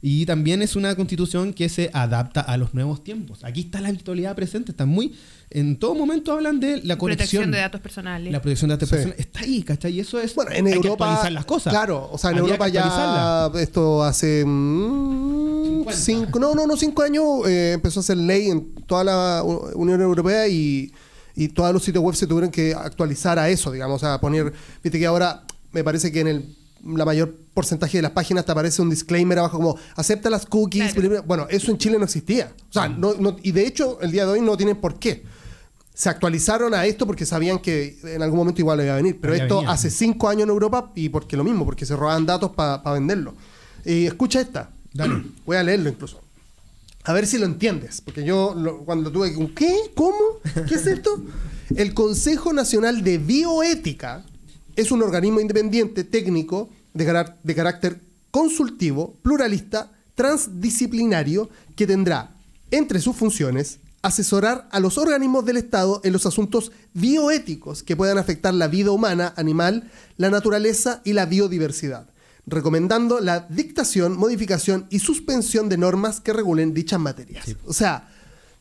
Y 0.01 0.25
también 0.25 0.61
es 0.61 0.77
una 0.77 0.95
constitución 0.95 1.51
que 1.53 1.67
se 1.67 1.89
adapta 1.91 2.39
a 2.39 2.55
los 2.55 2.73
nuevos 2.73 3.03
tiempos. 3.03 3.43
Aquí 3.43 3.59
está 3.59 3.81
la 3.81 3.91
virtualidad 3.91 4.33
presente, 4.33 4.71
está 4.71 4.85
muy... 4.85 5.13
En 5.49 5.75
todo 5.77 5.93
momento 5.93 6.31
hablan 6.31 6.61
de 6.61 6.77
la 6.83 6.97
conexión. 6.97 7.17
Protección 7.17 7.51
de 7.51 7.57
datos 7.57 7.81
personales. 7.81 8.31
La 8.31 8.41
protección 8.41 8.69
de 8.69 8.75
datos 8.75 8.87
Sí. 8.87 8.95
personales. 8.95 9.19
Está 9.25 9.41
ahí, 9.41 9.61
¿cachai? 9.61 9.91
Y 9.95 9.99
eso 9.99 10.17
es... 10.21 10.33
Bueno, 10.35 10.51
en 10.51 10.67
hay 10.67 10.71
que 10.71 10.77
Europa. 10.77 11.03
actualizar 11.05 11.31
las 11.33 11.43
cosas. 11.43 11.73
Claro, 11.73 12.07
o 12.13 12.17
sea, 12.17 12.29
en 12.31 12.37
Había 12.37 12.47
Europa 12.53 12.69
ya. 12.69 13.51
Esto 13.59 14.01
hace. 14.05 14.45
mm, 14.45 15.65
50. 15.65 15.93
cinco, 15.97 16.39
no, 16.39 16.55
no, 16.55 16.65
no, 16.65 16.77
cinco 16.77 17.01
años 17.03 17.25
eh, 17.47 17.73
empezó 17.73 17.99
a 17.99 18.03
ser 18.03 18.15
ley 18.17 18.49
en 18.49 18.73
toda 18.87 19.03
la 19.03 19.43
Unión 19.43 19.99
Europea 20.01 20.47
y, 20.47 20.93
y 21.41 21.47
todos 21.49 21.73
los 21.73 21.83
sitios 21.83 22.03
web 22.03 22.15
se 22.15 22.27
tuvieron 22.27 22.51
que 22.51 22.73
actualizar 22.73 23.39
a 23.39 23.49
eso, 23.49 23.71
digamos, 23.71 24.03
a 24.03 24.19
poner. 24.19 24.51
Viste 24.83 24.99
que 24.99 25.05
ahora 25.05 25.43
me 25.71 25.83
parece 25.83 26.11
que 26.11 26.19
en 26.21 26.27
el 26.27 26.55
la 26.85 27.03
mayor 27.03 27.35
porcentaje 27.53 27.97
de 27.97 28.01
las 28.03 28.11
páginas 28.11 28.45
te 28.45 28.53
aparece 28.53 28.81
un 28.81 28.89
disclaimer 28.89 29.37
abajo 29.39 29.57
como 29.57 29.77
acepta 29.95 30.29
las 30.29 30.45
cookies. 30.45 30.93
Claro. 30.93 31.23
Bueno, 31.23 31.45
eso 31.49 31.71
en 31.71 31.77
Chile 31.77 31.97
no 31.97 32.05
existía. 32.05 32.53
O 32.69 32.73
sea, 32.73 32.87
no, 32.87 33.15
no- 33.15 33.35
y 33.43 33.51
de 33.51 33.67
hecho, 33.67 33.99
el 34.01 34.11
día 34.11 34.25
de 34.25 34.31
hoy 34.31 34.41
no 34.41 34.55
tienen 34.55 34.77
por 34.77 34.97
qué. 34.97 35.23
Se 35.93 36.07
actualizaron 36.07 36.73
a 36.73 36.85
esto 36.85 37.05
porque 37.05 37.25
sabían 37.25 37.59
que 37.59 37.97
en 38.03 38.21
algún 38.23 38.39
momento 38.39 38.61
igual 38.61 38.79
iba 38.81 38.93
a 38.93 38.95
venir. 38.95 39.17
Pero 39.19 39.35
Ya 39.35 39.43
esto 39.43 39.57
venía. 39.57 39.71
hace 39.71 39.89
cinco 39.91 40.29
años 40.29 40.43
en 40.43 40.49
Europa 40.51 40.91
y 40.95 41.09
porque 41.09 41.35
lo 41.35 41.43
mismo, 41.43 41.65
porque 41.65 41.85
se 41.85 41.97
robaban 41.97 42.25
datos 42.25 42.51
para 42.51 42.81
venderlo. 42.93 43.33
Y 43.83 44.05
escucha 44.05 44.39
esta. 44.39 44.69
Dale. 44.93 45.21
Voy 45.45 45.57
a 45.57 45.63
leerlo 45.63 45.89
incluso. 45.89 46.21
A 47.03 47.11
ver 47.11 47.27
si 47.27 47.37
lo 47.37 47.45
entiendes. 47.45 47.99
Porque 47.99 48.23
yo 48.23 48.53
lo- 48.55 48.85
cuando 48.85 49.11
tuve 49.11 49.33
que... 49.35 49.53
¿Qué? 49.53 49.75
¿Cómo? 49.95 50.15
¿Qué 50.67 50.75
es 50.75 50.87
esto? 50.87 51.23
El 51.75 51.93
Consejo 51.93 52.53
Nacional 52.53 53.03
de 53.03 53.17
Bioética 53.17 54.25
es 54.75 54.91
un 54.91 55.03
organismo 55.03 55.39
independiente 55.39 56.03
técnico 56.03 56.69
de, 56.93 57.55
carácter 57.55 57.99
consultivo, 58.31 59.15
pluralista, 59.21 59.91
transdisciplinario, 60.15 61.49
que 61.75 61.87
tendrá 61.87 62.31
entre 62.71 62.99
sus 62.99 63.15
funciones 63.15 63.79
asesorar 64.01 64.67
a 64.71 64.79
los 64.79 64.97
organismos 64.97 65.45
del 65.45 65.57
Estado 65.57 66.01
en 66.03 66.13
los 66.13 66.25
asuntos 66.25 66.71
bioéticos 66.93 67.83
que 67.83 67.97
puedan 67.97 68.17
afectar 68.17 68.53
la 68.53 68.67
vida 68.67 68.91
humana, 68.91 69.33
animal, 69.35 69.91
la 70.17 70.29
naturaleza 70.29 71.01
y 71.03 71.13
la 71.13 71.25
biodiversidad, 71.25 72.09
recomendando 72.47 73.19
la 73.19 73.41
dictación, 73.49 74.17
modificación 74.17 74.87
y 74.89 74.99
suspensión 74.99 75.67
de 75.67 75.77
normas 75.77 76.21
que 76.21 76.33
regulen 76.33 76.73
dichas 76.73 76.99
materias. 76.99 77.45
O 77.65 77.73
sea, 77.73 78.09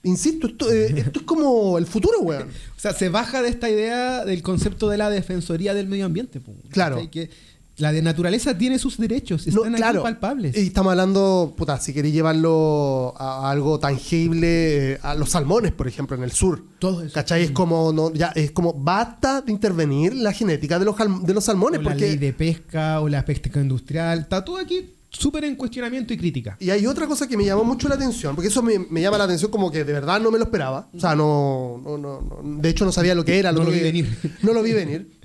insisto, 0.03 0.47
esto, 0.47 0.71
eh, 0.71 0.87
esto 0.97 1.21
es 1.21 1.27
como 1.27 1.79
el 1.79 1.87
futuro, 1.87 2.21
weón. 2.21 2.49
O 2.77 2.81
sea, 2.81 2.93
se 2.93 3.09
baja 3.09 3.43
de 3.43 3.49
esta 3.49 3.69
idea 3.69 4.25
del 4.25 4.43
concepto 4.43 4.89
de 4.89 4.99
la 4.99 5.11
defensoría 5.11 5.75
del 5.75 5.89
medio 5.89 6.07
ambiente. 6.07 6.41
Claro. 6.71 7.09
Que 7.11 7.31
la 7.79 7.93
de 7.93 8.03
naturaleza 8.03 8.59
tiene 8.59 8.77
sus 8.79 8.99
derechos, 8.99 9.47
No, 9.47 9.65
están 9.65 9.85
aquí 9.85 9.99
palpables. 10.03 10.57
Y 10.57 10.67
estamos 10.67 10.91
hablando, 10.91 11.55
puta, 11.57 11.79
si 11.79 11.95
queréis 11.95 12.13
llevarlo 12.13 13.15
a, 13.17 13.47
a 13.47 13.51
algo 13.53 13.79
tangible, 13.79 14.95
eh, 14.95 14.99
a 15.01 15.15
los 15.15 15.31
salmones, 15.31 15.73
por 15.73 15.87
ejemplo, 15.87 16.17
en 16.17 16.25
el 16.25 16.33
sur. 16.33 16.65
Todo 16.81 17.05
eso. 17.05 17.15
¿Cachai? 17.15 17.45
Es 17.45 17.51
como, 17.53 17.93
no, 17.93 18.13
ya, 18.13 18.33
es 18.35 18.51
como, 18.51 18.73
basta 18.75 19.43
de 19.43 19.53
intervenir 19.53 20.13
la 20.15 20.33
genética 20.33 20.81
de 20.81 20.87
los, 20.87 20.97
de 21.23 21.35
los 21.35 21.45
salmones. 21.45 21.79
o 21.79 21.83
la 21.83 21.91
porque 21.91 22.09
ley 22.09 22.17
de 22.17 22.33
pesca 22.33 23.01
o 23.01 23.09
la 23.09 23.25
pesca 23.25 23.61
industrial, 23.61 24.21
está 24.21 24.45
todo 24.45 24.57
aquí 24.57 24.98
súper 25.11 25.45
en 25.45 25.57
cuestionamiento 25.57 26.13
y 26.13 26.17
crítica. 26.19 26.57
Y 26.61 26.71
hay 26.71 26.87
otra 26.87 27.07
cosa 27.07 27.27
que 27.27 27.37
me 27.37 27.45
llamó 27.45 27.65
mucho 27.65 27.89
la 27.89 27.95
atención, 27.95 28.35
porque 28.35 28.49
eso 28.49 28.63
me, 28.63 28.79
me 28.79 29.01
llama 29.01 29.19
la 29.19 29.25
atención 29.25 29.51
como 29.51 29.71
que 29.71 29.85
de 29.85 29.93
verdad 29.93 30.21
no 30.21 30.31
me 30.31 30.39
lo 30.39 30.45
esperaba. 30.45 30.89
O 30.95 31.01
sea, 31.01 31.15
no, 31.17 31.81
no, 31.85 31.99
no, 31.99 32.21
no- 32.43 32.61
de 32.61 32.69
hecho 32.69 32.85
no 32.85 32.93
sabía 32.93 33.15
lo 33.15 33.25
que 33.25 33.39
era. 33.39 33.53
No 33.53 33.65
lo 33.65 33.71
vi 33.71 33.79
que- 33.79 33.85
venir. 33.85 34.19
No 34.43 34.53
lo 34.53 34.63
vi 34.63 34.73
venir. 34.73 35.19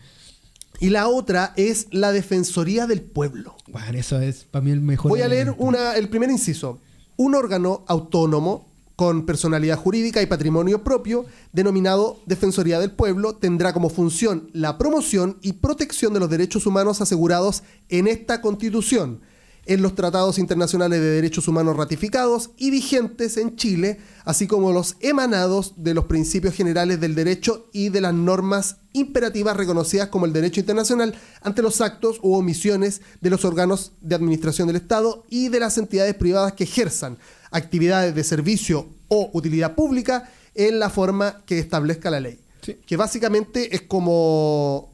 Y 0.79 0.89
la 0.89 1.07
otra 1.07 1.53
es 1.55 1.87
la 1.91 2.11
Defensoría 2.11 2.87
del 2.87 3.01
Pueblo. 3.01 3.55
Bueno, 3.67 3.97
eso 3.97 4.19
es 4.19 4.43
para 4.45 4.63
mí 4.65 4.71
el 4.71 4.81
mejor. 4.81 5.09
Voy 5.09 5.21
a 5.21 5.27
leer 5.27 5.53
una, 5.57 5.95
el 5.95 6.09
primer 6.09 6.29
inciso. 6.29 6.81
Un 7.15 7.35
órgano 7.35 7.85
autónomo 7.87 8.67
con 8.95 9.25
personalidad 9.25 9.77
jurídica 9.77 10.21
y 10.21 10.25
patrimonio 10.27 10.83
propio, 10.83 11.25
denominado 11.51 12.21
Defensoría 12.25 12.79
del 12.79 12.91
Pueblo, 12.91 13.35
tendrá 13.35 13.73
como 13.73 13.89
función 13.89 14.49
la 14.53 14.77
promoción 14.77 15.37
y 15.41 15.53
protección 15.53 16.13
de 16.13 16.19
los 16.19 16.29
derechos 16.29 16.65
humanos 16.67 17.01
asegurados 17.01 17.63
en 17.89 18.07
esta 18.07 18.41
Constitución, 18.41 19.21
en 19.65 19.81
los 19.81 19.95
tratados 19.95 20.39
internacionales 20.39 20.99
de 20.99 21.09
derechos 21.09 21.47
humanos 21.47 21.77
ratificados 21.77 22.51
y 22.57 22.71
vigentes 22.71 23.37
en 23.37 23.55
Chile, 23.55 23.99
así 24.25 24.47
como 24.47 24.73
los 24.73 24.97
emanados 24.99 25.73
de 25.77 25.93
los 25.93 26.05
principios 26.05 26.53
generales 26.53 26.99
del 26.99 27.15
derecho 27.15 27.67
y 27.71 27.89
de 27.89 28.01
las 28.01 28.13
normas 28.13 28.77
imperativas 28.91 29.55
reconocidas 29.55 30.09
como 30.09 30.25
el 30.25 30.33
derecho 30.33 30.59
internacional 30.59 31.15
ante 31.41 31.61
los 31.61 31.81
actos 31.81 32.19
u 32.21 32.35
omisiones 32.35 33.01
de 33.21 33.29
los 33.29 33.45
órganos 33.45 33.93
de 34.01 34.15
administración 34.15 34.67
del 34.67 34.77
Estado 34.77 35.23
y 35.29 35.49
de 35.49 35.59
las 35.59 35.77
entidades 35.77 36.15
privadas 36.15 36.53
que 36.53 36.65
ejerzan 36.65 37.17
actividades 37.51 38.13
de 38.15 38.23
servicio 38.23 38.89
o 39.07 39.29
utilidad 39.33 39.75
pública 39.75 40.29
en 40.55 40.79
la 40.79 40.89
forma 40.89 41.43
que 41.45 41.59
establezca 41.59 42.11
la 42.11 42.19
ley. 42.19 42.39
Sí. 42.61 42.77
Que 42.85 42.97
básicamente 42.97 43.75
es 43.75 43.81
como 43.81 44.92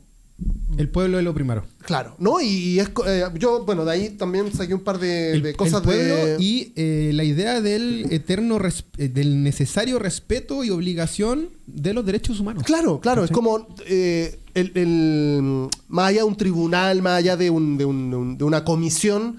El 0.78 0.88
pueblo 0.88 1.18
es 1.18 1.26
lo 1.26 1.34
primero. 1.34 1.66
Claro, 1.80 2.16
¿no? 2.20 2.40
Y, 2.40 2.80
es, 2.80 2.90
eh, 3.06 3.24
yo, 3.38 3.66
bueno, 3.66 3.84
de 3.84 3.92
ahí 3.92 4.10
también 4.12 4.54
saqué 4.54 4.74
un 4.74 4.84
par 4.84 4.98
de, 5.00 5.34
El, 5.34 5.42
de 5.42 5.54
cosas 5.54 5.82
el 5.82 5.84
pueblo 5.84 6.16
de... 6.16 6.38
y 6.40 6.72
eh, 6.76 7.12
la 7.14 7.24
idea 7.26 7.60
del 7.60 8.06
eterno, 8.12 8.58
eh, 8.98 9.10
del 9.10 9.44
necesario 9.44 10.00
respeto 10.00 10.64
y 10.64 10.70
obligación 10.70 11.50
de 11.68 11.94
los 11.94 12.06
derechos 12.06 12.40
humanos. 12.40 12.64
Claro, 12.64 13.00
claro, 13.02 13.24
es 13.26 13.32
como 13.32 13.68
eh, 13.88 14.40
el, 14.54 14.72
el- 14.76 15.68
más 15.90 16.10
allá 16.10 16.20
de 16.20 16.26
un 16.28 16.38
tribunal, 16.38 17.02
más 17.02 17.18
allá 17.18 17.36
de, 17.36 17.50
un- 17.50 17.78
de 17.78 17.86
un- 17.86 18.10
de 18.12 18.16
un- 18.16 18.38
de 18.38 18.44
una 18.46 18.64
comisión, 18.64 19.38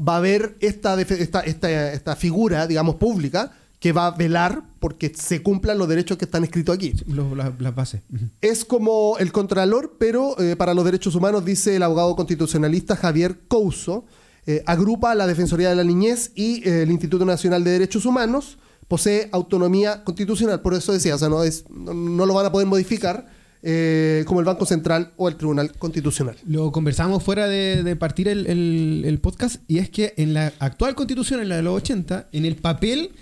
va 0.00 0.14
a 0.14 0.18
haber 0.18 0.56
esta, 0.60 0.98
esta, 1.00 1.40
esta, 1.40 1.92
esta 1.92 2.16
figura, 2.16 2.66
digamos, 2.66 2.94
pública, 2.94 3.52
que 3.80 3.92
va 3.92 4.06
a 4.08 4.10
velar 4.12 4.62
porque 4.78 5.10
se 5.16 5.42
cumplan 5.42 5.78
los 5.78 5.88
derechos 5.88 6.16
que 6.18 6.26
están 6.26 6.44
escritos 6.44 6.74
aquí. 6.76 6.92
La- 7.08 7.52
las 7.58 7.74
bases. 7.74 8.02
Es 8.40 8.64
como 8.64 9.16
el 9.18 9.32
contralor, 9.32 9.96
pero 9.98 10.38
eh, 10.38 10.54
para 10.54 10.74
los 10.74 10.84
derechos 10.84 11.14
humanos, 11.14 11.44
dice 11.44 11.74
el 11.76 11.82
abogado 11.82 12.14
constitucionalista 12.14 12.94
Javier 12.94 13.40
Couso, 13.48 14.04
eh, 14.46 14.62
agrupa 14.66 15.14
la 15.14 15.26
Defensoría 15.26 15.70
de 15.70 15.76
la 15.76 15.84
Niñez 15.84 16.30
y 16.34 16.62
eh, 16.68 16.82
el 16.82 16.90
Instituto 16.90 17.24
Nacional 17.24 17.64
de 17.64 17.70
Derechos 17.72 18.04
Humanos, 18.06 18.58
posee 18.86 19.28
autonomía 19.32 20.02
constitucional, 20.04 20.60
por 20.62 20.74
eso 20.74 20.92
decía, 20.92 21.14
o 21.14 21.18
sea, 21.18 21.28
no, 21.28 21.42
es, 21.44 21.64
no, 21.70 21.94
no 21.94 22.26
lo 22.26 22.34
van 22.34 22.46
a 22.46 22.52
poder 22.52 22.66
modificar 22.66 23.28
eh, 23.62 24.24
como 24.26 24.40
el 24.40 24.46
Banco 24.46 24.66
Central 24.66 25.12
o 25.16 25.28
el 25.28 25.36
Tribunal 25.36 25.72
Constitucional. 25.78 26.36
Lo 26.46 26.72
conversamos 26.72 27.22
fuera 27.22 27.46
de, 27.46 27.82
de 27.82 27.96
partir 27.96 28.26
el, 28.28 28.46
el- 28.46 29.04
el 29.06 29.20
podcast 29.20 29.56
y 29.68 29.78
es 29.78 29.88
que 29.90 30.14
en 30.16 30.34
la 30.34 30.52
actual 30.58 30.94
constitución, 30.94 31.40
en 31.40 31.48
la 31.50 31.56
de 31.56 31.62
los 31.62 31.76
80, 31.76 32.28
en 32.32 32.44
el 32.46 32.56
papel 32.56 33.12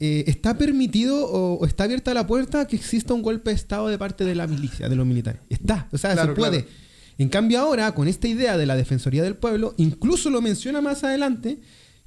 eh, 0.00 0.24
está 0.26 0.58
permitido 0.58 1.26
o, 1.26 1.54
o 1.58 1.66
está 1.66 1.84
abierta 1.84 2.12
la 2.14 2.26
puerta 2.26 2.66
que 2.66 2.76
exista 2.76 3.14
un 3.14 3.22
golpe 3.22 3.50
de 3.50 3.56
Estado 3.56 3.88
de 3.88 3.98
parte 3.98 4.24
de 4.24 4.34
la 4.34 4.46
milicia, 4.46 4.88
de 4.88 4.96
los 4.96 5.06
militares. 5.06 5.40
Está, 5.48 5.88
o 5.92 5.98
sea, 5.98 6.12
Claro, 6.12 6.34
se 6.34 6.38
puede. 6.40 6.62
claro. 6.64 6.76
En 7.18 7.28
cambio 7.30 7.60
ahora, 7.60 7.92
con 7.94 8.08
esta 8.08 8.28
idea 8.28 8.58
de 8.58 8.66
la 8.66 8.76
Defensoría 8.76 9.22
del 9.22 9.36
Pueblo, 9.36 9.74
incluso 9.78 10.28
lo 10.28 10.42
menciona 10.42 10.82
más 10.82 11.02
adelante, 11.02 11.58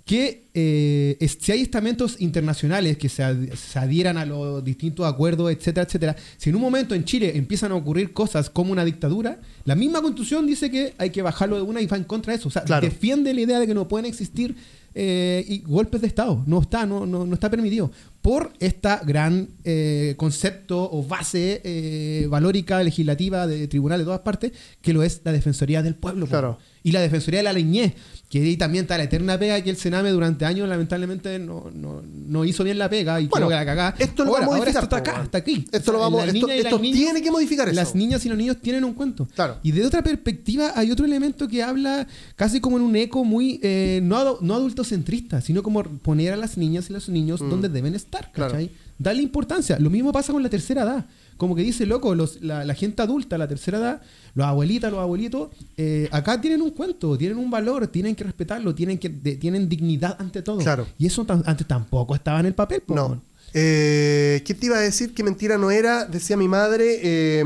que 0.05 0.49
eh, 0.55 1.17
es- 1.19 1.37
si 1.39 1.51
hay 1.51 1.61
estamentos 1.61 2.15
internacionales 2.19 2.97
que 2.97 3.09
se, 3.09 3.23
ad- 3.23 3.53
se 3.53 3.77
adhieran 3.79 4.17
a 4.17 4.25
los 4.25 4.63
distintos 4.63 5.05
acuerdos, 5.05 5.51
etcétera, 5.51 5.85
etcétera, 5.85 6.15
si 6.37 6.49
en 6.49 6.55
un 6.55 6.61
momento 6.61 6.95
en 6.95 7.03
Chile 7.05 7.31
empiezan 7.37 7.71
a 7.71 7.75
ocurrir 7.75 8.11
cosas 8.13 8.49
como 8.49 8.71
una 8.71 8.83
dictadura, 8.85 9.39
la 9.65 9.75
misma 9.75 10.01
constitución 10.01 10.47
dice 10.47 10.71
que 10.71 10.93
hay 10.97 11.11
que 11.11 11.21
bajarlo 11.21 11.55
de 11.57 11.61
una 11.63 11.81
y 11.81 11.85
va 11.87 11.97
en 11.97 12.03
contra 12.05 12.33
de 12.33 12.39
eso. 12.39 12.47
O 12.47 12.51
sea, 12.51 12.63
Claro. 12.63 12.85
defiende 12.87 13.33
la 13.35 13.41
idea 13.41 13.59
de 13.59 13.67
que 13.67 13.73
no 13.75 13.87
pueden 13.87 14.05
existir 14.07 14.55
eh, 14.95 15.45
y 15.47 15.59
golpes 15.59 16.01
de 16.01 16.07
Estado. 16.07 16.43
No 16.45 16.61
está, 16.61 16.85
no, 16.85 17.05
no, 17.05 17.25
no 17.25 17.33
está 17.33 17.49
permitido. 17.49 17.91
Por 18.21 18.53
esta 18.59 19.01
gran 19.03 19.49
eh, 19.63 20.15
concepto 20.17 20.89
o 20.91 21.03
base 21.03 21.61
eh, 21.63 22.27
valórica, 22.29 22.83
legislativa, 22.83 23.47
de 23.47 23.67
tribunal 23.67 23.99
de 23.99 24.05
todas 24.05 24.21
partes, 24.21 24.51
que 24.81 24.93
lo 24.93 25.03
es 25.03 25.21
la 25.23 25.31
Defensoría 25.31 25.81
del 25.81 25.95
Pueblo. 25.95 26.27
Claro. 26.27 26.57
Y 26.84 26.91
la 26.91 27.01
Defensoría 27.01 27.39
de 27.39 27.43
la 27.43 27.53
Niñez, 27.53 27.93
que 28.30 28.41
ahí 28.41 28.55
también 28.57 28.84
está 28.84 28.97
la 28.97 29.03
eterna 29.03 29.38
pega 29.38 29.59
que 29.61 29.69
el 29.71 29.75
Sename 29.75 30.11
durante 30.11 30.45
años 30.45 30.69
lamentablemente 30.69 31.39
no, 31.39 31.69
no, 31.73 32.01
no 32.03 32.45
hizo 32.45 32.63
bien 32.63 32.77
la 32.77 32.89
pega 32.89 33.19
y 33.19 33.27
Bueno, 33.27 33.47
creo 33.47 33.59
que 33.59 33.65
la 33.65 33.75
cagá. 33.75 33.95
esto 33.99 34.23
lo 34.23 34.30
ahora, 34.32 34.41
vamos 34.41 34.55
a 34.55 34.57
modificar, 34.59 34.84
esto 34.84 34.95
está 34.97 35.11
acá, 35.11 35.23
está 35.23 35.38
aquí. 35.39 35.65
Esto 35.71 35.91
O 35.91 35.93
lo 35.95 35.99
vamos- 35.99 36.23
esto- 36.25 36.47
esto 36.49 36.80
niñas- 36.80 36.97
tiene 36.97 37.21
que 37.21 37.32
modificar 37.32 37.67
eso. 37.67 37.75
Las 37.75 37.95
niñas 37.95 38.25
y 38.25 38.30
los 38.30 38.38
niños 38.38 38.57
tienen 38.61 38.84
un 38.86 38.93
cuento. 38.93 39.27
Claro. 39.36 39.57
Y 39.63 39.71
de 39.71 39.86
otra 39.86 40.03
perspectiva 40.03 40.71
hay 40.75 40.91
otro 40.91 41.05
elemento 41.05 41.47
que 41.47 41.63
habla 41.63 42.07
casi 42.36 42.59
como 42.61 42.77
en 42.77 42.84
un 42.84 42.95
eco 42.95 43.23
muy 43.25 43.59
eh, 43.63 43.99
no, 44.03 44.38
no 44.41 44.53
adultocentrista, 44.55 45.41
sino 45.41 45.63
como 45.63 45.84
poner 45.84 46.34
a 46.34 46.38
las 46.38 46.57
niñas 46.57 46.89
y 46.89 46.93
los 46.93 47.09
niños 47.09 47.39
donde 47.39 47.67
deben 47.69 47.95
estar, 47.95 48.27
Mm. 48.30 48.32
Claro. 48.34 48.51
¿cachai? 48.53 48.71
Darle 48.97 49.21
importancia. 49.21 49.77
Lo 49.80 49.89
mismo 49.89 50.11
pasa 50.11 50.32
con 50.34 50.43
la 50.43 50.49
tercera 50.49 50.84
edad. 50.84 51.05
Como 51.39 51.55
que 51.55 51.63
dice, 51.63 51.87
loco, 51.87 52.13
los- 52.13 52.39
la, 52.43 52.63
la 52.65 52.75
gente 52.75 53.01
adulta, 53.01 53.37
la 53.39 53.47
tercera 53.47 53.79
edad, 53.79 54.01
los 54.35 54.45
abuelitas, 54.45 54.91
los 54.91 54.99
abuelitos, 55.01 55.49
eh, 55.77 56.07
acá 56.11 56.39
tienen 56.39 56.61
un 56.61 56.69
cuento, 56.71 57.17
tienen 57.17 57.37
un 57.39 57.49
valor, 57.49 57.87
tienen 57.87 58.13
que 58.13 58.23
respetarlo, 58.25 58.75
tienen, 58.75 58.99
que, 58.99 59.09
de- 59.09 59.37
tienen 59.37 59.67
dignidad 59.67 60.15
ante 60.19 60.41
todo. 60.43 60.59
Claro. 60.59 60.85
Y 60.99 61.07
eso 61.07 61.25
antes 61.45 61.65
tampoco 61.65 62.13
estaba 62.13 62.39
en 62.41 62.45
el 62.45 62.53
papel. 62.53 62.81
po, 62.81 62.93
No. 62.93 63.21
Eh, 63.53 64.43
¿Qué 64.45 64.53
te 64.53 64.67
iba 64.67 64.77
a 64.77 64.81
decir? 64.81 65.13
Que 65.15 65.23
mentira 65.23 65.57
no 65.57 65.71
era, 65.71 66.05
decía 66.05 66.37
mi 66.37 66.47
madre. 66.47 66.99
eh, 67.01 67.43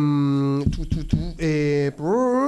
tu, 0.75 0.85
tu, 0.85 1.05
tu, 1.05 1.17
eh, 1.37 1.91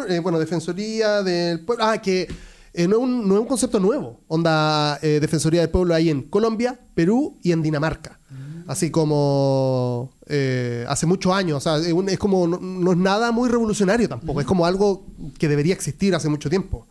eh, 0.10 0.20
bueno, 0.22 0.40
Defensoría 0.40 1.24
del 1.24 1.62
Pueblo. 1.62 1.86
Ah, 1.86 2.02
que 2.02 2.28
eh, 2.74 2.88
no, 2.88 2.98
es 2.98 3.02
un, 3.04 3.28
no 3.28 3.36
es 3.36 3.40
un 3.42 3.48
concepto 3.48 3.80
nuevo. 3.80 4.20
Onda, 4.28 5.00
eh, 5.02 5.20
Defensoría 5.22 5.62
del 5.62 5.70
Pueblo 5.70 5.94
hay 5.96 6.10
en 6.10 6.24
Colombia, 6.24 6.78
Perú 6.96 7.38
y 7.44 7.52
en 7.54 7.62
Dinamarca. 7.62 8.20
Así 8.68 8.90
como 8.92 10.12
eh, 10.28 10.86
hace 10.88 11.06
muchos 11.06 11.32
años. 11.34 11.58
O 11.58 11.60
sea, 11.62 11.78
es, 11.86 11.94
un- 11.94 12.10
es 12.10 12.18
como, 12.18 12.48
no, 12.48 12.58
no 12.60 12.92
es 12.92 12.98
nada 12.98 13.32
muy 13.32 13.50
revolucionario 13.50 14.10
tampoco. 14.10 14.42
Es 14.42 14.48
como 14.48 14.66
algo 14.66 15.06
que 15.38 15.48
debería 15.48 15.74
existir 15.74 16.16
hace 16.16 16.30
mucho 16.30 16.50
tiempo. 16.50 16.88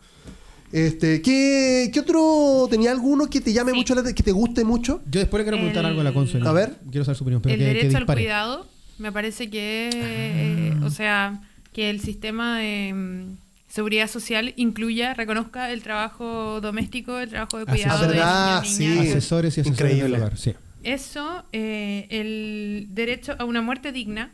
Este, 0.71 1.21
¿qué, 1.21 1.89
qué 1.93 1.99
otro? 1.99 2.67
¿Tenía 2.69 2.91
alguno 2.91 3.27
que 3.27 3.39
te 3.41 3.53
llame 3.53 3.71
Sí. 3.71 3.77
mucho, 3.77 3.95
la- 3.95 4.13
que 4.13 4.23
te 4.23 4.31
guste 4.31 4.63
mucho? 4.63 5.01
Yo 5.09 5.19
después 5.19 5.39
le 5.39 5.43
quiero 5.45 5.57
preguntar 5.57 5.81
El- 5.83 5.89
algo 5.91 6.01
a 6.01 6.03
la 6.05 6.13
consuela. 6.13 6.49
A 6.49 6.53
ver. 6.53 6.75
Quiero 6.89 7.05
saber 7.05 7.17
su 7.17 7.23
opinión. 7.23 7.41
Pero 7.41 7.53
el 7.55 7.59
que, 7.59 7.65
que 7.65 7.73
derecho 7.73 7.97
al 7.97 8.05
cuidado, 8.05 8.67
me 8.97 9.11
parece 9.11 9.49
que, 9.49 9.89
eh, 9.93 10.73
o 10.83 10.89
sea, 10.89 11.41
que 11.73 11.89
el 11.89 11.99
sistema 12.01 12.59
de 12.59 12.93
mm, 12.93 13.37
seguridad 13.67 14.09
social 14.09 14.53
incluya, 14.55 15.13
reconozca 15.13 15.71
el 15.71 15.81
trabajo 15.83 16.59
doméstico, 16.61 17.19
el 17.19 17.29
trabajo 17.29 17.57
de 17.59 17.65
cuidado 17.65 17.95
es. 17.95 18.01
de 18.01 18.07
verdad, 18.15 18.61
niños, 18.61 18.75
sí. 18.75 18.87
niñas. 18.87 19.07
Asesores 19.09 19.57
y 19.57 19.61
asesores 19.61 19.67
Increíble. 19.81 20.03
del 20.03 20.21
hogar, 20.21 20.37
sí. 20.37 20.53
Eso, 20.85 21.43
eh, 21.51 22.07
el 22.09 22.87
derecho 22.91 23.35
a 23.39 23.45
una 23.45 23.61
muerte 23.61 23.91
digna, 23.91 24.31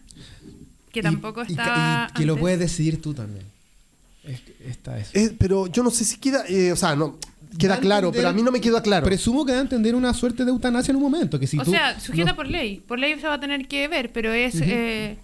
que 0.91 1.02
tampoco 1.02 1.43
y 1.43 1.45
que- 1.47 1.54
estaba 1.54 2.10
y 2.14 2.20
que 2.20 2.26
lo 2.26 2.38
puedes 2.38 2.60
decidir 2.60 3.02
tú 3.02 3.14
también. 3.14 3.45
Es 4.26 4.41
que 4.41 4.54
esta 4.68 4.99
es. 4.99 5.10
Eh, 5.16 5.36
pero 5.39 5.68
yo 5.68 5.82
no 5.82 5.89
sé 5.89 6.04
si 6.06 6.18
queda, 6.18 6.43
eh, 6.47 6.72
o 6.72 6.76
sea, 6.76 6.95
no 6.95 7.18
queda 7.58 7.80
claro, 7.80 8.08
entender- 8.10 8.20
pero 8.22 8.30
a 8.30 8.34
mí 8.34 8.43
no 8.43 8.52
me 8.52 8.62
queda 8.62 8.82
claro. 8.84 9.06
Presumo 9.06 9.45
que 9.45 9.52
da 9.54 9.60
a 9.60 9.62
entender 9.62 9.95
una 9.95 10.14
suerte 10.14 10.43
de 10.45 10.52
eutanasia 10.52 10.91
en 10.91 10.97
un 10.97 11.02
momento. 11.04 11.39
Que 11.39 11.47
si 11.47 11.58
o 11.58 11.64
tú 11.64 11.72
sea, 11.72 11.99
sujeta 11.99 12.32
no- 12.32 12.36
por 12.36 12.47
ley. 12.47 12.82
Por 12.88 12.99
ley 12.99 13.20
se 13.20 13.28
va 13.28 13.34
a 13.36 13.39
tener 13.39 13.68
que 13.68 13.88
ver, 13.88 14.12
pero 14.12 14.32
es... 14.34 14.56
eh, 14.62 15.18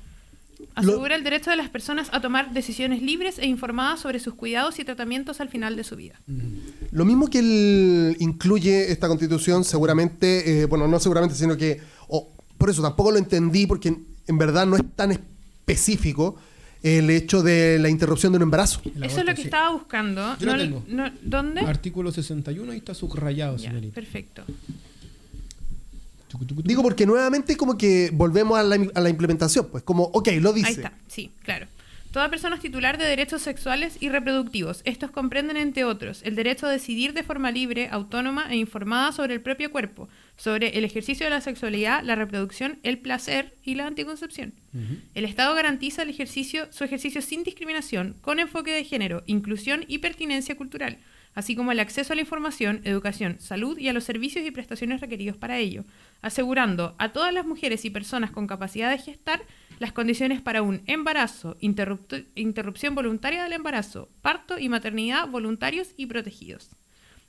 Lo- 0.81 0.91
asegura 0.93 1.15
el 1.15 1.23
derecho 1.23 1.49
de 1.49 1.57
las 1.57 1.69
personas 1.69 2.07
a 2.11 2.21
tomar 2.21 2.53
decisiones 2.53 3.01
libres 3.01 3.39
e 3.39 3.45
informadas 3.47 3.99
sobre 3.99 4.19
sus 4.19 4.33
cuidados 4.35 4.79
y 4.79 4.83
tratamientos 4.85 5.39
al 5.41 5.49
final 5.49 5.75
de 5.75 5.83
su 5.83 5.95
vida. 5.95 6.19
Lo 6.91 7.05
mismo 7.05 7.27
que 7.29 7.39
el- 7.39 8.15
incluye 8.19 8.91
esta 8.91 9.07
constitución, 9.07 9.63
seguramente, 9.63 10.61
eh, 10.61 10.65
bueno, 10.65 10.87
no 10.87 10.99
seguramente, 10.99 11.35
sino 11.35 11.57
que, 11.57 11.81
o, 12.07 12.31
por 12.57 12.69
eso 12.69 12.81
tampoco 12.81 13.11
lo 13.11 13.17
entendí, 13.17 13.65
porque 13.67 13.89
en, 13.89 14.05
en 14.27 14.37
verdad 14.37 14.65
no 14.65 14.75
es 14.75 14.83
tan 14.95 15.11
específico 15.11 16.35
el 16.83 17.09
hecho 17.09 17.41
de 17.43 17.79
la 17.79 17.89
interrupción 17.89 18.31
de 18.31 18.37
un 18.37 18.43
embarazo. 18.43 18.81
Eso 19.01 19.19
es 19.19 19.25
lo 19.25 19.31
que 19.33 19.37
sí. 19.41 19.41
estaba 19.43 19.71
buscando. 19.71 20.37
Yo 20.39 20.45
lo 20.45 20.53
No- 20.53 20.57
tengo. 20.59 20.83
no- 20.87 21.11
¿Dónde? 21.23 21.61
Artículo 21.61 22.11
61, 22.11 22.71
ahí 22.71 22.77
está 22.77 22.93
subrayado, 22.93 23.57
Ya, 23.57 23.69
señorita. 23.69 23.95
perfecto. 23.95 24.43
Digo 26.63 26.83
porque 26.83 27.05
nuevamente 27.05 27.55
como 27.55 27.77
que 27.77 28.09
volvemos 28.13 28.57
a 28.57 28.63
la, 28.63 28.77
a 28.93 29.01
la 29.01 29.09
implementación, 29.09 29.67
pues 29.71 29.83
como, 29.83 30.03
ok, 30.03 30.29
lo 30.39 30.53
dice. 30.53 30.67
Ahí 30.67 30.73
está, 30.73 30.93
sí, 31.07 31.31
claro. 31.43 31.67
Toda 32.11 32.29
persona 32.29 32.55
es 32.55 32.61
titular 32.61 32.97
de 32.97 33.05
derechos 33.05 33.41
sexuales 33.41 33.97
y 33.99 34.09
reproductivos. 34.09 34.81
Estos 34.85 35.11
comprenden, 35.11 35.57
entre 35.57 35.83
otros, 35.83 36.21
el 36.23 36.35
derecho 36.35 36.65
a 36.65 36.71
decidir 36.71 37.13
de 37.13 37.21
forma 37.21 37.51
libre, 37.51 37.89
autónoma 37.91 38.47
e 38.49 38.55
informada 38.55 39.11
sobre 39.11 39.33
el 39.33 39.41
propio 39.41 39.71
cuerpo, 39.71 40.07
sobre 40.37 40.77
el 40.77 40.85
ejercicio 40.85 41.25
de 41.25 41.29
la 41.29 41.41
sexualidad, 41.41 42.03
la 42.03 42.15
reproducción, 42.15 42.79
el 42.83 42.97
placer 42.97 43.53
y 43.63 43.75
la 43.75 43.87
anticoncepción. 43.87 44.53
El 45.15 45.25
Estado 45.25 45.53
garantiza 45.53 46.03
el 46.03 46.09
ejercicio, 46.09 46.67
su 46.71 46.83
ejercicio 46.83 47.21
sin 47.21 47.43
discriminación, 47.43 48.15
con 48.21 48.39
enfoque 48.39 48.71
de 48.71 48.83
género, 48.83 49.23
inclusión 49.25 49.85
y 49.87 49.99
pertinencia 49.99 50.55
cultural, 50.55 50.97
así 51.37 51.55
como 51.55 51.71
el 51.71 51.79
acceso 51.79 52.13
a 52.13 52.15
la 52.15 52.23
información, 52.23 52.81
educación, 52.83 53.37
salud 53.39 53.77
y 53.77 53.87
a 53.89 53.93
los 53.93 54.05
servicios 54.05 54.43
y 54.43 54.49
prestaciones 54.49 55.01
requeridos 55.01 55.37
para 55.37 55.59
ello, 55.59 55.85
asegurando 56.23 56.95
a 56.97 57.13
todas 57.13 57.31
las 57.31 57.45
mujeres 57.45 57.85
y 57.85 57.91
personas 57.91 58.31
con 58.31 58.47
capacidad 58.47 58.89
de 58.89 58.97
gestar 58.97 59.43
las 59.77 59.91
condiciones 59.91 60.41
para 60.41 60.63
un 60.63 60.81
embarazo, 60.87 61.55
interrupción 61.59 62.95
voluntaria 62.95 63.43
del 63.43 63.53
embarazo, 63.53 64.09
parto 64.23 64.57
y 64.57 64.67
maternidad 64.67 65.27
voluntarios 65.27 65.89
y 65.95 66.07
protegidos. 66.07 66.71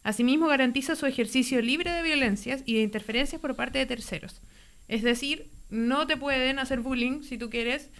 Asimismo, 0.05 0.47
garantiza 0.47 0.97
su 0.97 1.05
ejercicio 1.05 1.61
libre 1.61 1.93
de 1.93 2.03
violencias 2.03 2.63
y 2.65 2.77
de 2.77 2.81
interferencias 2.85 3.43
por 3.43 3.57
parte 3.57 3.79
de 3.79 3.85
terceros. 3.85 4.41
Es 4.89 5.03
decir, 5.03 5.51
no 5.69 6.07
te 6.07 6.17
pueden 6.17 6.59
hacer 6.59 6.81
bullying 6.81 7.25
si 7.25 7.37
tú 7.37 7.51
quieres 7.51 7.91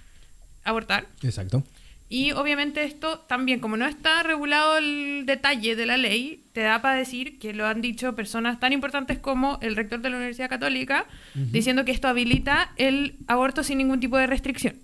abortar. 0.65 1.07
Exacto. 1.23 1.65
Y 2.11 2.33
obviamente 2.33 2.85
esto 2.85 3.19
también, 3.21 3.61
como 3.61 3.77
no 3.77 3.85
está 3.87 4.23
regulado 4.23 4.79
el 4.79 5.25
detalle 5.27 5.77
de 5.77 5.85
la 5.85 5.97
ley, 5.99 6.43
te 6.53 6.63
da 6.63 6.81
para 6.81 6.95
decir 6.95 7.39
que 7.39 7.53
lo 7.53 7.67
han 7.67 7.83
dicho 7.83 8.15
personas 8.15 8.59
tan 8.61 8.73
importantes 8.73 9.19
como 9.19 9.59
el 9.61 9.77
rector 9.77 10.01
de 10.01 10.09
la 10.11 10.17
Universidad 10.17 10.49
Católica, 10.49 11.05
diciendo 11.35 11.85
que 11.85 11.93
esto 11.93 12.09
habilita 12.09 12.73
el 12.77 13.17
aborto 13.27 13.63
sin 13.63 13.77
ningún 13.79 14.01
tipo 14.01 14.17
de 14.17 14.27
restricción. 14.27 14.77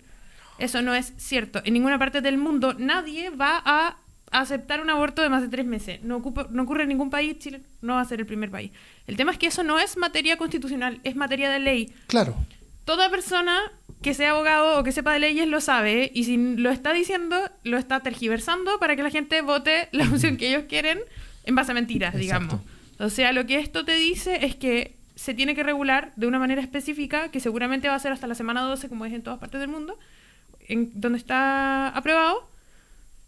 Eso 0.59 0.83
no 0.83 0.95
es 0.95 1.15
cierto. 1.17 1.63
En 1.65 1.73
ninguna 1.75 1.99
parte 1.99 2.21
del 2.21 2.37
mundo 2.37 2.75
nadie 2.79 3.31
va 3.31 3.63
a 3.65 3.97
aceptar 4.31 4.81
un 4.83 4.91
aborto 4.91 5.23
de 5.23 5.31
más 5.31 5.43
de 5.43 5.49
tres 5.49 5.65
meses. 5.65 6.03
No, 6.03 6.17
ocupa- 6.17 6.49
no 6.51 6.65
ocurre 6.65 6.83
en 6.83 6.91
ningún 6.91 7.09
país, 7.09 7.39
Chile 7.39 7.63
no 7.81 7.95
va 7.95 8.01
a 8.03 8.05
ser 8.05 8.21
el 8.21 8.27
primer 8.27 8.51
país. 8.51 8.71
El 9.07 9.17
tema 9.17 9.33
es 9.33 9.39
que 9.39 9.47
eso 9.47 9.63
no 9.63 9.79
es 9.81 9.97
materia 9.97 10.37
constitucional, 10.37 11.01
es 11.05 11.17
materia 11.17 11.49
de 11.51 11.59
ley 11.61 11.93
Claro. 12.07 12.35
toda 12.85 13.09
persona 13.11 13.59
que 14.05 14.13
sea 14.13 14.33
abogado 14.33 14.79
o 14.79 14.85
que 14.85 14.93
sepa 14.93 15.15
de 15.15 15.19
leyes 15.19 15.49
lo 15.49 15.63
sabe 15.63 16.13
y 16.15 16.25
si 16.25 16.37
lo 16.37 16.69
está 16.69 16.93
diciendo, 16.93 17.37
lo 17.63 17.79
está 17.79 18.01
tergiversando 18.01 18.79
para 18.79 18.97
que 18.97 19.03
la 19.03 19.09
gente 19.09 19.41
vote 19.41 19.89
la 19.93 20.05
opción 20.05 20.37
que 20.37 20.49
ellos 20.51 20.65
quieren 20.69 21.01
en 21.45 21.55
base 21.55 21.73
a 21.73 21.75
mentiras, 21.75 22.15
digamos. 22.15 22.61
O 22.99 23.09
sea, 23.09 23.33
lo 23.33 23.47
que 23.47 23.59
esto 23.59 23.87
te 23.87 23.97
dice 23.97 24.45
es 24.45 24.57
que 24.57 24.95
se 25.15 25.33
tiene 25.33 25.55
que 25.55 25.63
regular 25.63 26.13
de 26.17 26.27
una 26.27 26.39
manera 26.39 26.61
específica, 26.61 27.31
que 27.31 27.41
seguramente 27.41 27.89
va 27.89 27.95
a 27.95 27.99
ser 27.99 28.13
hasta 28.13 28.27
la 28.27 28.35
semana 28.35 28.61
12, 28.61 28.91
como 28.91 29.07
es 29.07 29.13
en 29.15 29.23
todas 29.23 29.39
partes 29.39 29.59
del 29.59 29.71
mundo, 29.71 29.99
en 30.69 30.91
donde 30.95 31.17
está 31.17 31.89
aprobado, 31.89 32.47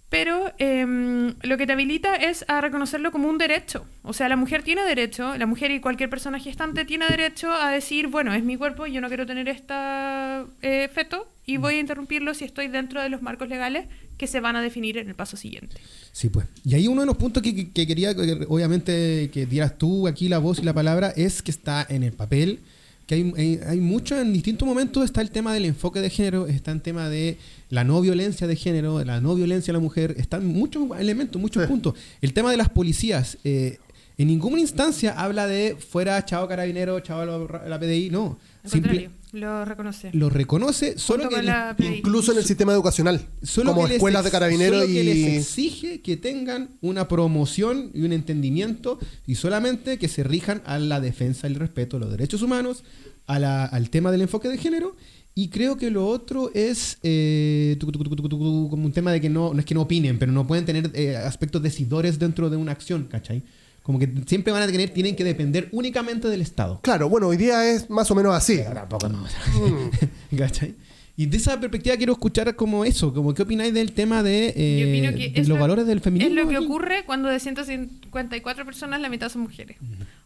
pero 0.08 0.52
em, 0.58 1.34
lo 1.42 1.58
que 1.58 1.66
te 1.66 1.72
habilita 1.72 2.14
es 2.14 2.44
a 2.48 2.60
reconocerlo 2.60 3.10
como 3.10 3.28
un 3.28 3.38
derecho. 3.38 3.84
O 4.02 4.12
sea, 4.12 4.28
la 4.28 4.36
mujer 4.36 4.62
tiene 4.62 4.82
derecho, 4.82 5.36
la 5.36 5.46
mujer 5.46 5.70
y 5.72 5.80
cualquier 5.80 6.08
persona 6.08 6.38
gestante 6.38 6.84
tiene 6.84 7.06
derecho 7.08 7.52
a 7.52 7.70
decir, 7.70 8.06
bueno, 8.06 8.32
es 8.32 8.44
mi 8.44 8.56
cuerpo, 8.56 8.86
yo 8.86 9.00
no 9.00 9.08
quiero 9.08 9.26
tener 9.26 9.48
este 9.48 10.88
feto 10.88 11.28
y 11.44 11.56
voy 11.56 11.74
a 11.74 11.80
interrumpirlo 11.80 12.34
si 12.34 12.44
estoy 12.44 12.68
dentro 12.68 13.02
de 13.02 13.08
los 13.08 13.22
marcos 13.22 13.48
legales 13.48 13.86
que 14.16 14.26
se 14.26 14.40
van 14.40 14.56
a 14.56 14.62
definir 14.62 14.96
en 14.98 15.08
el 15.08 15.14
paso 15.14 15.36
siguiente. 15.36 15.76
Sí, 16.12 16.28
pues. 16.28 16.46
Y 16.64 16.74
ahí 16.74 16.88
uno 16.88 17.02
de 17.02 17.06
los 17.06 17.16
puntos 17.16 17.42
que, 17.42 17.70
que 17.70 17.86
quería, 17.86 18.12
obviamente, 18.48 19.30
que 19.32 19.46
dieras 19.46 19.76
tú 19.76 20.08
aquí 20.08 20.28
la 20.28 20.38
voz 20.38 20.58
y 20.58 20.62
la 20.62 20.72
palabra 20.72 21.12
es 21.16 21.42
que 21.42 21.50
está 21.50 21.86
en 21.88 22.02
el 22.02 22.12
papel 22.12 22.60
que 23.06 23.14
hay, 23.14 23.60
hay, 23.66 23.80
mucho, 23.80 24.20
en 24.20 24.32
distintos 24.32 24.66
momentos 24.66 25.04
está 25.04 25.20
el 25.20 25.30
tema 25.30 25.54
del 25.54 25.64
enfoque 25.64 26.00
de 26.00 26.10
género, 26.10 26.46
está 26.48 26.72
el 26.72 26.82
tema 26.82 27.08
de 27.08 27.38
la 27.70 27.84
no 27.84 28.00
violencia 28.00 28.46
de 28.46 28.56
género, 28.56 29.02
la 29.04 29.20
no 29.20 29.34
violencia 29.34 29.70
a 29.70 29.74
la 29.74 29.80
mujer, 29.80 30.14
están 30.18 30.44
muchos 30.46 30.88
elementos, 30.98 31.40
muchos 31.40 31.66
puntos. 31.66 31.94
El 32.20 32.32
tema 32.32 32.50
de 32.50 32.56
las 32.56 32.68
policías, 32.68 33.38
eh, 33.44 33.78
en 34.18 34.28
ninguna 34.28 34.60
instancia 34.60 35.12
habla 35.12 35.46
de 35.46 35.76
fuera 35.76 36.24
chao 36.24 36.48
carabinero, 36.48 36.98
chao 37.00 37.24
la 37.24 37.78
PDI, 37.78 38.10
no. 38.10 38.38
Simple, 38.64 39.10
lo 39.32 39.64
reconoce. 39.64 40.10
Lo 40.12 40.30
reconoce, 40.30 40.98
solo 40.98 41.28
que 41.28 41.84
incluso 41.84 42.32
en 42.32 42.38
el 42.38 42.44
sistema 42.44 42.72
educacional, 42.72 43.26
solo 43.42 43.74
como 43.74 43.86
escuelas 43.86 44.24
de 44.24 44.30
carabineros 44.30 44.80
solo 44.80 44.90
y 44.90 44.94
que 44.94 45.04
les 45.04 45.38
exige 45.38 46.00
que 46.00 46.16
tengan 46.16 46.70
una 46.80 47.08
promoción 47.08 47.90
y 47.94 48.02
un 48.02 48.12
entendimiento 48.12 48.98
y 49.26 49.34
solamente 49.34 49.98
que 49.98 50.08
se 50.08 50.22
rijan 50.22 50.62
a 50.64 50.78
la 50.78 51.00
defensa 51.00 51.48
y 51.48 51.52
el 51.52 51.58
respeto 51.58 51.96
de 51.98 52.00
los 52.00 52.10
derechos 52.10 52.42
humanos, 52.42 52.84
al 53.26 53.90
tema 53.90 54.12
del 54.12 54.22
enfoque 54.22 54.48
de 54.48 54.58
género 54.58 54.96
y 55.38 55.48
creo 55.48 55.76
que 55.76 55.90
lo 55.90 56.06
otro 56.06 56.50
es 56.54 56.96
eh, 57.02 57.76
como 57.78 58.86
un 58.86 58.92
tema 58.92 59.12
de 59.12 59.20
que 59.20 59.28
no, 59.28 59.52
no 59.52 59.60
es 59.60 59.66
que 59.66 59.74
no 59.74 59.82
opinen, 59.82 60.18
pero 60.18 60.32
no 60.32 60.46
pueden 60.46 60.64
tener 60.64 60.90
eh, 60.94 61.14
aspectos 61.14 61.62
decidores 61.62 62.18
dentro 62.18 62.48
de 62.48 62.56
una 62.56 62.72
acción, 62.72 63.04
¿cachai? 63.04 63.42
Como 63.86 64.00
que 64.00 64.10
siempre 64.26 64.52
van 64.52 64.64
a 64.64 64.66
tener, 64.66 64.90
tienen 64.90 65.14
que 65.14 65.22
depender 65.22 65.68
únicamente 65.70 66.26
del 66.26 66.40
Estado. 66.40 66.80
Claro, 66.82 67.08
bueno, 67.08 67.28
hoy 67.28 67.36
día 67.36 67.70
es 67.70 67.88
más 67.88 68.10
o 68.10 68.16
menos 68.16 68.34
así. 68.34 68.58
tampoco 68.74 69.08
no. 69.08 69.18
Mm. 69.18 69.90
Y 71.18 71.26
de 71.26 71.36
esa 71.36 71.58
perspectiva 71.60 71.96
quiero 71.96 72.12
escuchar 72.12 72.56
como 72.56 72.84
eso, 72.84 73.14
como 73.14 73.32
qué 73.32 73.42
opináis 73.42 73.72
del 73.72 73.92
tema 73.92 74.24
de, 74.24 74.52
eh, 74.54 75.44
los 75.46 75.56
valores 75.58 75.86
del 75.86 76.00
feminismo. 76.00 76.36
Es 76.36 76.44
lo 76.44 76.50
que 76.50 76.58
ocurre 76.58 77.04
cuando 77.06 77.28
de 77.28 77.38
154 77.38 78.64
personas 78.66 79.00
la 79.00 79.08
mitad 79.08 79.28
son 79.28 79.42
mujeres. 79.42 79.78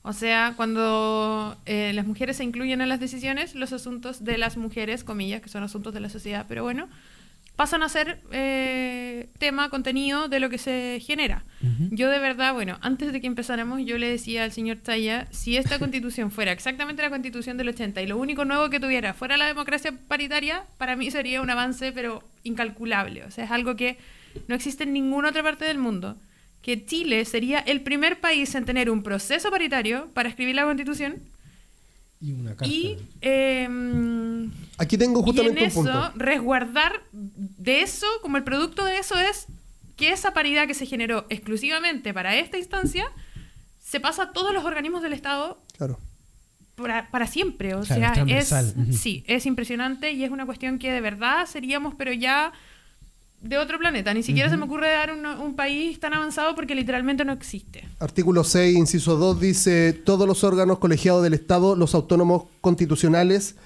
O 0.02 0.14
sea, 0.14 0.54
cuando 0.56 1.54
eh, 1.66 1.92
las 1.94 2.06
mujeres 2.06 2.38
se 2.38 2.44
incluyen 2.44 2.80
en 2.80 2.88
las 2.88 2.98
decisiones, 2.98 3.54
los 3.54 3.74
asuntos 3.74 4.24
de 4.24 4.38
las 4.38 4.56
mujeres, 4.56 5.04
comillas, 5.04 5.42
que 5.42 5.50
son 5.50 5.62
asuntos 5.62 5.92
de 5.92 6.00
la 6.00 6.08
sociedad, 6.08 6.46
pero 6.48 6.62
bueno, 6.62 6.88
pasan 7.61 7.82
a 7.82 7.90
ser 7.90 8.22
eh, 8.32 9.28
tema, 9.36 9.68
contenido 9.68 10.28
de 10.28 10.40
lo 10.40 10.48
que 10.48 10.56
se 10.56 10.98
genera. 11.04 11.44
Yo 11.90 12.08
de 12.08 12.18
verdad, 12.18 12.54
bueno, 12.54 12.78
antes 12.80 13.12
de 13.12 13.20
que 13.20 13.26
empezáramos, 13.26 13.82
yo 13.84 13.98
le 13.98 14.08
decía 14.08 14.44
al 14.44 14.52
señor 14.52 14.78
Taya, 14.78 15.28
si 15.30 15.58
esta 15.58 15.78
constitución 15.78 16.30
fuera 16.30 16.52
exactamente 16.52 17.02
la 17.02 17.11
constitución 17.11 17.58
del 17.58 17.68
80 17.68 18.00
y 18.00 18.06
lo 18.06 18.16
único 18.16 18.46
nuevo 18.46 18.70
que 18.70 18.80
tuviera 18.80 19.12
fuera 19.12 19.36
la 19.36 19.44
democracia 19.44 19.92
paritaria, 20.08 20.64
para 20.78 20.96
mí 20.96 21.11
sería 21.11 21.42
un 21.42 21.50
avance, 21.50 21.92
pero 21.92 22.22
incalculable. 22.44 23.24
O 23.24 23.30
sea, 23.30 23.44
es 23.44 23.50
algo 23.50 23.76
que 23.76 23.98
no 24.48 24.54
existe 24.54 24.84
en 24.84 24.94
ninguna 24.94 25.28
otra 25.28 25.42
parte 25.42 25.66
del 25.66 25.76
mundo. 25.76 26.16
Que 26.62 26.86
Chile 26.86 27.26
sería 27.26 27.58
el 27.58 27.82
primer 27.82 28.20
país 28.20 28.54
en 28.54 28.64
tener 28.64 28.88
un 28.88 29.02
proceso 29.02 29.50
paritario 29.50 30.08
para 30.14 30.30
escribir 30.30 30.54
la 30.54 30.64
constitución 30.64 31.16
y 32.20 32.32
una 32.32 32.50
carta. 32.50 32.66
Y, 32.66 32.98
em, 33.20 34.50
aquí 34.78 34.98
tengo 34.98 35.22
justamente 35.22 35.60
y 35.60 35.64
en 35.64 35.70
eso, 35.70 36.12
resguardar 36.14 37.02
de 37.12 37.82
eso, 37.82 38.06
como 38.22 38.36
el 38.36 38.44
producto 38.44 38.84
de 38.84 38.98
eso 38.98 39.18
es 39.18 39.46
que 39.96 40.12
esa 40.12 40.32
paridad 40.32 40.66
que 40.66 40.74
se 40.74 40.86
generó 40.86 41.26
exclusivamente 41.28 42.14
para 42.14 42.36
esta 42.36 42.58
instancia 42.58 43.10
se 43.82 44.00
pasa 44.00 44.24
a 44.24 44.32
todos 44.32 44.54
los 44.54 44.64
organismos 44.64 45.02
del 45.02 45.12
Estado 45.12 45.60
claro. 45.76 45.98
para, 46.76 47.26
siempre. 47.26 47.74
O 47.74 47.84
sea, 47.84 48.12
es, 48.26 48.54
sí, 48.92 49.24
es 49.26 49.46
impresionante 49.46 50.12
y 50.12 50.24
es 50.24 50.30
una 50.30 50.46
cuestión 50.46 50.78
que 50.78 50.92
de 50.92 51.00
verdad 51.00 51.46
seríamos, 51.46 51.94
pero 51.94 52.12
ya 52.12 52.52
de 53.43 53.59
otro 53.59 53.78
planeta. 53.78 54.12
Ni 54.12 54.22
siquiera 54.22 54.51
se 54.51 54.57
me 54.57 54.64
ocurre 54.64 54.91
dar 54.91 55.12
un, 55.12 55.55
país 55.55 55.99
tan 55.99 56.14
avanzado 56.14 56.55
porque 56.55 56.74
literalmente 56.74 57.24
no 57.24 57.32
existe. 57.32 57.88
Artículo 57.99 58.45
6, 58.45 58.76
inciso 58.76 59.16
2 59.16 59.41
dice, 59.41 59.93
todos 59.93 60.26
los 60.26 60.45
órganos 60.45 60.78
colegiados 60.78 61.22
del 61.22 61.34
Estado, 61.34 61.74
los 61.74 61.95
autónomos 61.95 62.45
constitucionales, 62.61 63.57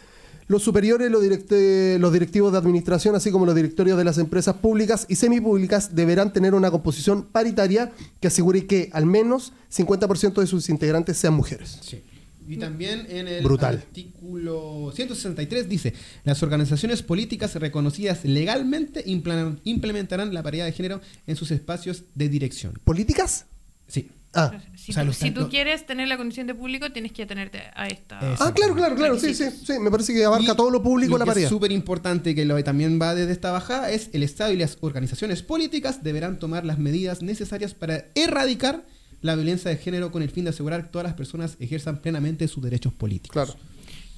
los 0.47 0.62
superiores, 0.62 1.11
los, 1.11 1.22
los 1.22 2.12
directivos 2.12 2.53
de 2.53 2.59
administración, 2.59 3.14
así 3.14 3.31
como 3.31 3.47
los 3.47 3.55
directorios 3.55 3.99
de 3.99 4.05
las 4.05 4.18
empresas 4.18 4.57
públicas 4.57 5.07
y 5.09 5.16
semipúblicas 5.16 5.95
deberán 5.95 6.33
tener 6.33 6.55
una 6.55 6.70
composición 6.70 7.25
paritaria 7.25 7.93
que 8.20 8.29
asegure 8.29 8.66
que 8.66 8.91
al 8.93 9.07
menos 9.07 9.53
50% 9.75 10.35
de 10.41 10.47
sus 10.47 10.68
integrantes 10.68 11.16
sean 11.16 11.35
mujeres. 11.35 11.79
Sí. 11.81 12.03
Y 12.47 12.57
también 12.57 13.07
en 13.09 13.28
el 13.28 13.47
artículo 13.61 14.92
163 14.95 15.68
dice, 15.68 15.95
las 16.24 16.42
organizaciones 16.42 17.03
políticas 17.03 17.55
reconocidas 17.57 18.24
legalmente 18.24 19.03
implementarán 19.07 20.34
la 20.34 20.42
paridad 20.42 20.66
de 20.66 20.72
género 20.72 21.01
en 21.26 21.36
sus 21.36 21.51
espacios 21.51 22.05
de 22.14 22.28
dirección. 22.28 22.78
¿Políticas? 22.84 23.47
Sí. 23.86 24.11
Ah. 24.34 24.53
Si, 24.74 25.30
tú, 25.30 25.49
quieres 25.49 25.86
tener 25.86 26.09
la 26.09 26.16
condición 26.16 26.47
de 26.47 26.55
público, 26.55 26.90
tienes 26.90 27.12
que 27.12 27.22
atenerte 27.22 27.62
a 27.74 27.86
esta. 27.86 28.18
Ah, 28.20 28.53
claro, 28.53 28.74
claro, 28.74 28.97
claro. 28.97 29.18
Sí, 29.18 29.32
sí, 29.32 29.45
sí. 29.51 29.78
Me 29.78 29.90
parece 29.90 30.12
que 30.12 30.24
abarca 30.24 30.57
todo 30.57 30.70
lo 30.70 30.82
público 30.82 31.16
la 31.16 31.24
paridad. 31.24 31.45
Es 31.45 31.51
súper 31.51 31.70
importante 31.72 32.34
que 32.34 32.45
lo 32.45 32.62
también 32.64 33.01
va 33.01 33.14
desde 33.14 33.32
esta 33.32 33.53
bajada 33.53 33.90
es 33.90 34.11
el 34.12 34.22
Estado 34.22 34.53
y 34.53 34.57
las 34.57 34.78
organizaciones 34.80 35.42
políticas 35.42 36.03
deberán 36.03 36.38
tomar 36.38 36.64
las 36.64 36.78
medidas 36.78 37.22
necesarias 37.22 37.74
para 37.74 38.07
erradicar 38.14 38.84
la 39.25 39.35
violencia 39.35 39.70
de 39.70 39.79
género 39.79 40.12
con 40.12 40.22
el 40.22 40.29
fin 40.29 40.45
de 40.45 40.51
asegurar 40.51 40.83
que 40.83 40.89
todas 40.91 41.07
las 41.07 41.14
personas 41.14 41.57
ejerzan 41.59 42.03
plenamente 42.03 42.47
sus 42.47 42.62
derechos 42.62 42.93
políticos. 42.93 43.33
Claro. 43.33 43.59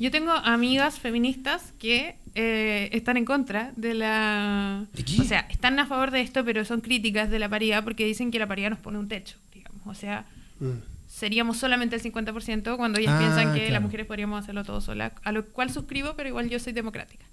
Yo 0.01 0.11
tengo 0.11 0.33
amigas 0.33 0.99
feministas 0.99 1.73
que 1.79 2.17
eh, 2.35 2.89
están 2.91 3.17
en 3.17 3.25
contra 3.25 3.73
de 3.77 3.95
la... 3.95 4.85
O 5.21 5.23
sea, 5.23 5.47
están 5.49 5.79
a 5.79 5.87
favor 5.87 6.11
de 6.11 6.23
esto, 6.23 6.45
pero 6.45 6.65
son 6.65 6.81
críticas 6.81 7.31
de 7.31 7.39
la 7.39 7.49
paridad 7.49 7.85
porque 7.85 8.05
dicen 8.05 8.33
que 8.33 8.41
la 8.41 8.49
paridad 8.49 8.71
nos 8.71 8.81
pone 8.81 8.99
un 8.99 9.07
techo, 9.07 9.37
digamos. 9.55 9.81
O 9.87 9.95
sea, 9.95 10.27
mm. 10.59 10.73
seríamos 11.07 11.57
solamente 11.57 11.95
el 11.95 12.03
50% 12.03 12.77
cuando 12.77 12.99
ellas 12.99 13.15
ah, 13.15 13.19
piensan 13.21 13.55
que 13.55 13.71
las 13.71 13.81
mujeres 13.81 14.07
podríamos 14.07 14.43
hacerlo 14.43 14.65
todo 14.65 14.81
solas, 14.81 15.13
a 15.23 15.31
lo 15.31 15.47
cual 15.47 15.71
suscribo, 15.71 16.15
pero 16.17 16.31
igual 16.31 16.51
yo 16.51 16.59
soy 16.59 16.73
democrática. 16.73 17.25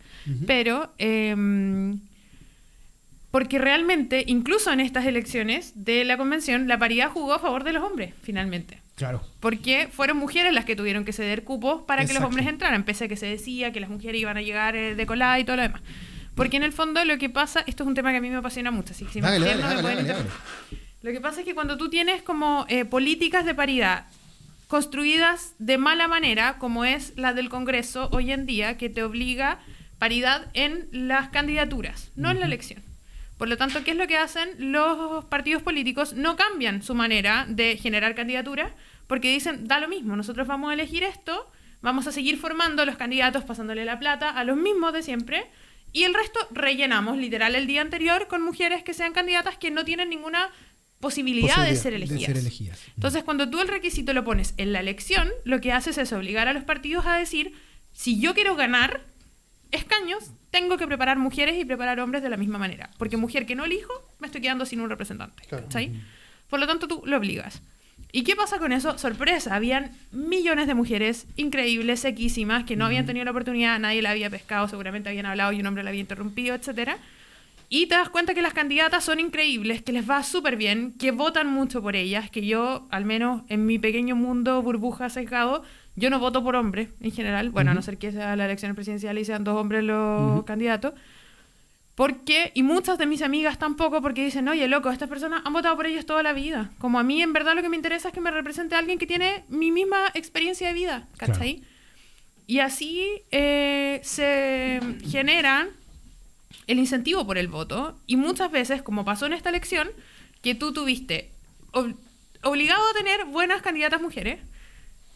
Pero... 0.45 0.93
Eh, 0.99 1.35
porque 3.33 3.57
realmente, 3.57 4.23
incluso 4.27 4.71
en 4.71 4.79
estas 4.79 5.07
elecciones 5.07 5.71
de 5.73 6.05
la 6.05 6.17
convención, 6.17 6.67
la 6.67 6.77
paridad 6.77 7.09
jugó 7.09 7.33
a 7.33 7.39
favor 7.39 7.63
de 7.63 7.73
los 7.73 7.81
hombres, 7.81 8.13
finalmente. 8.21 8.79
Claro. 8.93 9.23
Porque 9.39 9.89
fueron 9.91 10.17
mujeres 10.17 10.53
las 10.53 10.65
que 10.65 10.75
tuvieron 10.75 11.03
que 11.03 11.13
ceder 11.13 11.43
cupos 11.43 11.81
para 11.81 12.05
que 12.05 12.13
los 12.13 12.21
hombres 12.21 12.45
entraran, 12.45 12.83
pese 12.83 13.05
a 13.05 13.07
que 13.07 13.17
se 13.17 13.25
decía 13.25 13.73
que 13.73 13.79
las 13.79 13.89
mujeres 13.89 14.21
iban 14.21 14.37
a 14.37 14.43
llegar 14.43 14.75
eh, 14.75 14.93
de 14.93 15.05
colada 15.07 15.39
y 15.39 15.45
todo 15.45 15.55
lo 15.55 15.63
demás. 15.63 15.81
Porque 16.35 16.57
en 16.57 16.63
el 16.63 16.73
fondo 16.73 17.03
lo 17.05 17.17
que 17.17 17.27
pasa, 17.27 17.63
esto 17.65 17.81
es 17.81 17.87
un 17.87 17.95
tema 17.95 18.11
que 18.11 18.17
a 18.17 18.21
mí 18.21 18.29
me 18.29 18.35
apasiona 18.35 18.69
mucho, 18.69 18.93
así 18.93 19.03
que 19.03 19.13
si 19.13 19.19
me 19.19 19.39
Lo 21.01 21.11
que 21.11 21.19
pasa 21.19 21.39
es 21.39 21.45
que 21.47 21.55
cuando 21.55 21.75
tú 21.75 21.89
tienes 21.89 22.21
como 22.21 22.67
eh, 22.69 22.85
políticas 22.85 23.45
de 23.45 23.55
paridad 23.55 24.05
construidas 24.67 25.55
de 25.57 25.79
mala 25.79 26.07
manera, 26.07 26.59
como 26.59 26.85
es 26.85 27.13
la 27.15 27.33
del 27.33 27.49
Congreso 27.49 28.09
hoy 28.11 28.31
en 28.31 28.45
día, 28.45 28.77
que 28.77 28.89
te 28.89 29.01
obliga 29.01 29.57
paridad 29.97 30.51
en 30.53 30.87
las 30.91 31.29
candidaturas, 31.29 32.11
no 32.15 32.29
en 32.29 32.39
la 32.39 32.45
elección. 32.45 32.92
Por 33.37 33.49
lo 33.49 33.57
tanto, 33.57 33.83
¿qué 33.83 33.91
es 33.91 33.97
lo 33.97 34.07
que 34.07 34.17
hacen? 34.17 34.49
Los 34.71 35.25
partidos 35.25 35.63
políticos 35.63 36.13
no 36.13 36.35
cambian 36.35 36.81
su 36.83 36.95
manera 36.95 37.45
de 37.49 37.77
generar 37.77 38.15
candidaturas 38.15 38.71
porque 39.07 39.31
dicen, 39.31 39.67
da 39.67 39.79
lo 39.79 39.87
mismo, 39.87 40.15
nosotros 40.15 40.47
vamos 40.47 40.71
a 40.71 40.73
elegir 40.73 41.03
esto, 41.03 41.49
vamos 41.81 42.07
a 42.07 42.11
seguir 42.11 42.37
formando 42.37 42.85
los 42.85 42.95
candidatos, 42.95 43.43
pasándole 43.43 43.85
la 43.85 43.99
plata 43.99 44.29
a 44.29 44.43
los 44.43 44.57
mismos 44.57 44.93
de 44.93 45.03
siempre, 45.03 45.45
y 45.91 46.03
el 46.03 46.13
resto 46.13 46.39
rellenamos 46.51 47.17
literal 47.17 47.55
el 47.55 47.67
día 47.67 47.81
anterior 47.81 48.27
con 48.27 48.41
mujeres 48.41 48.83
que 48.83 48.93
sean 48.93 49.13
candidatas 49.13 49.57
que 49.57 49.69
no 49.69 49.85
tienen 49.85 50.09
ninguna 50.09 50.49
posibilidad, 50.99 51.65
de, 51.65 51.75
ser 51.75 51.93
elegidas. 51.93 52.79
Entonces, 52.95 53.23
cuando 53.23 53.49
tú 53.49 53.59
el 53.59 53.67
requisito 53.67 54.13
lo 54.13 54.23
pones 54.23 54.53
en 54.57 54.71
la 54.71 54.79
elección, 54.79 55.29
lo 55.43 55.59
que 55.59 55.73
haces 55.73 55.97
es 55.97 56.13
obligar 56.13 56.47
a 56.47 56.53
los 56.53 56.63
partidos 56.63 57.05
a 57.05 57.17
decir, 57.17 57.53
si 57.91 58.19
yo 58.19 58.33
quiero 58.33 58.55
ganar 58.55 59.01
escaños, 59.73 60.31
tengo 60.51 60.77
que 60.77 60.87
preparar 60.87 61.17
mujeres 61.17 61.59
y 61.59 61.65
preparar 61.65 61.99
hombres 61.99 62.23
de 62.23 62.29
la 62.29 62.37
misma 62.37 62.57
manera. 62.57 62.89
Porque 62.97 63.17
mujer 63.17 63.45
que 63.45 63.55
no 63.55 63.65
elijo, 63.65 63.93
me 64.19 64.27
estoy 64.27 64.41
quedando 64.41 64.65
sin 64.65 64.81
un 64.81 64.89
representante. 64.89 65.43
Por 66.49 66.59
lo 66.59 66.67
tanto, 66.67 66.87
tú 66.87 67.01
lo 67.05 67.17
obligas. 67.17 67.61
¿Y 68.11 68.23
qué 68.23 68.35
pasa 68.35 68.59
con 68.59 68.71
eso? 68.71 68.97
Sorpresa, 68.99 69.55
habían 69.55 69.91
millones 70.11 70.67
de 70.67 70.75
mujeres 70.75 71.25
increíbles, 71.35 72.01
sequísimas, 72.01 72.63
que 72.63 72.75
no 72.75 72.85
habían 72.85 73.07
tenido 73.07 73.25
la 73.25 73.31
oportunidad, 73.31 73.79
nadie 73.79 74.03
la 74.03 74.11
había 74.11 74.29
pescado, 74.29 74.67
seguramente 74.67 75.09
habían 75.09 75.25
hablado 75.25 75.51
y 75.51 75.59
un 75.59 75.65
hombre 75.65 75.83
la 75.83 75.89
había 75.89 76.01
interrumpido, 76.01 76.53
etcétera. 76.53 76.97
Y 77.69 77.87
te 77.87 77.95
das 77.95 78.09
cuenta 78.09 78.35
que 78.35 78.43
las 78.43 78.53
candidatas 78.53 79.03
son 79.03 79.19
increíbles, 79.19 79.81
que 79.81 79.93
les 79.93 80.07
va 80.07 80.21
súper 80.21 80.57
bien, 80.57 80.93
que 80.99 81.09
votan 81.09 81.47
mucho 81.47 81.81
por 81.81 81.95
ellas, 81.95 82.29
que 82.29 82.45
yo, 82.45 82.87
al 82.91 83.03
menos 83.03 83.41
en 83.49 83.65
mi 83.65 83.79
pequeño 83.79 84.15
mundo 84.15 84.61
burbuja 84.61 85.09
sesgado, 85.09 85.63
yo 85.95 86.09
no 86.09 86.19
voto 86.19 86.43
por 86.43 86.55
hombres 86.55 86.89
en 87.01 87.11
general, 87.11 87.49
bueno, 87.49 87.71
a 87.71 87.73
no 87.73 87.81
ser 87.81 87.97
que 87.97 88.11
sea 88.11 88.35
la 88.35 88.45
elección 88.45 88.73
presidencial 88.75 89.17
y 89.17 89.25
sean 89.25 89.43
dos 89.43 89.55
hombres 89.55 89.83
los 89.83 90.43
candidatos. 90.45 90.93
Porque, 91.95 92.51
y 92.55 92.63
muchas 92.63 92.97
de 92.97 93.05
mis 93.05 93.21
amigas 93.21 93.59
tampoco, 93.59 94.01
porque 94.01 94.25
dicen, 94.25 94.47
oye, 94.47 94.67
loco, 94.67 94.89
estas 94.89 95.07
personas 95.07 95.43
han 95.45 95.53
votado 95.53 95.75
por 95.75 95.85
ellos 95.85 96.07
toda 96.07 96.23
la 96.23 96.33
vida. 96.33 96.71
Como 96.79 96.97
a 96.97 97.03
mí, 97.03 97.21
en 97.21 97.33
verdad, 97.33 97.53
lo 97.53 97.61
que 97.61 97.69
me 97.69 97.75
interesa 97.75 98.07
es 98.07 98.13
que 98.15 98.21
me 98.21 98.31
represente 98.31 98.73
alguien 98.73 98.97
que 98.97 99.05
tiene 99.05 99.43
mi 99.47 99.71
misma 99.71 100.07
experiencia 100.15 100.67
de 100.67 100.73
vida, 100.73 101.07
¿cachai? 101.17 101.63
Y 102.47 102.59
así 102.59 103.21
eh, 103.29 103.99
se 104.03 104.79
genera 105.07 105.67
el 106.65 106.79
incentivo 106.79 107.27
por 107.27 107.37
el 107.37 107.47
voto. 107.47 107.95
Y 108.07 108.15
muchas 108.15 108.51
veces, 108.51 108.81
como 108.81 109.05
pasó 109.05 109.27
en 109.27 109.33
esta 109.33 109.49
elección, 109.49 109.89
que 110.41 110.55
tú 110.55 110.73
tuviste 110.73 111.29
obligado 112.41 112.83
a 112.89 112.93
tener 112.97 113.25
buenas 113.25 113.61
candidatas 113.61 114.01
mujeres, 114.01 114.39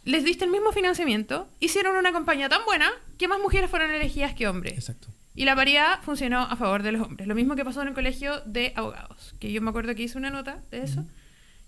les 0.07 0.23
diste 0.23 0.45
el 0.45 0.51
mismo 0.51 0.71
financiamiento, 0.71 1.49
hicieron 1.59 1.97
una 1.97 2.13
campaña 2.13 2.47
tan 2.47 2.63
buena 2.63 2.89
que 3.17 3.27
más 3.27 3.39
mujeres 3.41 3.69
fueron 3.69 3.91
elegidas 3.91 4.33
que 4.33 4.47
hombres. 4.47 4.71
Exacto. 4.73 5.09
Y 5.35 5.43
la 5.43 5.53
paridad 5.53 6.01
funcionó 6.01 6.43
a 6.43 6.55
favor 6.55 6.81
de 6.81 6.93
los 6.93 7.05
hombres. 7.05 7.27
Lo 7.27 7.35
mismo 7.35 7.57
que 7.57 7.65
pasó 7.65 7.81
en 7.81 7.89
el 7.89 7.93
colegio 7.93 8.39
de 8.45 8.71
abogados, 8.77 9.35
que 9.39 9.51
yo 9.51 9.61
me 9.61 9.69
acuerdo 9.69 9.93
que 9.95 10.03
hice 10.03 10.17
una 10.17 10.29
nota 10.29 10.63
de 10.71 10.81
eso. 10.81 11.03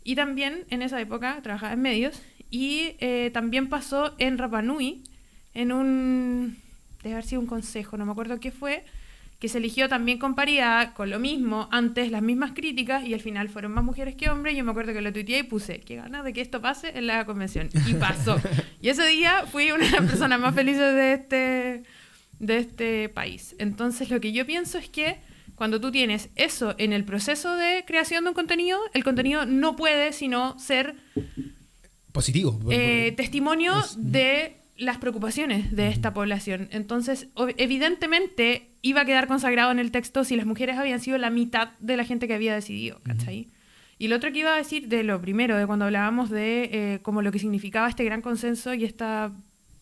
Y 0.06 0.16
también 0.16 0.64
en 0.70 0.82
esa 0.82 1.02
época 1.02 1.42
trabajaba 1.44 1.74
en 1.74 1.82
medios. 1.82 2.22
Y 2.50 2.96
eh, 3.00 3.30
también 3.34 3.68
pasó 3.68 4.16
en 4.20 4.38
Rapanui, 4.38 5.04
en 5.54 5.74
un. 5.74 6.58
Debe 7.04 7.16
haber 7.16 7.26
sido 7.26 7.42
un 7.42 7.48
consejo, 7.48 7.98
no 7.98 8.06
me 8.06 8.14
acuerdo 8.14 8.40
qué 8.40 8.52
fue, 8.52 8.86
que 9.40 9.48
se 9.48 9.58
eligió 9.58 9.88
también 9.88 10.20
con 10.20 10.36
paridad, 10.36 10.94
con 10.94 11.10
lo 11.10 11.18
mismo, 11.18 11.70
antes 11.72 12.12
las 12.12 12.22
mismas 12.22 12.52
críticas, 12.52 13.06
y 13.06 13.14
al 13.14 13.22
final 13.22 13.48
fueron 13.48 13.72
más 13.72 13.84
mujeres 13.84 14.16
que 14.16 14.30
hombres. 14.30 14.56
Yo 14.56 14.66
me 14.66 14.72
acuerdo 14.72 14.92
que 14.92 15.02
lo 15.02 15.14
tuiteé 15.14 15.40
y 15.40 15.44
puse, 15.44 15.80
qué 15.80 15.96
ganas 15.96 16.26
de 16.26 16.34
que 16.34 16.42
esto 16.42 16.62
pase 16.62 16.98
en 16.98 17.08
la 17.08 17.26
convención. 17.26 17.70
Y 17.88 17.94
pasó. 17.94 18.40
y 18.82 18.90
ese 18.90 19.08
día 19.08 19.46
fui 19.50 19.72
una 19.72 19.86
de 19.86 19.92
las 19.92 20.10
personas 20.10 20.40
más 20.40 20.54
felices 20.54 20.94
de 20.94 21.14
este 21.14 21.84
de 22.40 22.58
este 22.58 23.10
país. 23.10 23.56
Entonces 23.60 24.10
lo 24.10 24.20
que 24.20 24.32
yo 24.32 24.46
pienso 24.46 24.78
es 24.78 24.90
que 24.90 25.18
cuando 25.56 25.82
tú 25.82 25.92
tienes 25.92 26.30
eso 26.36 26.74
en 26.78 26.94
el 26.94 27.04
proceso 27.04 27.56
de 27.56 27.84
creación 27.86 28.24
de 28.24 28.30
un 28.30 28.34
contenido, 28.34 28.80
el 28.94 29.04
contenido 29.04 29.46
no 29.46 29.76
puede 29.76 30.14
sino 30.14 30.58
ser 30.58 30.96
positivo. 32.14 32.60
Eh, 32.72 33.14
testimonio 33.18 33.74
de 33.98 34.59
las 34.80 34.98
preocupaciones 34.98 35.76
de 35.76 35.90
esta 35.90 36.14
población. 36.14 36.70
Entonces, 36.72 37.28
evidentemente 37.58 38.70
iba 38.82 39.02
a 39.02 39.06
quedar 39.06 39.28
consagrado 39.28 39.72
en 39.72 39.80
el 39.80 39.92
texto 39.92 40.24
si 40.24 40.36
las 40.36 40.46
mujeres 40.46 40.78
habían 40.78 41.00
sido 41.00 41.18
la 41.18 41.30
mitad 41.30 41.72
de 41.80 41.98
la 41.98 42.06
gente 42.06 42.28
que 42.28 42.34
había 42.34 42.56
decidido, 42.56 43.00
¿cachai? 43.04 43.48
Y 43.98 44.08
lo 44.08 44.16
otro 44.16 44.32
que 44.32 44.40
iba 44.40 44.54
a 44.54 44.58
decir 44.58 44.88
de 44.88 45.04
lo 45.04 45.20
primero, 45.20 45.58
de 45.58 45.68
cuando 45.68 45.86
hablábamos 45.86 46.30
de 46.30 46.70
eh, 46.72 47.00
como 47.02 47.22
lo 47.22 47.32
que 47.34 47.40
significaba 47.40 47.90
este 47.90 48.06
gran 48.06 48.22
consenso 48.22 48.74
y 48.74 48.86
esta 48.86 49.34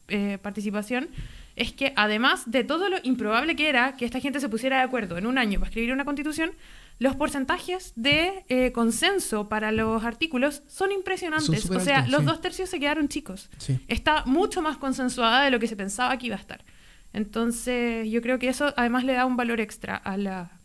eh, 0.07 0.39
participación, 0.41 1.09
es 1.55 1.71
que 1.71 1.93
además 1.95 2.49
de 2.49 2.63
todo 2.63 2.89
lo 2.89 2.97
improbable 3.03 3.55
que 3.55 3.69
era 3.69 3.95
que 3.95 4.05
esta 4.05 4.19
gente 4.19 4.39
se 4.39 4.49
pusiera 4.49 4.77
de 4.77 4.83
acuerdo 4.83 5.17
en 5.17 5.27
un 5.27 5.37
año 5.37 5.59
para 5.59 5.69
escribir 5.69 5.93
una 5.93 6.05
constitución, 6.05 6.51
los 6.99 7.15
porcentajes 7.15 7.93
de 7.95 8.45
eh, 8.49 8.71
consenso 8.71 9.49
para 9.49 9.71
los 9.71 10.03
artículos 10.03 10.63
son 10.67 10.91
impresionantes. 10.91 11.69
o 11.69 11.79
sea, 11.79 12.07
los 12.07 12.25
dos 12.25 12.41
tercios 12.41 12.69
se 12.69 12.79
quedaron 12.79 13.07
chicos. 13.07 13.49
Está 13.87 14.23
mucho 14.25 14.61
más 14.61 14.77
consensuada 14.77 15.43
de 15.43 15.51
lo 15.51 15.59
que 15.59 15.67
se 15.67 15.75
pensaba 15.75 16.17
que 16.17 16.27
iba 16.27 16.35
a 16.35 16.39
estar. 16.39 16.63
Entonces, 17.13 18.09
yo 18.09 18.21
creo 18.21 18.39
que 18.39 18.49
eso 18.49 18.73
además 18.75 19.03
le 19.03 19.13
da 19.13 19.25
un 19.25 19.37
valor 19.37 19.61
extra 19.61 19.95
a 19.95 20.17
la, 20.17 20.56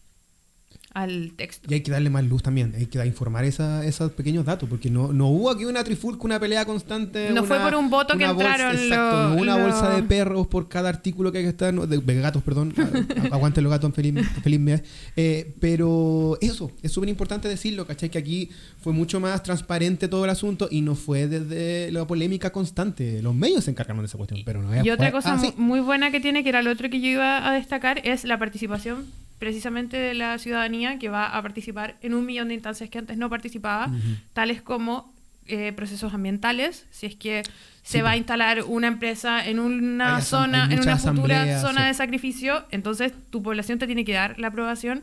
al 0.95 1.32
texto. 1.36 1.68
Y 1.70 1.74
hay 1.74 1.80
que 1.80 1.90
darle 1.90 2.11
más 2.11 2.24
luz 2.24 2.43
también, 2.43 2.74
hay 2.76 2.86
que 2.86 3.05
informar 3.07 3.45
esa, 3.45 3.84
esos 3.84 4.12
pequeños 4.12 4.45
datos, 4.45 4.68
porque 4.68 4.90
no, 4.90 5.12
no 5.12 5.28
hubo 5.28 5.51
aquí 5.51 5.64
una 5.64 5.82
trifulca, 5.84 6.24
una 6.24 6.38
pelea 6.38 6.64
constante. 6.64 7.30
No 7.30 7.45
fue 7.45 7.59
por 7.61 7.74
un 7.74 7.90
voto 7.90 8.16
que 8.16 8.24
entraron 8.24 8.76
exacto, 8.76 9.28
no 9.30 9.36
una 9.36 9.57
bolsa 9.57 9.90
de 9.90 10.03
perros 10.03 10.47
por 10.47 10.68
cada 10.68 10.88
artículo 10.88 11.32
que 11.32 11.38
hay 11.38 11.45
que 11.45 11.51
estar, 11.51 11.74
de, 11.74 12.20
gatos, 12.20 12.43
perdón, 12.43 12.74
aguanten 13.30 13.64
los 13.64 13.70
gatos 13.70 13.93
feliz, 13.95 14.14
feliz 14.43 14.82
eh, 15.16 15.55
pero 15.61 16.38
eso, 16.40 16.70
es 16.82 16.93
súper 16.93 17.09
importante 17.09 17.49
decirlo, 17.49 17.86
¿cachai? 17.86 18.11
Que 18.11 18.18
aquí 18.18 18.51
fue 18.80 18.93
mucho 18.93 19.20
más 19.20 19.43
transparente 19.43 20.09
todo 20.09 20.24
el 20.24 20.30
asunto 20.30 20.68
y 20.70 20.82
no 20.82 20.95
fue 20.95 21.26
desde 21.26 21.90
la 21.90 22.07
polémica 22.07 22.51
constante. 22.51 23.22
Los 23.22 23.34
medios 23.34 23.64
se 23.64 23.70
encargaron 23.70 24.03
de 24.03 24.07
esa 24.07 24.18
cuestión, 24.18 24.43
pero 24.45 24.62
no 24.62 24.84
Y 24.84 24.90
otra 24.90 25.11
cosa 25.11 25.40
muy 25.57 25.80
buena 25.80 26.11
que 26.11 26.20
tiene, 26.20 26.43
que 26.43 26.51
era 26.51 26.62
lo 26.62 26.70
otro 26.70 26.90
que 26.90 27.01
yo 27.01 27.09
iba 27.09 27.49
a 27.49 27.53
destacar, 27.53 28.01
es 28.05 28.24
la 28.24 28.38
participación 28.38 29.07
precisamente 29.38 29.97
de 29.97 30.14
la 30.14 30.38
ciudadanía 30.38 30.81
que 30.98 31.08
va 31.08 31.26
a 31.26 31.42
participar 31.42 31.96
en 32.02 32.14
un 32.14 32.26
millón 32.26 32.48
de 32.48 32.54
instancias 32.54 32.90
que 32.90 32.98
antes 32.98 33.16
no 33.16 33.28
participaba, 33.30 33.90
tales 34.32 34.62
como 34.62 35.12
eh, 35.46 35.72
procesos 35.72 36.14
ambientales, 36.14 36.86
si 36.90 37.06
es 37.06 37.16
que 37.16 37.42
se 37.82 38.02
va 38.02 38.10
a 38.10 38.16
instalar 38.16 38.62
una 38.62 38.86
empresa 38.86 39.44
en 39.44 39.58
una 39.58 40.20
zona, 40.20 40.68
en 40.70 40.80
una 40.80 40.96
futura 40.96 41.60
zona 41.60 41.86
de 41.86 41.94
sacrificio, 41.94 42.64
entonces 42.70 43.12
tu 43.30 43.42
población 43.42 43.78
te 43.78 43.86
tiene 43.86 44.04
que 44.04 44.12
dar 44.12 44.38
la 44.38 44.48
aprobación 44.48 45.02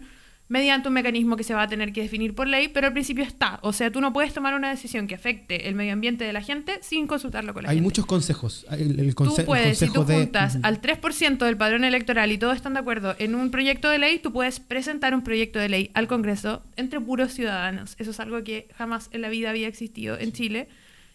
mediante 0.49 0.87
un 0.87 0.95
mecanismo 0.95 1.37
que 1.37 1.43
se 1.43 1.53
va 1.53 1.61
a 1.61 1.67
tener 1.67 1.93
que 1.93 2.01
definir 2.01 2.35
por 2.35 2.47
ley, 2.47 2.67
pero 2.67 2.87
al 2.87 2.93
principio 2.93 3.23
está. 3.23 3.59
O 3.61 3.71
sea, 3.71 3.91
tú 3.91 4.01
no 4.01 4.11
puedes 4.11 4.33
tomar 4.33 4.55
una 4.55 4.69
decisión 4.69 5.07
que 5.07 5.15
afecte 5.15 5.69
el 5.69 5.75
medio 5.75 5.93
ambiente 5.93 6.25
de 6.25 6.33
la 6.33 6.41
gente 6.41 6.79
sin 6.81 7.07
consultarlo 7.07 7.53
con 7.53 7.63
la 7.63 7.69
Hay 7.69 7.75
gente. 7.75 7.81
Hay 7.81 7.85
muchos 7.85 8.05
consejos. 8.05 8.65
El, 8.71 9.15
tú 9.15 9.35
puedes, 9.45 9.77
si 9.77 9.89
tú 9.89 10.03
juntas 10.03 10.57
al 10.63 10.81
3% 10.81 11.37
del 11.37 11.55
padrón 11.55 11.83
electoral 11.83 12.31
y 12.31 12.37
todos 12.37 12.55
están 12.55 12.73
de 12.73 12.79
acuerdo 12.79 13.15
en 13.19 13.35
un 13.35 13.51
proyecto 13.51 13.89
de 13.89 13.99
ley, 13.99 14.19
tú 14.19 14.33
puedes 14.33 14.59
presentar 14.59 15.13
un 15.13 15.23
proyecto 15.23 15.59
de 15.59 15.69
ley 15.69 15.91
al 15.93 16.07
Congreso 16.07 16.63
entre 16.75 16.99
puros 16.99 17.31
ciudadanos. 17.31 17.95
Eso 17.99 18.11
es 18.11 18.19
algo 18.19 18.43
que 18.43 18.67
jamás 18.75 19.09
en 19.11 19.21
la 19.21 19.29
vida 19.29 19.51
había 19.51 19.67
existido 19.67 20.17
en 20.17 20.33
Chile 20.33 20.67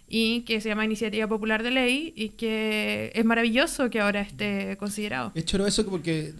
y 0.08 0.42
que 0.42 0.60
se 0.60 0.68
llama 0.68 0.84
Iniciativa 0.84 1.26
Popular 1.26 1.62
de 1.62 1.70
Ley 1.70 2.12
y 2.14 2.30
que 2.30 3.10
es 3.14 3.24
maravilloso 3.24 3.90
que 3.90 4.00
ahora 4.00 4.20
esté 4.20 4.76
considerado. 4.76 5.32
Es 5.34 5.44
choro 5.44 5.66
eso 5.66 5.86
porque, 5.86 6.34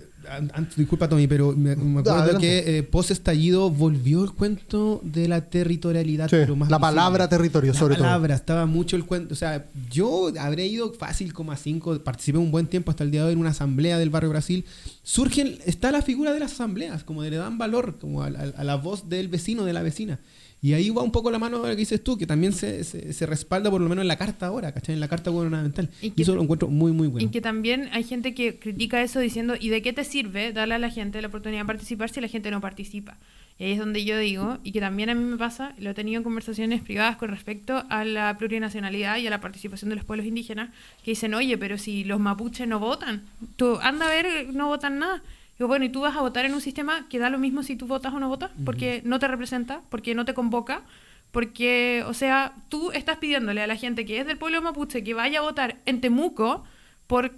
disculpa 0.77 1.09
Tommy, 1.09 1.27
pero 1.27 1.53
me, 1.53 1.73
acuerdo 1.73 2.39
que 2.39 2.79
eh, 2.79 2.83
post 2.83 3.11
estallido 3.11 3.71
volvió 3.71 4.25
el 4.25 4.33
cuento 4.33 5.01
de 5.03 5.29
la 5.29 5.43
territorialidad. 5.43 6.29
pero 6.31 6.57
más 6.57 6.71
la 6.71 6.79
palabra 6.79 7.29
territorio, 7.29 7.75
sobre 7.75 7.95
todo. 7.95 8.05
La 8.05 8.11
palabra, 8.11 8.35
estaba 8.35 8.67
mucho 8.67 8.97
el 8.97 9.05
cuento. 9.05 9.35
O 9.35 9.37
sea, 9.37 9.67
yo 9.91 10.33
habré 10.39 10.67
ido 10.67 10.93
fácil 10.93 11.33
como 11.33 11.53
a 11.53 11.57
cinco, 11.57 11.99
participé 12.01 12.39
un 12.39 12.51
buen 12.51 12.67
tiempo 12.67 12.91
hasta 12.91 13.05
el 13.05 13.11
día 13.11 13.23
de 13.23 13.29
hoy 13.29 13.33
en 13.35 13.41
una 13.41 13.51
asamblea 13.51 13.99
del 13.99 14.11
barrio 14.11 14.31
Brasil. 14.31 14.65
Surgen, 15.03 15.59
está 15.67 15.93
la 15.93 16.03
figura 16.03 16.33
de 16.33 16.41
las 16.41 16.53
asambleas, 16.53 17.05
como 17.05 17.23
le 17.23 17.37
dan 17.37 17.59
valor 17.59 17.99
como 17.99 18.23
a 18.23 18.31
la 18.31 18.75
voz 18.77 19.09
del 19.09 19.29
vecino, 19.29 19.65
de 19.65 19.73
la 19.73 19.83
vecina. 19.83 20.19
Y 20.65 20.73
ahí 20.73 20.89
va 20.89 21.03
un 21.03 21.13
poco 21.13 21.31
la 21.31 21.39
mano 21.39 21.59
de 21.59 21.69
lo 21.69 21.75
que 21.75 21.81
dices 21.81 22.03
tú, 22.03 22.17
que 22.17 22.27
también 22.27 22.55
se, 22.55 22.85
se, 22.85 23.27
respalda 23.27 23.71
por 23.71 23.83
lo 23.83 23.89
menos 23.91 24.01
en 24.01 24.09
la 24.09 24.17
carta 24.17 24.47
ahora, 24.47 24.73
¿cachai? 24.73 24.95
En 24.95 25.01
la 25.01 25.09
carta 25.09 25.29
gubernamental. 25.29 25.91
Y, 26.01 26.23
eso 26.23 26.35
lo 26.35 26.41
encuentro 26.41 26.69
muy, 26.69 26.91
muy 26.91 27.07
bueno. 27.07 27.29
Y 27.29 27.31
que 27.31 27.43
también 27.43 27.91
hay 27.93 28.03
gente 28.03 28.33
que 28.33 28.59
critica 28.59 29.03
eso 29.03 29.21
diciendo, 29.21 29.57
¿y 29.61 29.69
de 29.69 29.83
qué 29.83 29.93
te 29.93 30.05
sirve 30.05 30.55
darle 30.55 30.77
a 30.77 30.79
la 30.79 30.89
gente 30.89 31.21
la 31.21 31.29
oportunidad 31.29 31.61
de 31.61 31.67
participar 31.67 32.09
si 32.09 32.23
la 32.23 32.29
gente 32.29 32.51
no 32.51 32.63
participa? 32.63 33.19
Y 33.59 33.65
ahí 33.65 33.73
es 33.73 33.79
donde 33.79 34.07
yo 34.07 34.17
digo, 34.17 34.57
y 34.65 34.73
que 34.73 34.81
también 34.81 35.11
a 35.11 35.15
mí 35.15 35.23
me 35.23 35.37
pasa, 35.37 35.75
lo 35.77 35.91
he 35.91 35.95
tenido 35.95 36.17
en 36.17 36.25
conversaciones 36.25 36.81
privadas 36.81 37.19
con 37.19 37.29
respecto 37.29 37.85
a 37.91 38.07
la 38.07 38.39
plurinacionalidad 38.39 39.19
y 39.19 39.27
a 39.27 39.31
la 39.31 39.43
participación 39.43 39.91
de 39.91 39.97
los 39.97 40.07
pueblos 40.07 40.27
indígenas, 40.27 40.71
que 41.05 41.11
dicen, 41.11 41.35
oye, 41.35 41.59
pero 41.59 41.77
si 41.77 42.05
los 42.05 42.21
mapuches 42.21 42.67
no 42.67 42.79
votan, 42.79 43.25
tú 43.57 43.77
anda 43.83 44.07
a 44.07 44.09
ver, 44.09 44.55
no 44.55 44.69
votan 44.69 44.99
nada. 44.99 45.23
Digo, 45.59 45.69
bueno, 45.69 45.85
y 45.85 45.89
tú 45.89 46.01
vas 46.01 46.17
a 46.17 46.21
votar 46.21 46.45
en 46.45 46.55
un 46.55 46.61
sistema 46.61 47.09
que 47.09 47.19
da 47.19 47.31
lo 47.31 47.39
mismo 47.39 47.63
si 47.63 47.77
tú 47.77 47.87
votas 47.87 48.13
o 48.13 48.19
no 48.19 48.29
votas, 48.29 48.51
porque 48.65 49.03
no 49.05 49.19
te 49.19 49.29
representa, 49.29 49.83
porque 49.89 50.15
no 50.15 50.25
te 50.25 50.35
convoca, 50.35 50.83
porque, 51.31 52.05
o 52.07 52.15
sea, 52.15 52.55
tú 52.69 52.91
estás 52.93 53.19
pidiéndole 53.19 53.63
a 53.63 53.67
la 53.67 53.77
gente 53.77 54.05
que 54.05 54.21
es 54.21 54.27
del 54.27 54.39
pueblo 54.39 54.63
mapuche 54.63 55.05
que 55.05 55.15
vaya 55.15 55.41
a 55.41 55.43
votar 55.43 55.77
en 55.87 56.01
Temuco 56.01 56.65
por 57.07 57.33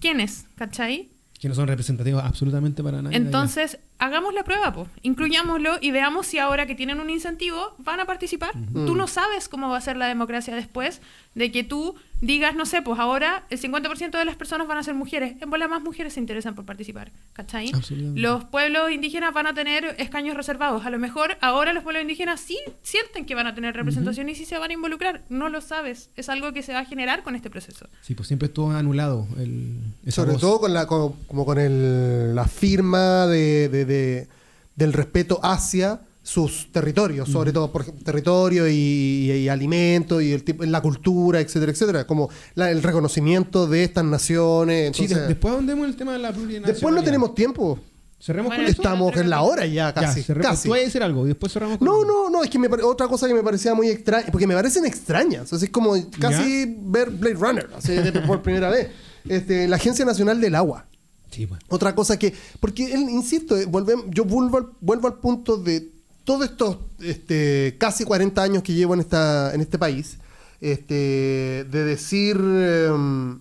quiénes, 0.00 0.46
¿cachai? 0.56 1.08
Que 1.38 1.48
no 1.48 1.54
son 1.54 1.66
representativos 1.68 2.22
absolutamente 2.22 2.82
para 2.82 3.02
nadie. 3.02 3.16
Entonces, 3.16 3.78
hagamos 3.98 4.32
la 4.32 4.44
prueba, 4.44 4.72
pues. 4.72 4.88
incluyámoslo 5.02 5.78
y 5.80 5.90
veamos 5.90 6.26
si 6.26 6.38
ahora 6.38 6.66
que 6.66 6.74
tienen 6.74 7.00
un 7.00 7.10
incentivo 7.10 7.74
van 7.78 8.00
a 8.00 8.04
participar. 8.04 8.52
Tú 8.72 8.94
no 8.94 9.06
sabes 9.06 9.48
cómo 9.48 9.68
va 9.68 9.78
a 9.78 9.80
ser 9.80 9.96
la 9.96 10.06
democracia 10.06 10.54
después 10.54 11.00
de 11.34 11.50
que 11.50 11.64
tú 11.64 11.94
digas, 12.22 12.54
no 12.54 12.64
sé, 12.64 12.80
pues 12.82 12.98
ahora 12.98 13.44
el 13.50 13.60
50% 13.60 14.16
de 14.16 14.24
las 14.24 14.36
personas 14.36 14.68
van 14.68 14.78
a 14.78 14.82
ser 14.82 14.94
mujeres. 14.94 15.34
En 15.40 15.50
bola 15.50 15.68
más 15.68 15.82
mujeres 15.82 16.14
se 16.14 16.20
interesan 16.20 16.54
por 16.54 16.64
participar, 16.64 17.10
¿cachai? 17.32 17.72
Los 18.14 18.44
pueblos 18.44 18.90
indígenas 18.92 19.34
van 19.34 19.48
a 19.48 19.54
tener 19.54 19.96
escaños 19.98 20.36
reservados. 20.36 20.86
A 20.86 20.90
lo 20.90 20.98
mejor 20.98 21.36
ahora 21.40 21.72
los 21.72 21.82
pueblos 21.82 22.00
indígenas 22.00 22.40
sí 22.40 22.58
sienten 22.82 23.26
que 23.26 23.34
van 23.34 23.48
a 23.48 23.54
tener 23.54 23.74
representación 23.74 24.28
y 24.28 24.36
sí 24.36 24.44
se 24.44 24.56
van 24.56 24.70
a 24.70 24.74
involucrar. 24.74 25.24
No 25.28 25.48
lo 25.48 25.60
sabes. 25.60 26.10
Es 26.16 26.28
algo 26.28 26.52
que 26.52 26.62
se 26.62 26.72
va 26.72 26.80
a 26.80 26.84
generar 26.84 27.24
con 27.24 27.34
este 27.34 27.50
proceso. 27.50 27.88
Sí, 28.00 28.14
pues 28.14 28.28
siempre 28.28 28.46
estuvo 28.46 28.70
anulado. 28.70 29.26
El, 29.36 29.80
Sobre 30.08 30.36
todo 30.36 30.60
con 30.60 30.72
la, 30.72 30.86
como 30.86 31.44
con 31.44 31.58
el, 31.58 32.36
la 32.36 32.46
firma 32.46 33.26
de, 33.26 34.28
del 34.76 34.92
respeto 34.92 35.40
hacia 35.42 36.00
sus 36.24 36.70
territorios, 36.70 37.28
sobre 37.28 37.52
todo 37.52 37.72
por 37.72 37.84
territorio 37.84 38.68
y, 38.68 38.72
y, 38.74 39.32
y 39.32 39.48
alimento 39.48 40.20
y 40.20 40.30
el 40.32 40.44
tipo, 40.44 40.64
la 40.64 40.80
cultura, 40.80 41.40
etcétera, 41.40 41.72
etcétera, 41.72 42.06
como 42.06 42.30
la- 42.54 42.70
el 42.70 42.82
reconocimiento 42.82 43.66
de 43.66 43.84
estas 43.84 44.04
naciones. 44.04 44.96
Sí, 44.96 45.06
de- 45.08 45.26
después 45.26 45.54
andemos 45.54 45.84
en 45.84 45.90
el 45.90 45.96
tema 45.96 46.12
de 46.12 46.18
la 46.20 46.28
plurinacionalidad. 46.32 46.74
después 46.74 46.94
no 46.94 47.02
tenemos 47.02 47.34
tiempo. 47.34 47.78
Cerremos 48.20 48.50
Bueno, 48.50 48.62
con. 48.62 48.70
Estamos 48.70 49.16
en 49.16 49.30
la 49.30 49.42
hora 49.42 49.66
ya, 49.66 49.88
Ya, 49.88 49.94
casi. 49.94 50.22
cerremos. 50.22 50.48
casi. 50.48 50.68
Tú 50.68 50.70
vas 50.70 50.80
a 50.80 50.84
decir 50.84 51.02
algo 51.02 51.24
y 51.24 51.28
después 51.30 51.52
cerramos 51.52 51.78
con 51.78 51.86
No, 51.86 52.04
no, 52.04 52.30
no, 52.30 52.44
es 52.44 52.50
que 52.50 52.58
me 52.60 52.68
otra 52.68 53.08
cosa 53.08 53.26
que 53.26 53.34
me 53.34 53.42
parecía 53.42 53.74
muy 53.74 53.88
extraña, 53.88 54.26
porque 54.30 54.46
me 54.46 54.54
parecen 54.54 54.86
extrañas, 54.86 55.52
así 55.52 55.64
es 55.64 55.70
como 55.72 55.94
casi 56.20 56.72
ver 56.82 57.10
Blade 57.10 57.34
Runner, 57.34 57.68
así 57.76 57.94
de- 57.94 58.12
por 58.26 58.40
primera 58.42 58.70
vez. 58.70 58.90
Este, 59.28 59.66
la 59.66 59.74
Agencia 59.74 60.04
Nacional 60.04 60.40
del 60.40 60.54
Agua. 60.54 60.86
Sí, 61.32 61.46
pues. 61.46 61.60
Otra 61.68 61.94
cosa 61.96 62.16
que, 62.18 62.32
porque 62.60 62.92
él, 62.92 63.08
insisto, 63.10 63.56
eh, 63.58 63.66
yo 64.10 64.24
vuelvo 64.24 64.58
al, 64.58 64.66
vuelvo 64.80 65.08
al 65.08 65.14
punto 65.14 65.56
de 65.56 65.90
todos 66.24 66.44
estos 66.50 66.78
este, 67.00 67.76
casi 67.78 68.04
40 68.04 68.42
años 68.42 68.62
que 68.62 68.74
llevo 68.74 68.94
en, 68.94 69.00
esta, 69.00 69.54
en 69.54 69.60
este 69.60 69.78
país, 69.78 70.18
este, 70.60 71.64
de 71.70 71.84
decir, 71.84 72.36
em, 72.38 73.40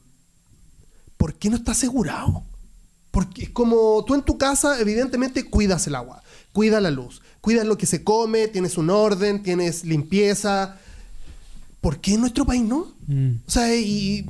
¿por 1.17 1.35
qué 1.35 1.49
no 1.49 1.55
está 1.57 1.71
asegurado? 1.73 2.43
Porque 3.11 3.43
es 3.43 3.49
como 3.49 4.03
tú 4.05 4.15
en 4.15 4.23
tu 4.23 4.37
casa, 4.37 4.79
evidentemente, 4.79 5.49
cuidas 5.49 5.85
el 5.87 5.95
agua, 5.95 6.23
cuidas 6.53 6.81
la 6.81 6.91
luz, 6.91 7.21
cuidas 7.41 7.65
lo 7.67 7.77
que 7.77 7.85
se 7.85 8.03
come, 8.03 8.47
tienes 8.47 8.77
un 8.77 8.89
orden, 8.89 9.43
tienes 9.43 9.83
limpieza. 9.83 10.77
¿Por 11.81 11.99
qué 11.99 12.13
en 12.13 12.21
nuestro 12.21 12.45
país 12.45 12.63
no? 12.63 12.93
Mm. 13.07 13.31
O 13.47 13.51
sea, 13.51 13.75
y, 13.75 14.25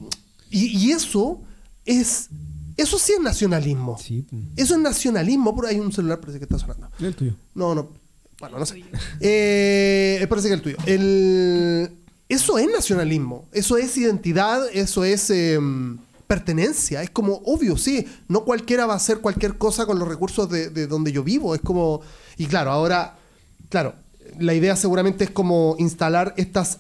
y- 0.50 0.78
y 0.78 0.92
eso 0.92 1.42
es. 1.86 2.30
Eso 2.78 2.98
sí 2.98 3.12
es 3.14 3.20
nacionalismo. 3.20 3.98
Sí, 4.00 4.26
pues. 4.30 4.42
Eso 4.56 4.74
es 4.76 4.80
nacionalismo. 4.82 5.54
Por 5.54 5.66
ahí 5.68 5.76
hay 5.76 5.82
un 5.82 5.92
celular, 5.92 6.20
parece 6.20 6.40
que 6.40 6.46
está 6.46 6.58
sonando. 6.58 6.90
El 7.00 7.14
tuyo. 7.16 7.36
No, 7.54 7.76
no. 7.76 7.90
Bueno, 8.42 8.60
no 8.60 8.66
sé. 8.66 8.84
Eh, 9.22 10.26
parece 10.28 10.50
que 10.50 10.54
el 10.56 10.62
tuyo. 10.62 10.78
El, 10.86 11.92
eso 12.28 12.58
es 12.58 12.68
nacionalismo. 12.70 13.46
Eso 13.54 13.78
es 13.78 13.96
identidad. 13.98 14.68
Eso 14.74 15.06
es 15.06 15.30
em, 15.30 15.98
pertenencia. 16.28 17.02
Es 17.04 17.10
como 17.12 17.36
obvio, 17.46 17.78
sí. 17.78 18.06
No 18.28 18.44
cualquiera 18.44 18.86
va 18.86 18.94
a 18.94 18.98
hacer 18.98 19.20
cualquier 19.20 19.58
cosa 19.58 19.86
con 19.86 19.98
los 20.00 20.08
recursos 20.08 20.50
de, 20.50 20.70
de 20.70 20.88
donde 20.88 21.14
yo 21.14 21.24
vivo. 21.24 21.56
Es 21.56 21.62
como. 21.62 22.02
Y 22.38 22.48
claro, 22.48 22.72
ahora. 22.72 23.16
Claro, 23.70 23.96
la 24.40 24.54
idea 24.54 24.76
seguramente 24.76 25.24
es 25.24 25.30
como 25.32 25.76
instalar 25.80 26.34
estas. 26.36 26.80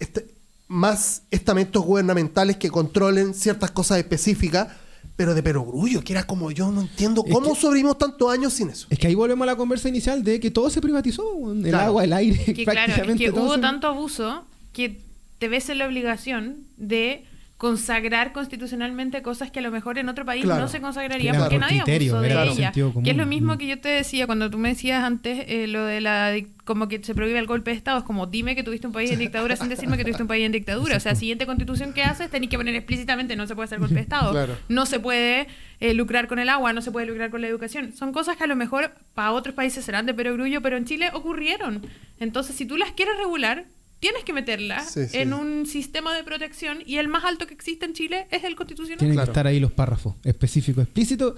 este- 0.00 0.32
más 0.68 1.24
estamentos 1.30 1.84
gubernamentales 1.84 2.56
que 2.56 2.70
controlen 2.70 3.34
ciertas 3.34 3.70
cosas 3.72 3.98
específicas. 3.98 4.68
Pero 5.16 5.34
de 5.34 5.42
perogrullo, 5.42 6.02
que 6.02 6.12
era 6.14 6.24
como 6.26 6.50
yo 6.50 6.70
no 6.70 6.80
entiendo 6.82 7.22
Es 7.26 7.32
cómo 7.32 7.52
que- 7.54 7.60
sobrevivimos 7.60 7.98
tantos 7.98 8.32
años 8.32 8.52
sin 8.54 8.70
eso. 8.70 8.86
Es 8.90 8.98
que 8.98 9.06
ahí 9.08 9.14
volvemos 9.14 9.42
a 9.44 9.46
la 9.52 9.56
conversa 9.56 9.88
inicial 9.88 10.24
de 10.24 10.40
que 10.40 10.50
todo 10.50 10.70
se 10.70 10.80
privatizó, 10.80 11.22
el 11.52 11.62
Claro. 11.64 11.84
agua, 11.86 12.04
el 12.04 12.12
aire, 12.14 12.42
Que 12.44 12.54
claro, 12.64 12.80
es 12.80 12.84
prácticamente 12.86 13.24
que 13.24 13.30
todo 13.30 13.44
hubo 13.44 13.54
se- 13.54 13.60
tanto 13.60 13.86
abuso 13.88 14.44
que 14.72 15.00
te 15.38 15.48
ves 15.48 15.68
en 15.68 15.78
la 15.78 15.86
obligación 15.86 16.56
de 16.78 17.24
consagrar 17.62 18.32
constitucionalmente 18.32 19.22
cosas 19.22 19.52
que 19.52 19.60
a 19.60 19.62
lo 19.62 19.70
mejor 19.70 19.96
en 19.96 20.08
otro 20.08 20.24
país 20.24 20.42
Claro. 20.42 20.62
no 20.62 20.66
se 20.68 20.80
consagraría 20.80 21.32
porque 21.32 21.58
por 21.58 21.60
nadie 21.60 21.78
criterio, 21.84 22.16
abusó 22.16 22.22
de 22.28 22.32
ella. 22.42 22.54
sentido 22.54 22.88
común. 22.88 23.04
Que 23.04 23.12
es 23.12 23.16
lo 23.16 23.24
mismo 23.24 23.54
Mm. 23.54 23.58
que 23.58 23.66
yo 23.68 23.78
te 23.78 23.88
decía 23.88 24.26
cuando 24.26 24.50
tú 24.50 24.58
me 24.58 24.70
decías 24.70 25.04
antes 25.04 25.44
eh, 25.46 25.68
lo 25.68 25.84
de 25.84 26.00
la 26.00 26.34
como 26.64 26.88
que 26.88 27.00
se 27.04 27.14
prohíbe 27.14 27.38
el 27.38 27.46
golpe 27.46 27.70
de 27.70 27.76
Estado. 27.76 27.98
Es 27.98 28.04
como 28.04 28.26
dime 28.26 28.56
que 28.56 28.64
tuviste 28.64 28.88
un 28.88 28.92
país 28.92 29.12
en 29.12 29.20
dictadura 29.20 29.54
sin 29.54 29.68
decirme 29.68 29.96
que 29.96 30.02
tuviste 30.02 30.22
un 30.22 30.28
país 30.28 30.44
en 30.44 30.50
dictadura. 30.50 30.96
O 30.96 31.00
sea, 31.00 31.14
siguiente 31.14 31.46
constitución 31.46 31.92
que 31.92 32.02
haces 32.02 32.30
tenés 32.30 32.50
que 32.50 32.56
poner 32.56 32.74
explícitamente 32.74 33.36
no 33.36 33.46
se 33.46 33.54
puede 33.54 33.66
hacer 33.66 33.78
golpe 33.78 33.94
de 33.94 34.00
Estado. 34.00 34.32
Claro. 34.32 34.56
No 34.68 34.84
se 34.84 34.98
puede 34.98 35.46
eh, 35.78 35.94
lucrar 35.94 36.26
con 36.26 36.40
el 36.40 36.48
agua, 36.48 36.72
no 36.72 36.82
se 36.82 36.90
puede 36.90 37.06
lucrar 37.06 37.30
con 37.30 37.42
la 37.42 37.46
educación. 37.46 37.92
Son 37.92 38.12
cosas 38.12 38.36
que 38.36 38.42
a 38.42 38.48
lo 38.48 38.56
mejor 38.56 38.90
para 39.14 39.30
otros 39.30 39.54
países 39.54 39.84
serán 39.84 40.04
de 40.06 40.14
perogrullo, 40.14 40.62
pero 40.62 40.76
en 40.76 40.84
Chile 40.84 41.10
ocurrieron. 41.14 41.86
Entonces, 42.18 42.56
si 42.56 42.66
tú 42.66 42.76
las 42.76 42.90
quieres 42.92 43.16
regular, 43.18 43.66
tienes 44.02 44.24
que 44.24 44.32
meterlas 44.32 44.90
Sí, 44.92 45.06
sí. 45.06 45.16
en 45.16 45.32
un 45.32 45.64
sistema 45.64 46.14
de 46.14 46.24
protección 46.24 46.78
y 46.84 46.96
el 46.96 47.06
más 47.06 47.24
alto 47.24 47.46
que 47.46 47.54
existe 47.54 47.86
en 47.86 47.92
Chile 47.94 48.26
es 48.32 48.42
el 48.42 48.56
constitucional. 48.56 48.98
Tienen 48.98 49.14
Claro. 49.14 49.26
que 49.26 49.30
estar 49.30 49.46
ahí 49.46 49.60
los 49.60 49.70
párrafos 49.72 50.14
específicos, 50.24 50.82
explícitos, 50.84 51.34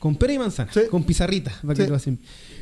con 0.00 0.16
pera 0.16 0.32
y 0.32 0.38
manzana, 0.38 0.70
Sí. 0.72 0.80
con 0.90 1.04
pizarrita. 1.04 1.52
para 1.62 1.74
que 1.74 1.84
Sí. 1.84 1.88
lo 1.88 1.94
hacen. 1.96 2.18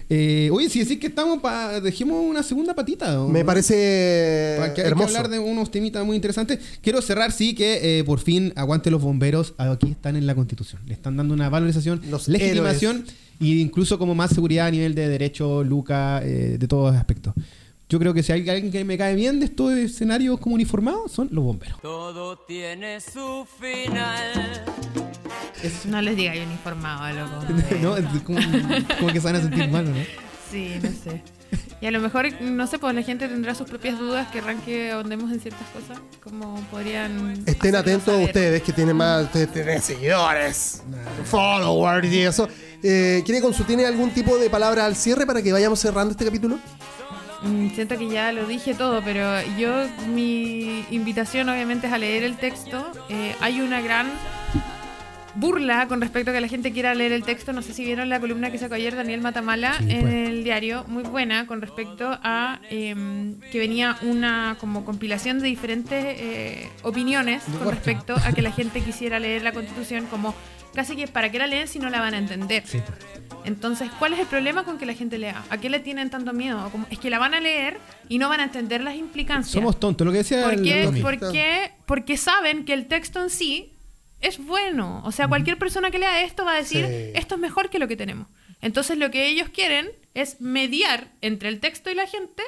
Eh, 0.09 0.49
oye, 0.53 0.69
si 0.71 0.79
decís 0.81 0.99
que 0.99 1.09
estamos 1.09 1.41
para. 1.41 1.81
Dejemos 1.81 2.19
una 2.23 2.43
segunda 2.43 2.75
patita. 2.75 3.21
¿o 3.23 3.29
Me 3.29 3.45
parece 3.45 4.55
Para 4.59 4.73
que 4.75 4.81
hay 4.83 4.85
que 4.85 4.91
hermoso. 4.91 5.09
hablar 5.17 5.29
de 5.31 5.39
unos 5.39 5.71
temitas 5.71 6.05
muy 6.07 6.17
interesantes. 6.17 6.61
Quiero 6.83 7.03
cerrar, 7.03 7.33
sí, 7.33 7.55
que 7.55 7.99
eh, 7.99 8.05
por 8.05 8.21
fin 8.21 8.53
aguante 8.57 8.91
los 8.91 9.03
bomberos. 9.03 9.55
Aquí 9.59 9.91
están 9.91 10.17
en 10.17 10.27
la 10.27 10.35
Constitución. 10.35 10.81
Le 10.87 10.95
están 10.95 11.17
dando 11.17 11.35
una 11.35 11.49
valorización, 11.49 12.01
Los 12.11 12.29
legitimación 12.29 13.05
e 13.41 13.47
incluso 13.47 13.99
como 13.99 14.15
más 14.15 14.31
seguridad 14.31 14.67
a 14.67 14.71
nivel 14.71 14.95
de 14.95 15.09
derecho, 15.09 15.65
Luca, 15.65 16.21
eh, 16.25 16.57
de 16.59 16.69
todos 16.69 16.95
aspectos. 16.95 17.35
Yo 17.89 18.01
creo 18.01 18.13
que 18.13 18.23
si 18.25 18.33
hay 18.33 18.49
alguien 18.49 18.73
que 18.73 18.85
me 18.85 18.99
cae 18.99 19.15
bien 19.15 19.39
de 19.39 19.47
estos 19.47 19.73
escenarios 19.73 20.41
como 20.41 20.57
uniformados, 20.57 21.13
son 21.13 21.29
los 21.31 21.45
bomberos. 21.45 21.81
Todo 21.81 22.37
tiene 22.39 23.01
su 23.01 23.47
final. 23.61 24.65
No 25.87 26.03
les 26.03 26.17
diga 26.17 26.35
yo 26.35 26.43
uniformado, 26.43 27.15
loco. 27.15 27.45
¿No? 27.81 27.97
Es 27.97 28.05
como, 28.23 28.39
como 28.99 29.13
que 29.13 29.21
se 29.21 29.27
van 29.27 29.37
a 29.37 29.41
sentir 29.43 29.69
mal, 29.69 29.85
¿no? 29.89 29.97
Sí, 30.51 30.73
no 30.83 30.91
sé. 30.91 31.23
Y 31.81 31.87
a 31.87 31.91
lo 31.93 32.01
mejor, 32.01 32.27
no 32.41 32.67
sé, 32.67 32.79
pues 32.79 32.95
la 32.95 33.03
gente 33.03 33.29
tendrá 33.29 33.55
sus 33.55 33.69
propias 33.69 33.99
dudas, 33.99 34.29
querrán 34.33 34.61
que 34.63 34.91
ahondemos 34.91 35.31
en 35.31 35.39
ciertas 35.41 35.69
cosas, 35.69 36.03
como 36.25 36.61
podrían... 36.71 37.45
Estén 37.47 37.77
atentos 37.77 38.07
saber. 38.15 38.25
ustedes 38.27 38.63
que 38.63 38.73
tienen 38.73 38.97
más, 38.97 39.25
ustedes 39.27 39.53
tienen 39.53 39.81
seguidores, 39.83 40.83
followers 41.25 42.11
y 42.11 42.21
eso. 42.23 42.49
Eh, 42.83 43.23
¿Quiere 43.25 43.43
consu- 43.47 43.67
tiene 43.67 43.85
algún 43.87 44.11
tipo 44.11 44.39
de 44.39 44.49
palabra 44.51 44.87
al 44.87 44.97
cierre 44.97 45.27
para 45.27 45.43
que 45.43 45.53
vayamos 45.53 45.79
cerrando 45.79 46.13
este 46.13 46.25
capítulo? 46.25 46.59
Mm, 47.47 47.71
Siento 47.75 47.99
que 47.99 48.09
ya 48.09 48.33
lo 48.33 48.47
dije 48.47 48.75
todo, 48.75 49.03
pero 49.03 49.23
yo, 49.59 49.87
mi 50.09 50.85
invitación 50.91 51.49
obviamente 51.49 51.87
es 51.87 51.93
a 51.93 51.99
leer 51.99 52.23
el 52.25 52.37
texto. 52.37 52.91
Eh, 53.09 53.35
hay 53.41 53.61
una 53.61 53.81
gran 53.81 54.07
burla 55.35 55.87
con 55.87 56.01
respecto 56.01 56.31
a 56.31 56.35
que 56.35 56.41
la 56.41 56.49
gente 56.49 56.73
quiera 56.73 56.95
leer 56.95 57.13
el 57.13 57.23
texto. 57.23 57.53
No 57.53 57.61
sé 57.61 57.75
si 57.75 57.85
vieron 57.85 58.09
la 58.09 58.19
columna 58.21 58.51
que 58.51 58.57
sacó 58.59 58.75
ayer 58.75 58.97
Daniel 58.97 59.21
Matamala 59.21 59.75
Sí, 59.79 59.91
en 59.91 60.01
pues. 60.01 60.15
el 60.29 60.45
diario, 60.45 60.85
muy 60.89 61.03
buena 61.03 61.47
con 61.47 61.61
respecto 61.61 62.09
a 62.23 62.61
em, 62.71 63.39
que 63.53 63.59
venía 63.59 63.99
una 64.03 64.57
como 64.59 64.85
compilación 64.87 65.41
de 65.41 65.49
diferentes 65.49 66.03
eh, 66.19 66.69
opiniones 66.83 67.43
con 67.63 67.71
respecto 67.71 68.15
a 68.25 68.33
que 68.33 68.41
la 68.41 68.51
gente 68.53 68.81
quisiera 68.81 69.19
leer 69.19 69.43
la 69.43 69.53
constitución 69.53 70.07
como 70.07 70.35
casi 70.77 70.95
que 70.95 71.09
para 71.09 71.31
qué 71.33 71.39
la 71.41 71.49
leen 71.49 71.67
si 71.67 71.81
no 71.81 71.91
la 71.91 72.01
van 72.01 72.15
a 72.15 72.19
entender. 72.19 72.63
Sí. 72.65 72.79
Entonces, 73.45 73.91
¿cuál 73.99 74.13
es 74.13 74.19
el 74.21 74.27
problema 74.27 74.65
con 74.65 74.79
que 74.79 74.87
la 74.87 74.95
gente 74.95 75.19
lea? 75.19 75.45
¿A 75.51 75.59
qué 75.59 75.71
le 75.71 75.81
tienen 75.81 76.11
tanto 76.11 76.33
miedo? 76.33 76.71
Es 76.91 76.99
que 76.99 77.11
la 77.11 77.19
van 77.19 77.35
a 77.35 77.41
leer 77.41 77.79
y 78.09 78.19
no 78.19 78.29
van 78.29 78.41
a 78.41 78.45
entender 78.45 78.81
las 78.83 78.95
implicancias. 78.97 79.53
Somos 79.53 79.81
tontos, 79.81 80.05
lo 80.07 80.13
que 80.13 80.19
decía 80.19 80.43
¿Por 80.45 80.55
el 80.55 80.63
qué? 80.63 80.85
Tommy. 80.85 81.01
¿Por 81.01 81.19
qué? 81.33 81.73
Porque 81.87 82.17
saben 82.17 82.65
que 82.65 82.73
el 82.73 82.87
texto 82.87 83.23
en 83.23 83.31
sí 83.31 83.73
es 84.21 84.39
bueno. 84.39 85.03
O 85.05 85.13
sea, 85.13 85.29
cualquier 85.29 85.59
persona 85.59 85.91
que 85.91 85.99
lea 85.99 86.23
esto 86.23 86.45
va 86.45 86.53
a 86.53 86.57
decir, 86.57 86.85
Sí. 86.87 87.11
esto 87.15 87.35
es 87.37 87.41
mejor 87.41 87.71
que 87.71 87.79
lo 87.79 87.89
que 87.89 87.97
tenemos. 87.97 88.29
Entonces, 88.61 88.99
lo 88.99 89.11
que 89.11 89.27
ellos 89.29 89.49
quieren 89.51 89.91
es 90.15 90.41
mediar 90.41 91.13
entre 91.21 91.49
el 91.49 91.61
texto 91.61 91.91
y 91.91 91.95
la 91.95 92.07
gente 92.07 92.43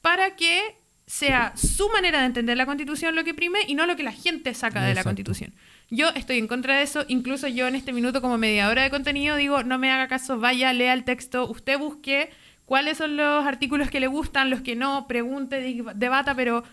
para 0.00 0.36
que 0.36 0.76
sea 1.06 1.52
su 1.56 1.88
manera 1.90 2.20
de 2.20 2.26
entender 2.26 2.56
la 2.56 2.66
constitución 2.66 3.14
lo 3.14 3.24
que 3.24 3.34
prime 3.34 3.58
y 3.66 3.74
no 3.74 3.86
lo 3.86 3.94
que 3.94 4.02
la 4.02 4.12
gente 4.12 4.52
saca 4.54 4.82
de 4.82 4.94
la 4.94 5.04
constitución. 5.04 5.54
Yo 5.90 6.08
estoy 6.10 6.38
en 6.38 6.48
contra 6.48 6.76
de 6.76 6.82
eso, 6.82 7.04
incluso 7.08 7.46
yo 7.46 7.68
en 7.68 7.74
este 7.74 7.92
minuto 7.92 8.20
como 8.20 8.38
mediadora 8.38 8.82
de 8.82 8.90
contenido 8.90 9.36
digo, 9.36 9.62
no 9.62 9.78
me 9.78 9.90
haga 9.90 10.08
caso, 10.08 10.38
vaya, 10.38 10.72
lea 10.72 10.92
el 10.92 11.04
texto, 11.04 11.48
usted 11.48 11.78
busque 11.78 12.30
cuáles 12.64 12.98
son 12.98 13.16
los 13.16 13.44
artículos 13.46 13.90
que 13.90 14.00
le 14.00 14.06
gustan, 14.06 14.50
los 14.50 14.62
que 14.62 14.76
no, 14.76 15.06
pregunte, 15.06 15.82
debata, 15.94 16.34
pero 16.34 16.64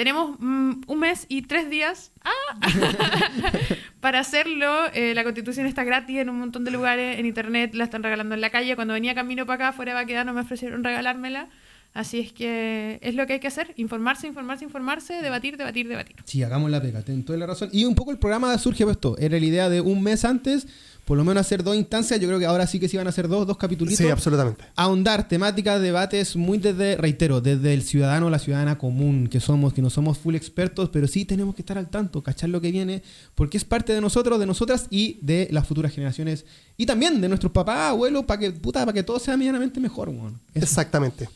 tenemos 0.00 0.36
mm, 0.38 0.82
un 0.86 0.98
mes 0.98 1.26
y 1.28 1.42
tres 1.42 1.68
días 1.68 2.12
¡ah! 2.24 2.58
para 4.00 4.20
hacerlo. 4.20 4.86
Eh, 4.94 5.12
la 5.14 5.24
constitución 5.24 5.66
está 5.66 5.84
gratis 5.84 6.18
en 6.18 6.30
un 6.30 6.38
montón 6.38 6.64
de 6.64 6.70
lugares, 6.70 7.18
en 7.18 7.26
internet, 7.26 7.74
la 7.74 7.84
están 7.84 8.02
regalando 8.02 8.34
en 8.34 8.40
la 8.40 8.48
calle. 8.48 8.76
Cuando 8.76 8.94
venía 8.94 9.14
camino 9.14 9.44
para 9.44 9.66
acá, 9.66 9.76
fuera 9.76 9.92
de 9.92 10.00
Baquedano, 10.00 10.32
me 10.32 10.40
ofrecieron 10.40 10.84
regalármela. 10.84 11.48
Así 11.92 12.20
es 12.20 12.32
que 12.32 13.00
es 13.02 13.14
lo 13.16 13.26
que 13.26 13.34
hay 13.34 13.40
que 13.40 13.48
hacer, 13.48 13.74
informarse, 13.76 14.28
informarse, 14.28 14.64
informarse, 14.64 15.14
debatir, 15.22 15.56
debatir, 15.56 15.88
debatir. 15.88 16.16
Sí, 16.24 16.42
hagamos 16.42 16.70
la 16.70 16.80
pega, 16.80 17.02
ten 17.02 17.24
toda 17.24 17.38
la 17.38 17.46
razón. 17.46 17.68
Y 17.72 17.84
un 17.84 17.96
poco 17.96 18.12
el 18.12 18.18
programa 18.18 18.56
surge 18.58 18.84
de 18.84 18.92
esto. 18.92 19.18
Era 19.18 19.38
la 19.40 19.44
idea 19.44 19.68
de 19.68 19.80
un 19.80 20.00
mes 20.00 20.24
antes, 20.24 20.68
por 21.04 21.18
lo 21.18 21.24
menos 21.24 21.40
hacer 21.40 21.64
dos 21.64 21.74
instancias. 21.74 22.20
Yo 22.20 22.28
creo 22.28 22.38
que 22.38 22.46
ahora 22.46 22.68
sí 22.68 22.78
que 22.78 22.88
sí 22.88 22.96
van 22.96 23.08
a 23.08 23.10
hacer 23.10 23.26
dos, 23.26 23.44
dos 23.44 23.56
capítulos. 23.56 23.92
Sí, 23.94 24.08
absolutamente. 24.08 24.64
ahondar 24.76 25.26
temáticas, 25.26 25.80
debates 25.80 26.36
muy 26.36 26.58
desde, 26.58 26.96
reitero, 26.96 27.40
desde 27.40 27.74
el 27.74 27.82
ciudadano, 27.82 28.30
la 28.30 28.38
ciudadana 28.38 28.78
común 28.78 29.26
que 29.26 29.40
somos, 29.40 29.72
que 29.72 29.82
no 29.82 29.90
somos 29.90 30.16
full 30.16 30.36
expertos, 30.36 30.90
pero 30.90 31.08
sí 31.08 31.24
tenemos 31.24 31.56
que 31.56 31.62
estar 31.62 31.76
al 31.76 31.90
tanto, 31.90 32.22
cachar 32.22 32.50
lo 32.50 32.60
que 32.60 32.70
viene, 32.70 33.02
porque 33.34 33.56
es 33.56 33.64
parte 33.64 33.92
de 33.92 34.00
nosotros, 34.00 34.38
de 34.38 34.46
nosotras 34.46 34.86
y 34.90 35.18
de 35.22 35.48
las 35.50 35.66
futuras 35.66 35.92
generaciones 35.92 36.46
y 36.76 36.86
también 36.86 37.20
de 37.20 37.28
nuestros 37.28 37.50
papás, 37.50 37.90
abuelos, 37.90 38.24
para 38.24 38.38
que, 38.38 38.52
puta, 38.52 38.80
para 38.86 38.92
que 38.92 39.02
todo 39.02 39.18
sea 39.18 39.36
medianamente 39.36 39.80
mejor, 39.80 40.08
weón. 40.08 40.40
Eso. 40.54 40.64
Exactamente. 40.64 41.28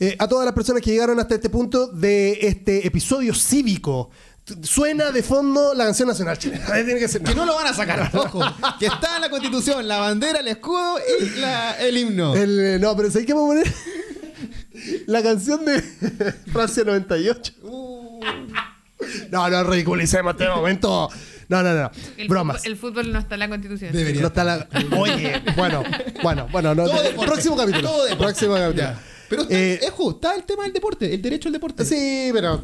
Eh, 0.00 0.14
a 0.18 0.28
todas 0.28 0.44
las 0.44 0.54
personas 0.54 0.80
que 0.82 0.90
llegaron 0.92 1.18
hasta 1.18 1.34
este 1.34 1.50
punto 1.50 1.88
de 1.88 2.38
este 2.42 2.86
episodio 2.86 3.34
cívico, 3.34 4.10
suena 4.62 5.10
de 5.10 5.22
fondo 5.22 5.74
la 5.74 5.84
canción 5.84 6.08
nacional 6.08 6.38
chilena. 6.38 6.64
Tiene 6.84 6.98
que 7.00 7.08
ser. 7.08 7.22
Que 7.22 7.34
no 7.34 7.44
lo 7.44 7.54
van 7.56 7.66
a 7.66 7.74
sacar, 7.74 8.10
ojo. 8.14 8.40
Que 8.78 8.86
está 8.86 9.16
en 9.16 9.22
la 9.22 9.30
constitución, 9.30 9.86
la 9.88 9.98
bandera, 9.98 10.38
el 10.40 10.48
escudo 10.48 10.98
y 11.20 11.40
la- 11.40 11.72
el 11.80 11.96
himno. 11.96 12.34
El, 12.34 12.60
eh, 12.60 12.78
no, 12.78 12.96
pero 12.96 13.10
¿sabes 13.10 13.26
qué 13.26 13.34
vamos 13.34 13.56
a 13.56 13.58
poner? 13.60 13.74
La 15.08 15.22
canción 15.24 15.64
de 15.64 15.82
Francia 16.52 16.84
98. 16.84 17.52
No, 19.30 19.48
no 19.50 19.64
ridiculicemos 19.64 20.32
este 20.34 20.48
momento. 20.48 21.08
No, 21.48 21.62
no, 21.62 21.72
no. 21.74 21.90
El 22.16 22.28
Bromas. 22.28 22.58
fútbol, 22.58 22.72
el 22.72 22.78
fútbol 22.78 23.12
no 23.12 23.18
está 23.18 23.34
en 23.34 23.40
la 23.40 23.48
constitución. 23.48 23.92
Debería. 23.92 24.20
No 24.20 24.28
está 24.28 24.44
la... 24.44 24.68
Oye, 24.96 25.42
bueno, 25.56 25.82
bueno, 26.22 26.46
bueno. 26.52 26.74
No, 26.74 26.84
Todo 26.84 27.02
próximo 27.26 27.56
capítulo. 27.56 27.88
Todo. 27.88 28.18
Próximo 28.18 28.54
capítulo. 28.54 28.74
Ya. 28.82 29.00
Pero 29.28 29.42
está, 29.42 29.54
Eh, 29.54 29.80
es 29.82 29.90
justo, 29.90 30.14
está 30.28 30.34
el 30.36 30.44
tema 30.44 30.62
del 30.64 30.72
deporte, 30.72 31.12
el 31.14 31.20
derecho 31.20 31.48
al 31.48 31.52
deporte. 31.52 31.84
Sí, 31.84 32.30
pero 32.32 32.60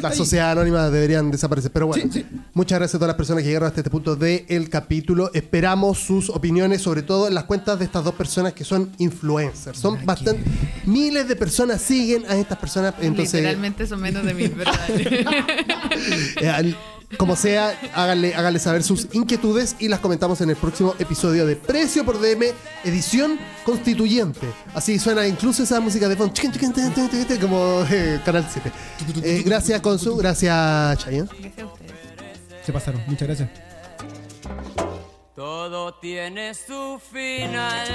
las 0.00 0.12
ahí. 0.12 0.16
sociedades 0.18 0.52
anónimas 0.56 0.92
deberían 0.92 1.30
desaparecer. 1.30 1.70
Pero 1.72 1.86
bueno, 1.88 2.04
Sí, 2.12 2.20
sí. 2.20 2.26
muchas 2.52 2.78
gracias 2.78 2.94
a 2.94 2.98
todas 2.98 3.08
las 3.08 3.16
personas 3.16 3.42
que 3.42 3.48
llegaron 3.48 3.66
hasta 3.68 3.80
este 3.80 3.90
punto 3.90 4.14
del 4.16 4.68
capítulo. 4.70 5.30
Esperamos 5.34 5.98
sus 5.98 6.30
opiniones, 6.30 6.82
sobre 6.82 7.02
todo 7.02 7.26
en 7.28 7.34
las 7.34 7.44
cuentas 7.44 7.78
de 7.78 7.84
estas 7.84 8.04
dos 8.04 8.14
personas 8.14 8.52
que 8.52 8.64
son 8.64 8.90
influencers. 8.98 9.78
Son 9.78 9.98
bastante. 10.06 10.42
Miles 10.86 11.26
de 11.28 11.36
personas 11.36 11.80
siguen 11.82 12.24
a 12.28 12.36
estas 12.36 12.58
personas. 12.58 12.94
Entonces, 13.00 13.34
Literalmente 13.34 13.86
son 13.86 14.00
menos 14.00 14.24
de 14.24 14.34
mil, 14.34 14.50
¿verdad? 14.50 14.78
como 17.16 17.36
sea, 17.36 17.78
háganle, 17.94 18.34
háganle 18.34 18.58
saber 18.58 18.82
sus 18.82 19.08
inquietudes 19.12 19.76
y 19.78 19.88
las 19.88 20.00
comentamos 20.00 20.40
en 20.40 20.50
el 20.50 20.56
próximo 20.56 20.94
episodio 20.98 21.46
de 21.46 21.56
Precio 21.56 22.04
por 22.04 22.20
DM, 22.20 22.52
edición 22.84 23.38
constituyente. 23.64 24.46
Así 24.74 24.98
suena 24.98 25.26
incluso 25.26 25.62
esa 25.62 25.80
música 25.80 26.08
de 26.08 26.16
fondo, 26.16 26.34
como 27.40 27.84
eh, 27.90 28.20
Canal 28.24 28.46
7. 28.50 28.72
Eh, 29.22 29.42
gracias, 29.44 29.80
Consu. 29.80 30.16
Gracias, 30.16 30.98
Chayanne. 30.98 31.28
Gracias 31.40 31.58
a 31.58 31.66
ustedes. 31.66 31.92
Se 32.64 32.72
pasaron, 32.72 33.02
muchas 33.06 33.28
gracias. 33.28 33.50
Todo 35.34 35.94
tiene 35.94 36.54
su 36.54 37.00
final. 37.12 37.88